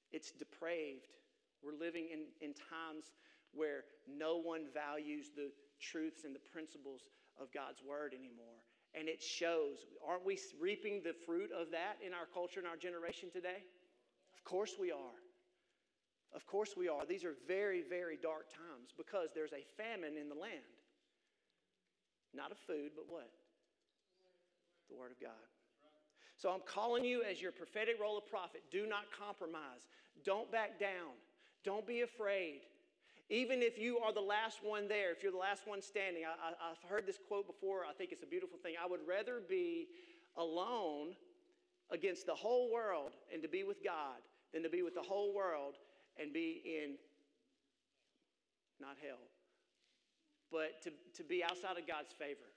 it's 0.08 0.32
depraved. 0.32 1.12
We're 1.60 1.76
living 1.76 2.08
in, 2.08 2.32
in 2.40 2.56
times 2.56 3.12
where 3.52 3.84
no 4.08 4.40
one 4.40 4.64
values 4.72 5.28
the 5.36 5.52
truths 5.76 6.24
and 6.24 6.32
the 6.34 6.40
principles 6.40 7.04
of 7.36 7.52
God's 7.52 7.84
word 7.84 8.16
anymore. 8.16 8.64
And 8.98 9.08
it 9.08 9.22
shows. 9.22 9.86
Aren't 10.06 10.24
we 10.24 10.38
reaping 10.60 11.02
the 11.02 11.14
fruit 11.26 11.50
of 11.52 11.70
that 11.70 11.98
in 12.04 12.12
our 12.12 12.26
culture 12.32 12.58
and 12.58 12.68
our 12.68 12.76
generation 12.76 13.30
today? 13.32 13.62
Of 14.34 14.44
course 14.44 14.74
we 14.78 14.90
are. 14.90 15.18
Of 16.34 16.46
course 16.46 16.74
we 16.76 16.88
are. 16.88 17.06
These 17.06 17.24
are 17.24 17.34
very, 17.46 17.82
very 17.88 18.16
dark 18.20 18.50
times 18.50 18.90
because 18.96 19.30
there's 19.34 19.52
a 19.52 19.64
famine 19.76 20.16
in 20.20 20.28
the 20.28 20.34
land. 20.34 20.74
Not 22.34 22.52
of 22.52 22.58
food, 22.58 22.92
but 22.94 23.06
what? 23.08 23.30
The 24.88 24.96
Word 24.96 25.10
of 25.10 25.20
God. 25.20 25.46
So 26.36 26.50
I'm 26.50 26.62
calling 26.64 27.04
you 27.04 27.22
as 27.22 27.42
your 27.42 27.52
prophetic 27.52 28.00
role 28.00 28.16
of 28.16 28.26
prophet. 28.26 28.62
Do 28.70 28.86
not 28.86 29.04
compromise. 29.12 29.86
Don't 30.24 30.50
back 30.50 30.80
down. 30.80 31.12
Don't 31.64 31.86
be 31.86 32.00
afraid. 32.00 32.62
Even 33.30 33.62
if 33.62 33.78
you 33.78 33.98
are 33.98 34.12
the 34.12 34.20
last 34.20 34.58
one 34.60 34.88
there, 34.88 35.12
if 35.12 35.22
you're 35.22 35.30
the 35.30 35.38
last 35.38 35.62
one 35.64 35.80
standing, 35.80 36.24
I, 36.26 36.68
have 36.68 36.82
heard 36.88 37.06
this 37.06 37.16
quote 37.28 37.46
before. 37.46 37.82
I 37.88 37.92
think 37.92 38.10
it's 38.10 38.24
a 38.24 38.26
beautiful 38.26 38.58
thing. 38.58 38.74
I 38.82 38.90
would 38.90 39.00
rather 39.08 39.40
be 39.48 39.86
alone 40.36 41.14
against 41.92 42.26
the 42.26 42.34
whole 42.34 42.72
world 42.72 43.12
and 43.32 43.40
to 43.42 43.48
be 43.48 43.62
with 43.62 43.84
God 43.84 44.18
than 44.52 44.64
to 44.64 44.68
be 44.68 44.82
with 44.82 44.94
the 44.94 45.02
whole 45.02 45.32
world 45.32 45.76
and 46.20 46.32
be 46.32 46.60
in 46.64 46.96
not 48.80 48.96
hell, 49.00 49.18
but 50.50 50.82
to, 50.82 50.90
to 51.16 51.22
be 51.22 51.44
outside 51.44 51.78
of 51.78 51.86
God's 51.86 52.12
favor. 52.18 52.50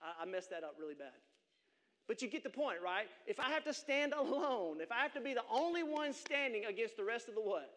I, 0.00 0.22
I 0.22 0.24
messed 0.26 0.50
that 0.50 0.62
up 0.62 0.76
really 0.78 0.94
bad. 0.94 1.18
But 2.06 2.22
you 2.22 2.28
get 2.28 2.44
the 2.44 2.50
point, 2.50 2.78
right? 2.84 3.08
If 3.26 3.40
I 3.40 3.48
have 3.50 3.64
to 3.64 3.74
stand 3.74 4.12
alone, 4.16 4.80
if 4.80 4.92
I 4.92 5.02
have 5.02 5.14
to 5.14 5.20
be 5.20 5.34
the 5.34 5.44
only 5.50 5.82
one 5.82 6.12
standing 6.12 6.66
against 6.66 6.96
the 6.96 7.04
rest 7.04 7.28
of 7.28 7.34
the 7.34 7.40
what? 7.40 7.72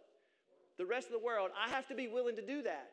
The 0.78 0.86
rest 0.86 1.08
of 1.08 1.14
the 1.14 1.26
world, 1.26 1.50
I 1.58 1.70
have 1.70 1.88
to 1.88 1.96
be 1.96 2.08
willing 2.08 2.36
to 2.36 2.46
do 2.46 2.62
that. 2.64 2.92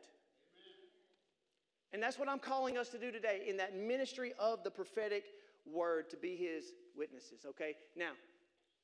And 1.92 2.02
that's 2.02 2.18
what 2.18 2.28
I'm 2.28 2.40
calling 2.40 2.76
us 2.76 2.88
to 2.88 2.98
do 2.98 3.12
today 3.12 3.42
in 3.46 3.56
that 3.58 3.76
ministry 3.76 4.32
of 4.38 4.64
the 4.64 4.70
prophetic 4.70 5.24
word 5.64 6.10
to 6.10 6.16
be 6.16 6.34
his 6.34 6.72
witnesses, 6.96 7.46
okay? 7.46 7.76
Now, 7.96 8.12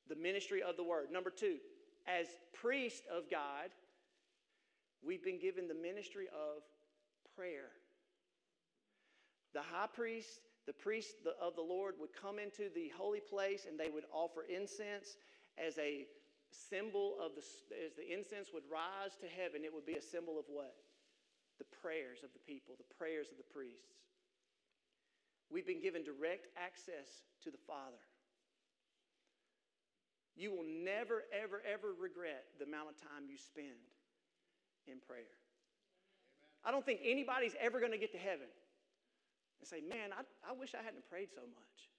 the 0.07 0.15
ministry 0.15 0.63
of 0.63 0.77
the 0.77 0.83
word. 0.83 1.11
Number 1.11 1.29
two, 1.29 1.57
as 2.07 2.27
priest 2.53 3.03
of 3.13 3.29
God, 3.29 3.69
we've 5.05 5.23
been 5.23 5.39
given 5.39 5.67
the 5.67 5.73
ministry 5.73 6.27
of 6.27 6.63
prayer. 7.35 7.69
The 9.53 9.61
high 9.61 9.87
priest, 9.93 10.39
the 10.65 10.73
priest 10.73 11.15
of 11.41 11.55
the 11.55 11.61
Lord 11.61 11.95
would 11.99 12.13
come 12.13 12.39
into 12.39 12.69
the 12.73 12.91
holy 12.97 13.19
place 13.19 13.65
and 13.69 13.79
they 13.79 13.89
would 13.89 14.05
offer 14.13 14.45
incense 14.49 15.17
as 15.57 15.77
a 15.77 16.05
symbol 16.51 17.15
of 17.19 17.33
the, 17.35 17.43
as 17.79 17.95
the 17.95 18.05
incense 18.05 18.51
would 18.53 18.63
rise 18.71 19.15
to 19.19 19.27
heaven, 19.27 19.63
it 19.63 19.73
would 19.73 19.85
be 19.85 19.95
a 19.95 20.03
symbol 20.03 20.37
of 20.37 20.45
what? 20.47 20.75
The 21.59 21.69
prayers 21.81 22.23
of 22.23 22.31
the 22.33 22.43
people, 22.43 22.75
the 22.77 22.95
prayers 22.95 23.31
of 23.31 23.37
the 23.37 23.47
priests. 23.47 24.01
We've 25.51 25.67
been 25.67 25.81
given 25.81 26.03
direct 26.03 26.47
access 26.55 27.27
to 27.43 27.51
the 27.51 27.59
Father. 27.67 27.99
You 30.35 30.51
will 30.51 30.65
never, 30.65 31.27
ever, 31.35 31.61
ever 31.67 31.91
regret 31.91 32.47
the 32.57 32.65
amount 32.65 32.89
of 32.89 32.95
time 32.97 33.27
you 33.27 33.35
spend 33.37 33.83
in 34.87 35.03
prayer. 35.03 35.27
Amen. 35.27 36.63
I 36.63 36.71
don't 36.71 36.85
think 36.85 37.01
anybody's 37.03 37.55
ever 37.59 37.79
going 37.79 37.91
to 37.91 37.99
get 37.99 38.11
to 38.13 38.17
heaven 38.17 38.47
and 39.59 39.67
say, 39.67 39.83
Man, 39.83 40.15
I, 40.15 40.23
I 40.47 40.55
wish 40.55 40.73
I 40.73 40.81
hadn't 40.81 41.03
prayed 41.11 41.29
so 41.35 41.41
much. 41.41 41.90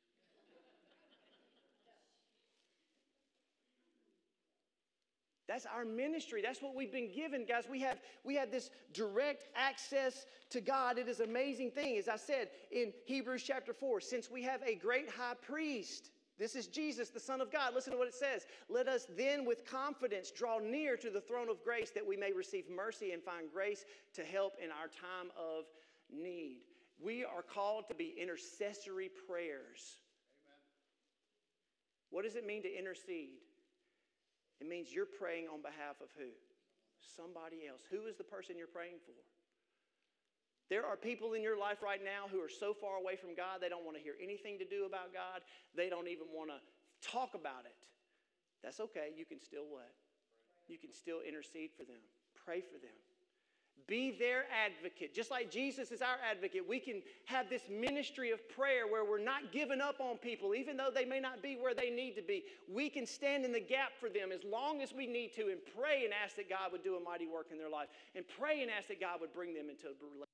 That's 5.53 5.67
our 5.67 5.85
ministry. 5.85 6.41
That's 6.41 6.63
what 6.63 6.75
we've 6.75 6.91
been 6.91 7.13
given, 7.13 7.45
guys. 7.45 7.65
We 7.71 7.81
have, 7.81 8.01
we 8.25 8.37
have 8.37 8.51
this 8.51 8.71
direct 8.95 9.45
access 9.55 10.25
to 10.49 10.63
God. 10.63 10.97
It 10.97 11.09
is 11.09 11.21
an 11.21 11.29
amazing 11.29 11.73
thing. 11.73 11.99
As 11.99 12.09
I 12.09 12.17
said 12.17 12.49
in 12.71 12.91
Hebrews 13.05 13.43
chapter 13.43 13.75
4, 13.75 14.01
since 14.01 14.31
we 14.31 14.43
have 14.45 14.63
a 14.63 14.75
great 14.75 15.11
high 15.11 15.35
priest, 15.43 16.11
this 16.39 16.57
is 16.57 16.69
Jesus, 16.69 17.11
the 17.11 17.21
Son 17.21 17.43
of 17.43 17.53
God. 17.53 17.75
Listen 17.75 17.93
to 17.93 17.99
what 17.99 18.09
it 18.09 18.15
says. 18.15 18.47
Let 18.71 18.89
us 18.89 19.07
then 19.15 19.45
with 19.45 19.67
confidence 19.67 20.31
draw 20.31 20.59
near 20.59 20.97
to 20.97 21.11
the 21.11 21.21
throne 21.21 21.51
of 21.51 21.63
grace 21.63 21.91
that 21.91 22.07
we 22.07 22.17
may 22.17 22.33
receive 22.33 22.71
mercy 22.71 23.13
and 23.13 23.23
find 23.23 23.53
grace 23.53 23.85
to 24.15 24.25
help 24.25 24.55
in 24.59 24.71
our 24.71 24.89
time 24.89 25.31
of 25.39 25.65
need. 26.11 26.63
We 26.99 27.27
are 27.27 27.43
called 27.43 27.89
to 27.89 27.95
be 27.95 28.15
intercessory 28.19 29.11
prayers. 29.29 29.99
Amen. 30.47 30.61
What 32.09 32.25
does 32.25 32.37
it 32.37 32.47
mean 32.47 32.63
to 32.63 32.75
intercede? 32.75 33.52
It 34.63 34.71
means 34.71 34.95
you're 34.95 35.11
praying 35.11 35.51
on 35.51 35.59
behalf 35.59 35.99
of 35.99 36.07
who? 36.15 36.31
Somebody 37.03 37.67
else. 37.67 37.83
Who 37.91 38.07
is 38.07 38.15
the 38.15 38.23
person 38.23 38.55
you're 38.55 38.71
praying 38.71 39.03
for? 39.03 39.19
There 40.71 40.87
are 40.87 40.95
people 40.95 41.35
in 41.35 41.43
your 41.43 41.59
life 41.59 41.83
right 41.83 41.99
now 41.99 42.31
who 42.31 42.39
are 42.39 42.49
so 42.49 42.71
far 42.71 42.95
away 42.95 43.19
from 43.19 43.35
God, 43.35 43.59
they 43.59 43.67
don't 43.67 43.83
want 43.83 43.99
to 43.99 44.03
hear 44.03 44.15
anything 44.23 44.63
to 44.63 44.65
do 44.65 44.87
about 44.87 45.11
God. 45.11 45.43
They 45.75 45.91
don't 45.91 46.07
even 46.07 46.31
want 46.31 46.55
to 46.55 46.63
talk 47.03 47.35
about 47.35 47.67
it. 47.67 47.75
That's 48.63 48.79
okay. 48.79 49.11
You 49.19 49.27
can 49.27 49.43
still 49.43 49.67
what? 49.67 49.91
You 50.71 50.79
can 50.79 50.95
still 50.95 51.27
intercede 51.27 51.75
for 51.75 51.83
them, 51.83 51.99
pray 52.47 52.63
for 52.63 52.79
them. 52.79 53.02
Be 53.87 54.11
their 54.11 54.45
advocate. 54.53 55.15
Just 55.15 55.31
like 55.31 55.51
Jesus 55.51 55.91
is 55.91 56.03
our 56.03 56.17
advocate, 56.29 56.67
we 56.69 56.79
can 56.79 57.03
have 57.25 57.49
this 57.51 57.63
ministry 57.71 58.31
of 58.31 58.47
prayer 58.49 58.87
where 58.87 59.05
we're 59.05 59.23
not 59.23 59.53
giving 59.53 59.81
up 59.81 60.01
on 60.01 60.19
people, 60.19 60.55
even 60.55 60.77
though 60.77 60.91
they 60.95 61.05
may 61.05 61.21
not 61.21 61.43
be 61.43 61.57
where 61.57 61.75
they 61.75 61.91
need 61.91 62.15
to 62.17 62.23
be. 62.23 62.45
We 62.69 62.89
can 62.89 63.07
stand 63.07 63.45
in 63.45 63.53
the 63.53 63.61
gap 63.61 63.93
for 63.99 64.09
them 64.09 64.33
as 64.33 64.45
long 64.45 64.83
as 64.83 64.93
we 64.93 65.07
need 65.07 65.35
to 65.35 65.43
and 65.51 65.61
pray 65.77 66.05
and 66.05 66.13
ask 66.13 66.37
that 66.37 66.49
God 66.49 66.73
would 66.73 66.85
do 66.85 66.97
a 66.97 67.01
mighty 67.01 67.27
work 67.27 67.49
in 67.51 67.59
their 67.59 67.71
life 67.71 67.89
and 68.15 68.25
pray 68.39 68.63
and 68.63 68.71
ask 68.71 68.89
that 68.89 69.01
God 69.01 69.21
would 69.21 69.33
bring 69.33 69.55
them 69.55 69.69
into 69.69 69.87
a 69.87 69.95
relationship 70.01 70.29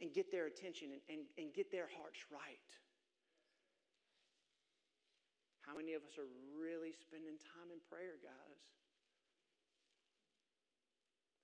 and 0.00 0.12
get 0.12 0.30
their 0.30 0.46
attention 0.46 0.90
and, 0.92 1.02
and, 1.08 1.22
and 1.38 1.54
get 1.54 1.70
their 1.70 1.88
hearts 1.96 2.18
right. 2.30 2.70
How 5.62 5.78
many 5.78 5.94
of 5.94 6.02
us 6.02 6.18
are 6.18 6.26
really 6.58 6.90
spending 6.90 7.38
time 7.38 7.70
in 7.70 7.78
prayer, 7.86 8.18
guys? 8.18 8.60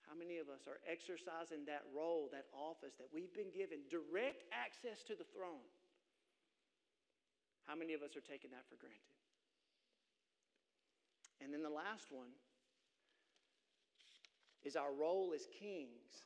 How 0.08 0.16
many 0.16 0.40
of 0.40 0.48
us 0.48 0.64
are 0.64 0.80
exercising 0.88 1.68
that 1.68 1.84
role, 1.92 2.32
that 2.32 2.48
office 2.56 2.96
that 2.96 3.12
we've 3.12 3.32
been 3.36 3.52
given, 3.52 3.84
direct 3.92 4.48
access 4.48 5.04
to 5.04 5.12
the 5.12 5.28
throne? 5.36 5.68
How 7.68 7.76
many 7.76 7.92
of 7.92 8.00
us 8.00 8.16
are 8.16 8.24
taking 8.24 8.50
that 8.56 8.64
for 8.72 8.80
granted? 8.80 9.12
And 11.44 11.52
then 11.52 11.62
the 11.62 11.68
last 11.68 12.08
one 12.10 12.32
is 14.64 14.76
our 14.76 14.92
role 14.92 15.32
as 15.34 15.46
kings. 15.58 16.24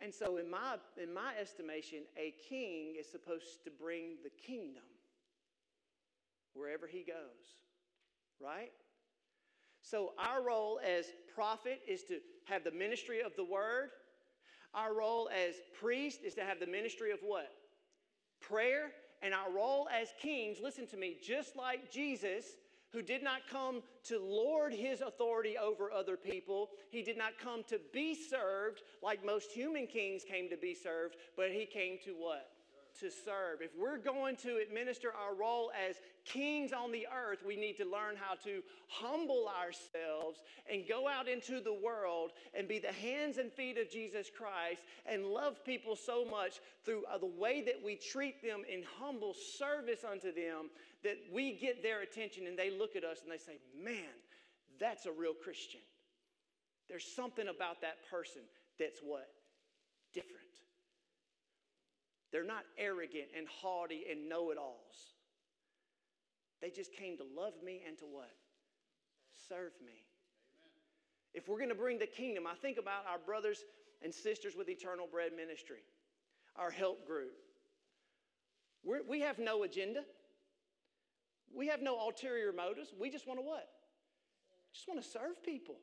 And 0.00 0.12
so, 0.12 0.36
in 0.36 0.50
my, 0.50 0.76
in 1.00 1.14
my 1.14 1.32
estimation, 1.40 2.00
a 2.16 2.34
king 2.48 2.94
is 2.98 3.08
supposed 3.08 3.64
to 3.64 3.70
bring 3.70 4.16
the 4.22 4.30
kingdom 4.30 4.82
wherever 6.54 6.86
he 6.86 7.04
goes, 7.04 7.62
right? 8.40 8.72
So, 9.80 10.12
our 10.18 10.42
role 10.42 10.80
as 10.84 11.06
prophet 11.34 11.80
is 11.86 12.02
to 12.04 12.18
have 12.44 12.64
the 12.64 12.70
ministry 12.70 13.20
of 13.22 13.34
the 13.36 13.44
word. 13.44 13.90
Our 14.74 14.94
role 14.94 15.28
as 15.28 15.54
priest 15.80 16.20
is 16.24 16.34
to 16.34 16.42
have 16.42 16.60
the 16.60 16.66
ministry 16.66 17.12
of 17.12 17.18
what? 17.22 17.50
Prayer. 18.40 18.92
And 19.22 19.34
our 19.34 19.52
role 19.52 19.88
as 19.88 20.08
kings, 20.20 20.58
listen 20.62 20.86
to 20.88 20.96
me, 20.96 21.16
just 21.22 21.56
like 21.56 21.92
Jesus, 21.92 22.44
who 22.92 23.02
did 23.02 23.22
not 23.22 23.42
come 23.50 23.82
to 24.04 24.18
lord 24.18 24.74
his 24.74 25.00
authority 25.00 25.56
over 25.56 25.92
other 25.92 26.16
people, 26.16 26.70
he 26.90 27.02
did 27.02 27.16
not 27.16 27.38
come 27.38 27.62
to 27.68 27.78
be 27.92 28.14
served 28.14 28.82
like 29.02 29.24
most 29.24 29.52
human 29.52 29.86
kings 29.86 30.24
came 30.28 30.48
to 30.50 30.56
be 30.56 30.74
served, 30.74 31.16
but 31.36 31.50
he 31.50 31.66
came 31.66 31.98
to 32.04 32.12
what? 32.12 32.48
to 33.00 33.10
serve. 33.10 33.60
If 33.60 33.70
we're 33.78 33.98
going 33.98 34.36
to 34.36 34.58
administer 34.58 35.12
our 35.12 35.34
role 35.34 35.70
as 35.88 35.96
kings 36.24 36.72
on 36.72 36.92
the 36.92 37.06
earth, 37.06 37.40
we 37.46 37.56
need 37.56 37.76
to 37.78 37.84
learn 37.84 38.16
how 38.16 38.34
to 38.44 38.62
humble 38.88 39.48
ourselves 39.48 40.40
and 40.70 40.84
go 40.88 41.08
out 41.08 41.28
into 41.28 41.60
the 41.60 41.72
world 41.72 42.30
and 42.54 42.68
be 42.68 42.78
the 42.78 42.92
hands 42.92 43.38
and 43.38 43.52
feet 43.52 43.78
of 43.78 43.90
Jesus 43.90 44.28
Christ 44.36 44.82
and 45.06 45.26
love 45.26 45.64
people 45.64 45.96
so 45.96 46.24
much 46.24 46.60
through 46.84 47.02
uh, 47.12 47.18
the 47.18 47.26
way 47.26 47.62
that 47.62 47.80
we 47.84 47.96
treat 47.96 48.42
them 48.42 48.62
in 48.70 48.82
humble 49.00 49.34
service 49.34 50.04
unto 50.04 50.32
them 50.32 50.70
that 51.02 51.18
we 51.32 51.52
get 51.52 51.82
their 51.82 52.02
attention 52.02 52.46
and 52.46 52.58
they 52.58 52.70
look 52.70 52.96
at 52.96 53.04
us 53.04 53.18
and 53.22 53.32
they 53.32 53.38
say, 53.38 53.58
Man, 53.76 54.14
that's 54.78 55.06
a 55.06 55.12
real 55.12 55.34
Christian. 55.34 55.80
There's 56.88 57.06
something 57.16 57.48
about 57.48 57.80
that 57.80 57.96
person 58.10 58.42
that's 58.78 59.00
what? 59.02 59.28
Different. 60.12 60.38
They're 62.32 62.44
not 62.44 62.64
arrogant 62.78 63.28
and 63.36 63.46
haughty 63.46 64.04
and 64.10 64.28
know 64.28 64.50
it 64.50 64.58
alls. 64.58 65.12
They 66.62 66.70
just 66.70 66.92
came 66.94 67.16
to 67.18 67.24
love 67.36 67.54
me 67.62 67.82
and 67.86 67.98
to 67.98 68.04
what? 68.04 68.30
Serve 69.48 69.72
me. 69.84 69.92
Amen. 69.92 70.70
If 71.34 71.48
we're 71.48 71.58
going 71.58 71.68
to 71.68 71.74
bring 71.74 71.98
the 71.98 72.06
kingdom, 72.06 72.46
I 72.46 72.54
think 72.54 72.78
about 72.78 73.04
our 73.10 73.18
brothers 73.18 73.64
and 74.00 74.14
sisters 74.14 74.54
with 74.56 74.68
Eternal 74.68 75.08
Bread 75.10 75.32
Ministry, 75.36 75.82
our 76.54 76.70
help 76.70 77.04
group. 77.04 77.32
We're, 78.84 79.02
we 79.08 79.20
have 79.20 79.40
no 79.40 79.64
agenda. 79.64 80.04
We 81.54 81.66
have 81.66 81.82
no 81.82 81.98
ulterior 81.98 82.52
motives. 82.52 82.92
We 82.98 83.10
just 83.10 83.26
want 83.26 83.40
to 83.40 83.44
what? 83.44 83.68
Just 84.72 84.88
want 84.88 85.02
to 85.02 85.08
serve 85.08 85.42
people. 85.44 85.76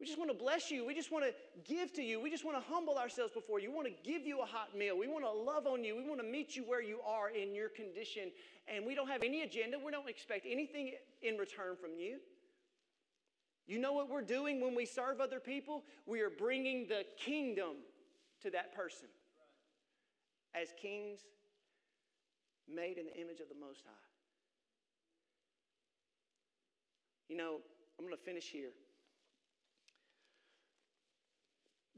We 0.00 0.06
just 0.06 0.18
want 0.18 0.30
to 0.30 0.36
bless 0.36 0.70
you. 0.70 0.86
We 0.86 0.94
just 0.94 1.10
want 1.10 1.24
to 1.24 1.32
give 1.64 1.92
to 1.94 2.02
you. 2.02 2.20
We 2.20 2.30
just 2.30 2.44
want 2.44 2.56
to 2.56 2.72
humble 2.72 2.96
ourselves 2.96 3.32
before 3.32 3.58
you. 3.58 3.70
We 3.70 3.74
want 3.74 3.88
to 3.88 4.10
give 4.10 4.26
you 4.26 4.40
a 4.40 4.46
hot 4.46 4.76
meal. 4.76 4.96
We 4.96 5.08
want 5.08 5.24
to 5.24 5.30
love 5.30 5.66
on 5.66 5.82
you. 5.82 5.96
We 5.96 6.04
want 6.04 6.20
to 6.20 6.26
meet 6.26 6.54
you 6.54 6.62
where 6.62 6.82
you 6.82 7.00
are 7.04 7.30
in 7.30 7.52
your 7.52 7.68
condition. 7.68 8.30
And 8.72 8.86
we 8.86 8.94
don't 8.94 9.08
have 9.08 9.24
any 9.24 9.42
agenda. 9.42 9.76
We 9.84 9.90
don't 9.90 10.08
expect 10.08 10.46
anything 10.48 10.92
in 11.22 11.36
return 11.36 11.74
from 11.74 11.90
you. 11.98 12.18
You 13.66 13.80
know 13.80 13.92
what 13.92 14.08
we're 14.08 14.22
doing 14.22 14.60
when 14.60 14.74
we 14.76 14.86
serve 14.86 15.20
other 15.20 15.40
people? 15.40 15.82
We 16.06 16.20
are 16.20 16.30
bringing 16.30 16.86
the 16.86 17.04
kingdom 17.18 17.78
to 18.42 18.50
that 18.50 18.74
person 18.74 19.08
as 20.54 20.68
kings 20.80 21.20
made 22.72 22.98
in 22.98 23.06
the 23.06 23.20
image 23.20 23.40
of 23.40 23.48
the 23.48 23.60
Most 23.60 23.82
High. 23.84 23.92
You 27.28 27.36
know, 27.36 27.56
I'm 27.98 28.04
going 28.04 28.16
to 28.16 28.22
finish 28.22 28.48
here. 28.48 28.70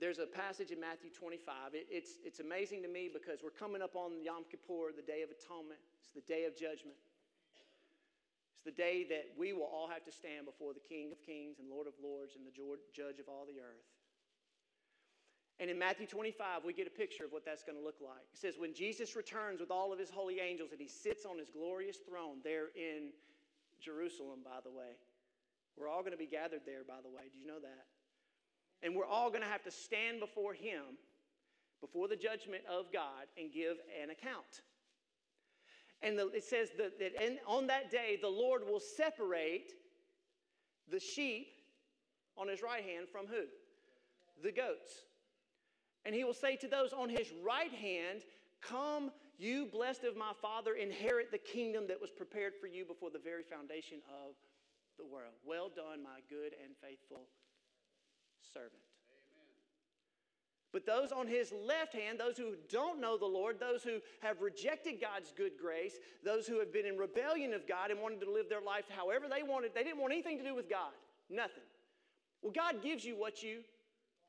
There's 0.01 0.19
a 0.19 0.27
passage 0.27 0.73
in 0.73 0.81
Matthew 0.81 1.11
25. 1.13 1.77
It, 1.77 1.87
it's, 1.93 2.17
it's 2.25 2.41
amazing 2.41 2.83
to 2.83 2.89
me 2.89 3.13
because 3.13 3.45
we're 3.45 3.55
coming 3.55 3.85
up 3.85 3.95
on 3.95 4.25
Yom 4.25 4.49
Kippur, 4.49 4.97
the 4.97 5.05
Day 5.05 5.21
of 5.21 5.29
Atonement. 5.29 5.79
It's 6.01 6.17
the 6.17 6.25
day 6.25 6.49
of 6.49 6.57
judgment. 6.57 6.97
It's 8.57 8.65
the 8.65 8.73
day 8.73 9.05
that 9.13 9.37
we 9.37 9.53
will 9.53 9.69
all 9.69 9.89
have 9.89 10.05
to 10.09 10.13
stand 10.13 10.49
before 10.49 10.73
the 10.73 10.81
King 10.81 11.13
of 11.13 11.21
Kings 11.21 11.61
and 11.61 11.69
Lord 11.69 11.87
of 11.87 11.93
Lords 12.03 12.35
and 12.35 12.49
the 12.49 12.53
Judge 12.53 13.21
of 13.21 13.29
all 13.29 13.45
the 13.45 13.61
earth. 13.61 13.85
And 15.61 15.69
in 15.69 15.79
Matthew 15.79 16.09
25, 16.09 16.65
we 16.65 16.73
get 16.73 16.89
a 16.89 16.91
picture 16.91 17.29
of 17.29 17.33
what 17.33 17.45
that's 17.45 17.63
going 17.63 17.77
to 17.77 17.85
look 17.85 18.01
like. 18.01 18.25
It 18.33 18.41
says, 18.41 18.57
When 18.57 18.73
Jesus 18.73 19.15
returns 19.15 19.61
with 19.61 19.71
all 19.71 19.93
of 19.93 19.99
his 20.01 20.09
holy 20.09 20.41
angels 20.41 20.73
and 20.73 20.81
he 20.81 20.89
sits 20.89 21.29
on 21.29 21.37
his 21.37 21.53
glorious 21.53 22.01
throne 22.01 22.41
there 22.43 22.73
in 22.73 23.13
Jerusalem, 23.81 24.41
by 24.41 24.65
the 24.65 24.73
way. 24.73 24.97
We're 25.77 25.89
all 25.89 26.01
going 26.01 26.17
to 26.17 26.21
be 26.21 26.29
gathered 26.29 26.65
there, 26.65 26.85
by 26.89 27.01
the 27.05 27.09
way. 27.09 27.29
Do 27.33 27.39
you 27.39 27.47
know 27.47 27.61
that? 27.61 27.85
And 28.83 28.95
we're 28.95 29.07
all 29.07 29.29
going 29.29 29.43
to 29.43 29.49
have 29.49 29.63
to 29.65 29.71
stand 29.71 30.21
before 30.21 30.55
Him, 30.55 30.99
before 31.81 32.09
the 32.09 32.17
judgment 32.17 32.63
of 32.71 32.93
God, 32.93 33.27
and 33.39 33.53
give 33.53 33.77
an 34.03 34.11
account. 34.11 34.63
And 36.03 36.19
the, 36.19 36.29
it 36.29 36.45
says 36.45 36.71
that, 36.79 36.99
that 36.99 37.13
on 37.47 37.67
that 37.67 37.91
day, 37.91 38.19
the 38.21 38.29
Lord 38.29 38.63
will 38.67 38.81
separate 38.81 39.73
the 40.91 40.99
sheep 41.01 41.49
on 42.37 42.49
his 42.49 42.63
right 42.63 42.83
hand 42.83 43.07
from 43.11 43.27
who? 43.27 43.45
The 44.43 44.53
goats. 44.53 45.05
And 46.07 46.15
he 46.15 46.25
will 46.25 46.35
say 46.35 46.57
to 46.57 46.69
those 46.69 46.93
on 46.93 47.11
his 47.11 47.29
right 47.45 47.73
hand, 47.73 48.23
Come, 48.63 49.11
you 49.39 49.67
blessed 49.67 50.05
of 50.05 50.17
my 50.17 50.33
Father, 50.41 50.75
inherit 50.75 51.31
the 51.31 51.39
kingdom 51.39 51.87
that 51.89 52.01
was 52.01 52.11
prepared 52.11 52.55
for 52.61 52.67
you 52.67 52.85
before 52.85 53.11
the 53.11 53.19
very 53.19 53.43
foundation 53.43 53.99
of 54.09 54.35
the 54.99 55.05
world. 55.05 55.35
Well 55.47 55.71
done, 55.75 56.03
my 56.03 56.21
good 56.29 56.53
and 56.65 56.75
faithful 56.83 57.29
servant. 58.43 58.83
Amen. 59.11 59.47
But 60.73 60.87
those 60.87 61.13
on 61.13 61.27
his 61.27 61.53
left 61.67 61.95
hand, 61.95 62.19
those 62.19 62.37
who 62.37 62.55
don't 62.71 63.01
know 63.01 63.19
the 63.19 63.27
Lord, 63.27 63.59
those 63.59 63.83
who 63.83 63.99
have 64.21 64.41
rejected 64.41 65.01
God's 65.01 65.33
good 65.37 65.53
grace, 65.61 65.99
those 66.25 66.47
who 66.47 66.59
have 66.59 66.73
been 66.73 66.87
in 66.87 66.97
rebellion 66.97 67.53
of 67.53 67.67
God 67.67 67.91
and 67.91 68.01
wanted 68.01 68.21
to 68.21 68.31
live 68.31 68.49
their 68.49 68.61
life 68.61 68.85
however 68.89 69.27
they 69.29 69.43
wanted, 69.43 69.75
they 69.75 69.83
didn't 69.83 70.01
want 70.01 70.13
anything 70.13 70.39
to 70.39 70.45
do 70.45 70.55
with 70.55 70.69
God. 70.69 70.93
Nothing. 71.29 71.65
Well, 72.43 72.53
God 72.53 72.83
gives 72.83 73.05
you 73.05 73.17
what 73.17 73.43
you 73.43 73.61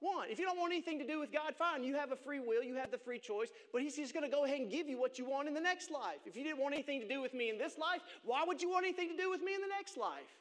want. 0.01 0.31
If 0.31 0.39
you 0.39 0.45
don't 0.45 0.59
want 0.59 0.73
anything 0.73 0.99
to 0.99 1.07
do 1.07 1.19
with 1.19 1.31
God, 1.31 1.55
fine. 1.55 1.83
You 1.83 1.95
have 1.95 2.11
a 2.11 2.15
free 2.15 2.39
will, 2.39 2.63
you 2.63 2.75
have 2.75 2.91
the 2.91 2.97
free 2.97 3.19
choice, 3.19 3.49
but 3.71 3.81
He's 3.81 3.95
just 3.95 4.13
going 4.13 4.25
to 4.25 4.31
go 4.31 4.45
ahead 4.45 4.59
and 4.59 4.69
give 4.69 4.89
you 4.89 4.99
what 4.99 5.17
you 5.17 5.25
want 5.25 5.47
in 5.47 5.53
the 5.53 5.61
next 5.61 5.91
life. 5.91 6.19
If 6.25 6.35
you 6.35 6.43
didn't 6.43 6.59
want 6.59 6.73
anything 6.73 6.99
to 7.01 7.07
do 7.07 7.21
with 7.21 7.33
me 7.33 7.49
in 7.49 7.57
this 7.57 7.77
life, 7.77 8.01
why 8.25 8.43
would 8.45 8.61
you 8.61 8.69
want 8.69 8.85
anything 8.85 9.09
to 9.09 9.17
do 9.17 9.29
with 9.29 9.41
me 9.41 9.53
in 9.53 9.61
the 9.61 9.67
next 9.67 9.97
life? 9.97 10.40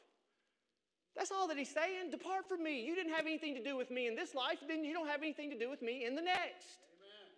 That's 1.15 1.31
all 1.31 1.47
that 1.47 1.57
he's 1.57 1.69
saying. 1.69 2.09
Depart 2.09 2.47
from 2.47 2.63
me. 2.63 2.81
You 2.85 2.95
didn't 2.95 3.13
have 3.13 3.25
anything 3.25 3.53
to 3.55 3.63
do 3.63 3.75
with 3.75 3.91
me 3.91 4.07
in 4.07 4.15
this 4.15 4.33
life, 4.33 4.59
then 4.67 4.83
you 4.83 4.93
don't 4.93 5.07
have 5.07 5.21
anything 5.21 5.49
to 5.49 5.57
do 5.57 5.69
with 5.69 5.81
me 5.81 6.05
in 6.05 6.15
the 6.15 6.21
next. 6.21 6.79
Amen. 6.97 7.29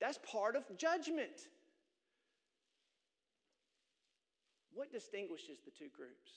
That's 0.00 0.18
part 0.30 0.56
of 0.56 0.64
judgment. 0.78 1.48
What 4.72 4.92
distinguishes 4.92 5.58
the 5.64 5.70
two 5.70 5.88
groups? 5.96 6.30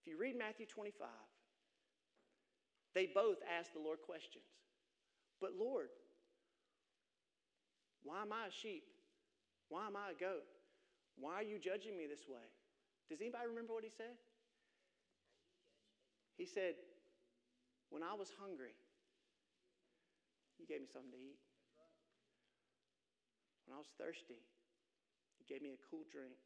If 0.00 0.10
you 0.10 0.18
read 0.18 0.36
Matthew 0.38 0.66
25, 0.66 1.06
they 2.94 3.06
both 3.14 3.36
ask 3.58 3.72
the 3.72 3.78
Lord 3.78 3.98
questions. 4.04 4.44
But 5.40 5.50
Lord, 5.58 5.88
why 8.02 8.22
am 8.22 8.32
I 8.32 8.48
a 8.48 8.50
sheep? 8.50 8.84
Why 9.68 9.86
am 9.86 9.96
I 9.96 10.12
a 10.12 10.18
goat? 10.18 10.44
Why 11.18 11.34
are 11.34 11.42
you 11.42 11.58
judging 11.58 11.96
me 11.96 12.06
this 12.08 12.26
way? 12.26 12.48
Does 13.10 13.18
anybody 13.18 13.50
remember 13.50 13.74
what 13.74 13.82
he 13.82 13.90
said? 13.90 14.14
He 16.38 16.46
said, 16.46 16.78
When 17.90 18.06
I 18.06 18.14
was 18.14 18.30
hungry, 18.38 18.78
you 20.62 20.64
gave 20.64 20.78
me 20.78 20.86
something 20.86 21.10
to 21.10 21.18
eat. 21.18 21.42
When 23.66 23.74
I 23.74 23.82
was 23.82 23.90
thirsty, 23.98 24.38
you 25.42 25.44
gave 25.50 25.58
me 25.58 25.74
a 25.74 25.80
cool 25.90 26.06
drink. 26.06 26.38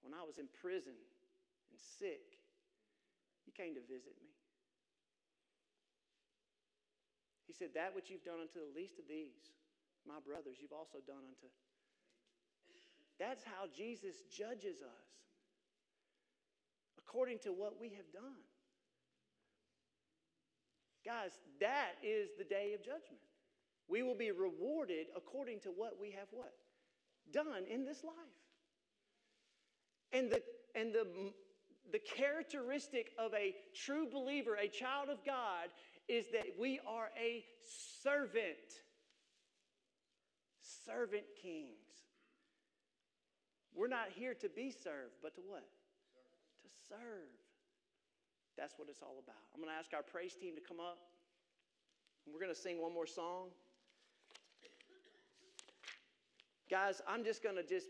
When 0.00 0.16
I 0.16 0.24
was 0.24 0.40
in 0.40 0.48
prison 0.48 0.96
and 1.68 1.76
sick, 1.76 2.40
you 3.44 3.52
came 3.52 3.76
to 3.76 3.84
visit 3.84 4.16
me. 4.24 4.32
He 7.44 7.52
said, 7.52 7.76
That 7.76 7.92
which 7.92 8.08
you've 8.08 8.24
done 8.24 8.40
unto 8.40 8.56
the 8.56 8.72
least 8.72 8.96
of 8.96 9.04
these, 9.04 9.52
my 10.08 10.16
brothers, 10.24 10.56
you've 10.64 10.72
also 10.72 11.04
done 11.04 11.28
unto 11.28 11.46
that's 13.18 13.42
how 13.44 13.66
Jesus 13.74 14.16
judges 14.30 14.82
us, 14.82 15.08
according 16.98 17.38
to 17.40 17.50
what 17.50 17.80
we 17.80 17.88
have 17.90 18.10
done. 18.12 18.44
Guys, 21.04 21.30
that 21.60 21.92
is 22.02 22.30
the 22.36 22.44
day 22.44 22.72
of 22.74 22.80
judgment. 22.80 23.22
We 23.88 24.02
will 24.02 24.16
be 24.16 24.32
rewarded 24.32 25.06
according 25.16 25.60
to 25.60 25.68
what 25.68 26.00
we 26.00 26.10
have 26.10 26.26
what? 26.32 26.52
Done 27.32 27.64
in 27.70 27.84
this 27.84 28.02
life. 28.02 28.14
And 30.12 30.30
the 30.30 30.42
and 30.74 30.92
the 30.92 31.06
the 31.92 32.00
characteristic 32.00 33.12
of 33.18 33.32
a 33.34 33.54
true 33.74 34.08
believer, 34.10 34.56
a 34.56 34.68
child 34.68 35.08
of 35.08 35.24
God, 35.24 35.68
is 36.08 36.26
that 36.32 36.46
we 36.58 36.80
are 36.86 37.10
a 37.20 37.44
servant. 38.02 38.82
Servant 40.84 41.24
king. 41.40 41.68
We're 43.76 43.88
not 43.88 44.08
here 44.08 44.32
to 44.34 44.48
be 44.48 44.70
served, 44.70 45.20
but 45.22 45.34
to 45.34 45.42
what? 45.42 45.64
Serve. 46.08 46.62
To 46.64 46.68
serve. 46.88 47.28
That's 48.56 48.78
what 48.78 48.88
it's 48.88 49.02
all 49.02 49.20
about. 49.22 49.36
I'm 49.54 49.60
going 49.60 49.72
to 49.72 49.78
ask 49.78 49.92
our 49.92 50.02
praise 50.02 50.34
team 50.34 50.54
to 50.54 50.62
come 50.62 50.80
up. 50.80 50.98
We're 52.26 52.40
going 52.40 52.52
to 52.54 52.58
sing 52.58 52.80
one 52.80 52.94
more 52.94 53.06
song. 53.06 53.48
Guys, 56.70 57.02
I'm 57.06 57.22
just 57.22 57.42
going 57.42 57.56
to 57.56 57.62
just 57.62 57.88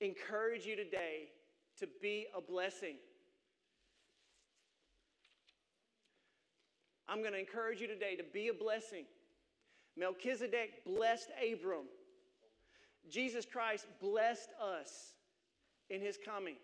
encourage 0.00 0.66
you 0.66 0.74
today 0.74 1.30
to 1.78 1.86
be 2.02 2.26
a 2.36 2.40
blessing. 2.40 2.96
I'm 7.08 7.20
going 7.20 7.32
to 7.32 7.38
encourage 7.38 7.80
you 7.80 7.86
today 7.86 8.16
to 8.16 8.24
be 8.24 8.48
a 8.48 8.54
blessing. 8.54 9.04
Melchizedek 9.96 10.84
blessed 10.84 11.30
Abram. 11.40 11.86
Jesus 13.10 13.44
Christ 13.44 13.86
blessed 14.00 14.50
us 14.62 15.12
in 15.90 16.00
his 16.00 16.18
coming. 16.24 16.56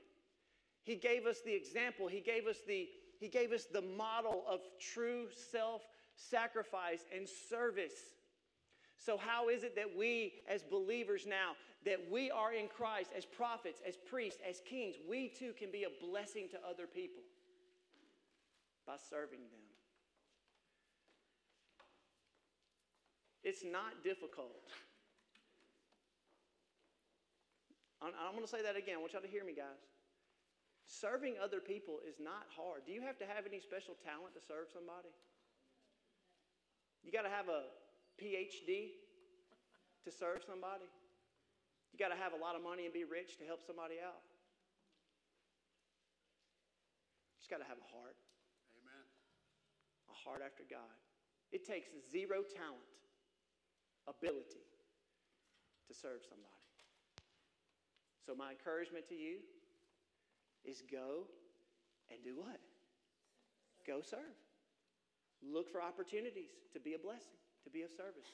He 0.84 0.97
gave 0.97 1.26
us 1.26 1.39
the 1.45 1.55
example, 1.55 2.09
he 2.09 2.20
gave 2.20 2.47
us 2.47 2.59
the 2.66 2.89
he 3.20 3.28
gave 3.28 3.51
us 3.51 3.64
the 3.64 3.82
model 3.82 4.45
of 4.49 4.61
true 4.78 5.26
self-sacrifice 5.51 7.05
and 7.12 7.28
service. 7.28 8.14
So 8.97 9.16
how 9.16 9.49
is 9.49 9.64
it 9.64 9.74
that 9.74 9.89
we 9.97 10.34
as 10.49 10.62
believers 10.62 11.26
now 11.26 11.55
that 11.84 11.99
we 12.11 12.30
are 12.30 12.53
in 12.53 12.68
Christ 12.68 13.11
as 13.16 13.24
prophets, 13.24 13.80
as 13.86 13.97
priests, 13.97 14.41
as 14.49 14.61
kings, 14.68 14.97
we 15.09 15.28
too 15.28 15.53
can 15.59 15.70
be 15.70 15.84
a 15.84 16.07
blessing 16.07 16.49
to 16.51 16.59
other 16.68 16.86
people 16.86 17.22
by 18.86 18.97
serving 19.11 19.41
them. 19.41 19.66
It's 23.45 23.64
not 23.64 24.03
difficult. 24.03 24.57
I'm 27.99 28.34
going 28.34 28.46
to 28.46 28.51
say 28.51 28.62
that 28.62 28.78
again. 28.78 28.96
I 28.96 29.01
want 29.03 29.12
y'all 29.12 29.26
to 29.26 29.30
hear 29.30 29.42
me, 29.42 29.55
guys. 29.55 29.82
Serving 30.86 31.34
other 31.36 31.61
people 31.61 31.99
is 32.07 32.16
not 32.22 32.46
hard. 32.55 32.86
Do 32.86 32.92
you 32.94 33.03
have 33.03 33.18
to 33.18 33.26
have 33.26 33.44
any 33.44 33.61
special 33.61 33.99
talent 34.01 34.32
to 34.38 34.40
serve 34.40 34.70
somebody? 34.72 35.11
You 37.03 37.11
got 37.12 37.26
to 37.26 37.32
have 37.32 37.51
a 37.51 37.68
PhD 38.16 38.96
to 40.07 40.11
serve 40.11 40.46
somebody. 40.46 40.88
You 41.92 41.99
got 41.99 42.14
to 42.14 42.20
have 42.20 42.32
a 42.32 42.40
lot 42.40 42.57
of 42.57 42.62
money 42.62 42.84
and 42.84 42.94
be 42.94 43.05
rich 43.05 43.36
to 43.38 43.44
help 43.44 43.61
somebody 43.66 43.99
out. 43.99 44.22
You 47.34 47.42
just 47.42 47.51
got 47.51 47.59
to 47.59 47.68
have 47.68 47.82
a 47.82 47.88
heart. 47.90 48.16
Amen. 48.78 49.05
A 50.09 50.16
heart 50.16 50.40
after 50.40 50.64
God. 50.68 50.96
It 51.51 51.66
takes 51.66 51.88
zero 52.12 52.44
talent, 52.44 52.88
ability 54.07 54.64
to 55.88 55.92
serve 55.92 56.20
somebody. 56.28 56.57
So, 58.29 58.37
my 58.37 58.53
encouragement 58.53 59.09
to 59.09 59.16
you 59.16 59.41
is 60.61 60.85
go 60.85 61.24
and 62.12 62.20
do 62.20 62.37
what? 62.37 62.61
Go 63.89 64.05
serve. 64.05 64.37
Look 65.41 65.72
for 65.72 65.81
opportunities 65.81 66.53
to 66.76 66.79
be 66.79 66.93
a 66.93 67.01
blessing, 67.01 67.41
to 67.64 67.72
be 67.72 67.89
of 67.89 67.91
service 67.91 68.29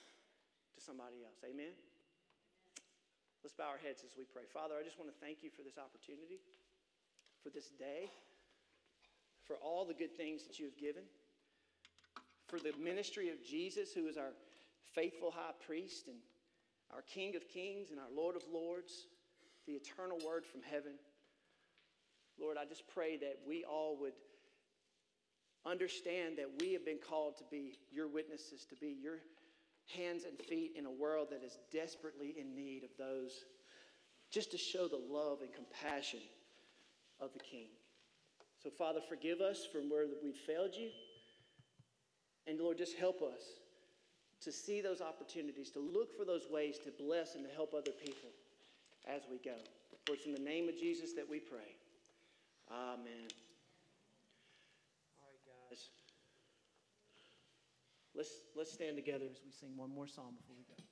to 0.75 0.83
somebody 0.83 1.23
else. 1.23 1.39
Amen? 1.47 1.79
Let's 3.47 3.55
bow 3.55 3.71
our 3.71 3.79
heads 3.79 4.03
as 4.03 4.19
we 4.19 4.27
pray. 4.27 4.51
Father, 4.51 4.75
I 4.75 4.83
just 4.83 4.99
want 4.99 5.15
to 5.15 5.19
thank 5.23 5.47
you 5.47 5.51
for 5.55 5.63
this 5.63 5.79
opportunity, 5.79 6.43
for 7.39 7.55
this 7.55 7.71
day, 7.79 8.11
for 9.47 9.55
all 9.63 9.87
the 9.87 9.95
good 9.95 10.19
things 10.19 10.43
that 10.43 10.59
you 10.59 10.67
have 10.67 10.75
given, 10.75 11.07
for 12.51 12.59
the 12.59 12.75
ministry 12.83 13.31
of 13.31 13.39
Jesus, 13.47 13.95
who 13.95 14.11
is 14.11 14.19
our 14.19 14.35
faithful 14.91 15.31
high 15.31 15.55
priest 15.65 16.11
and 16.11 16.19
our 16.91 17.07
King 17.07 17.39
of 17.39 17.47
kings 17.47 17.95
and 17.95 18.03
our 18.03 18.11
Lord 18.11 18.35
of 18.35 18.43
lords 18.51 19.07
the 19.67 19.73
eternal 19.73 20.19
word 20.27 20.45
from 20.45 20.61
heaven. 20.63 20.93
Lord, 22.41 22.57
I 22.61 22.65
just 22.65 22.87
pray 22.89 23.17
that 23.19 23.39
we 23.47 23.65
all 23.65 23.97
would 24.01 24.15
understand 25.67 26.37
that 26.39 26.51
we 26.61 26.73
have 26.73 26.85
been 26.85 26.99
called 26.99 27.39
to 27.39 27.45
be 27.51 27.79
your 27.91 28.09
witnesses, 28.09 28.67
to 28.69 28.77
be 28.77 28.97
your 29.01 29.19
hands 29.97 30.25
and 30.25 30.39
feet 30.39 30.73
in 30.77 30.87
a 30.87 30.91
world 30.91 31.29
that 31.31 31.43
is 31.43 31.59
desperately 31.73 32.35
in 32.39 32.55
need 32.55 32.85
of 32.85 32.91
those, 32.99 33.45
just 34.31 34.51
to 34.51 34.59
show 34.59 34.89
the 34.89 35.01
love 35.11 35.39
and 35.41 35.51
compassion 35.53 36.21
of 37.21 37.33
the 37.33 37.39
King. 37.39 37.69
So, 38.63 38.71
Father, 38.71 39.01
forgive 39.09 39.41
us 39.41 39.67
from 39.71 39.91
where 39.91 40.07
we've 40.23 40.35
failed 40.35 40.75
you. 40.75 40.91
And 42.47 42.59
Lord, 42.59 42.79
just 42.79 42.97
help 42.97 43.23
us 43.23 43.43
to 44.43 44.53
see 44.53 44.81
those 44.81 45.01
opportunities, 45.01 45.71
to 45.71 45.81
look 45.81 46.15
for 46.17 46.25
those 46.25 46.47
ways 46.51 46.79
to 46.85 46.91
bless 46.91 47.35
and 47.35 47.45
to 47.45 47.55
help 47.55 47.73
other 47.73 47.93
people 47.93 48.31
as 49.09 49.23
we 49.31 49.39
go. 49.39 49.57
For 50.07 50.15
it's 50.15 50.27
in 50.27 50.33
the 50.33 50.41
name 50.41 50.69
of 50.69 50.77
Jesus 50.77 51.13
that 51.15 51.29
we 51.29 51.41
pray. 51.41 51.77
Amen. 52.71 53.29
All 55.17 55.25
right, 55.25 55.41
guys. 55.71 55.89
Let's, 58.15 58.31
let's 58.55 58.73
stand 58.73 58.97
together 58.97 59.25
as 59.31 59.41
we 59.45 59.51
sing 59.51 59.77
one 59.77 59.91
more 59.91 60.07
song 60.07 60.35
before 60.37 60.57
we 60.57 60.65
go. 60.65 60.84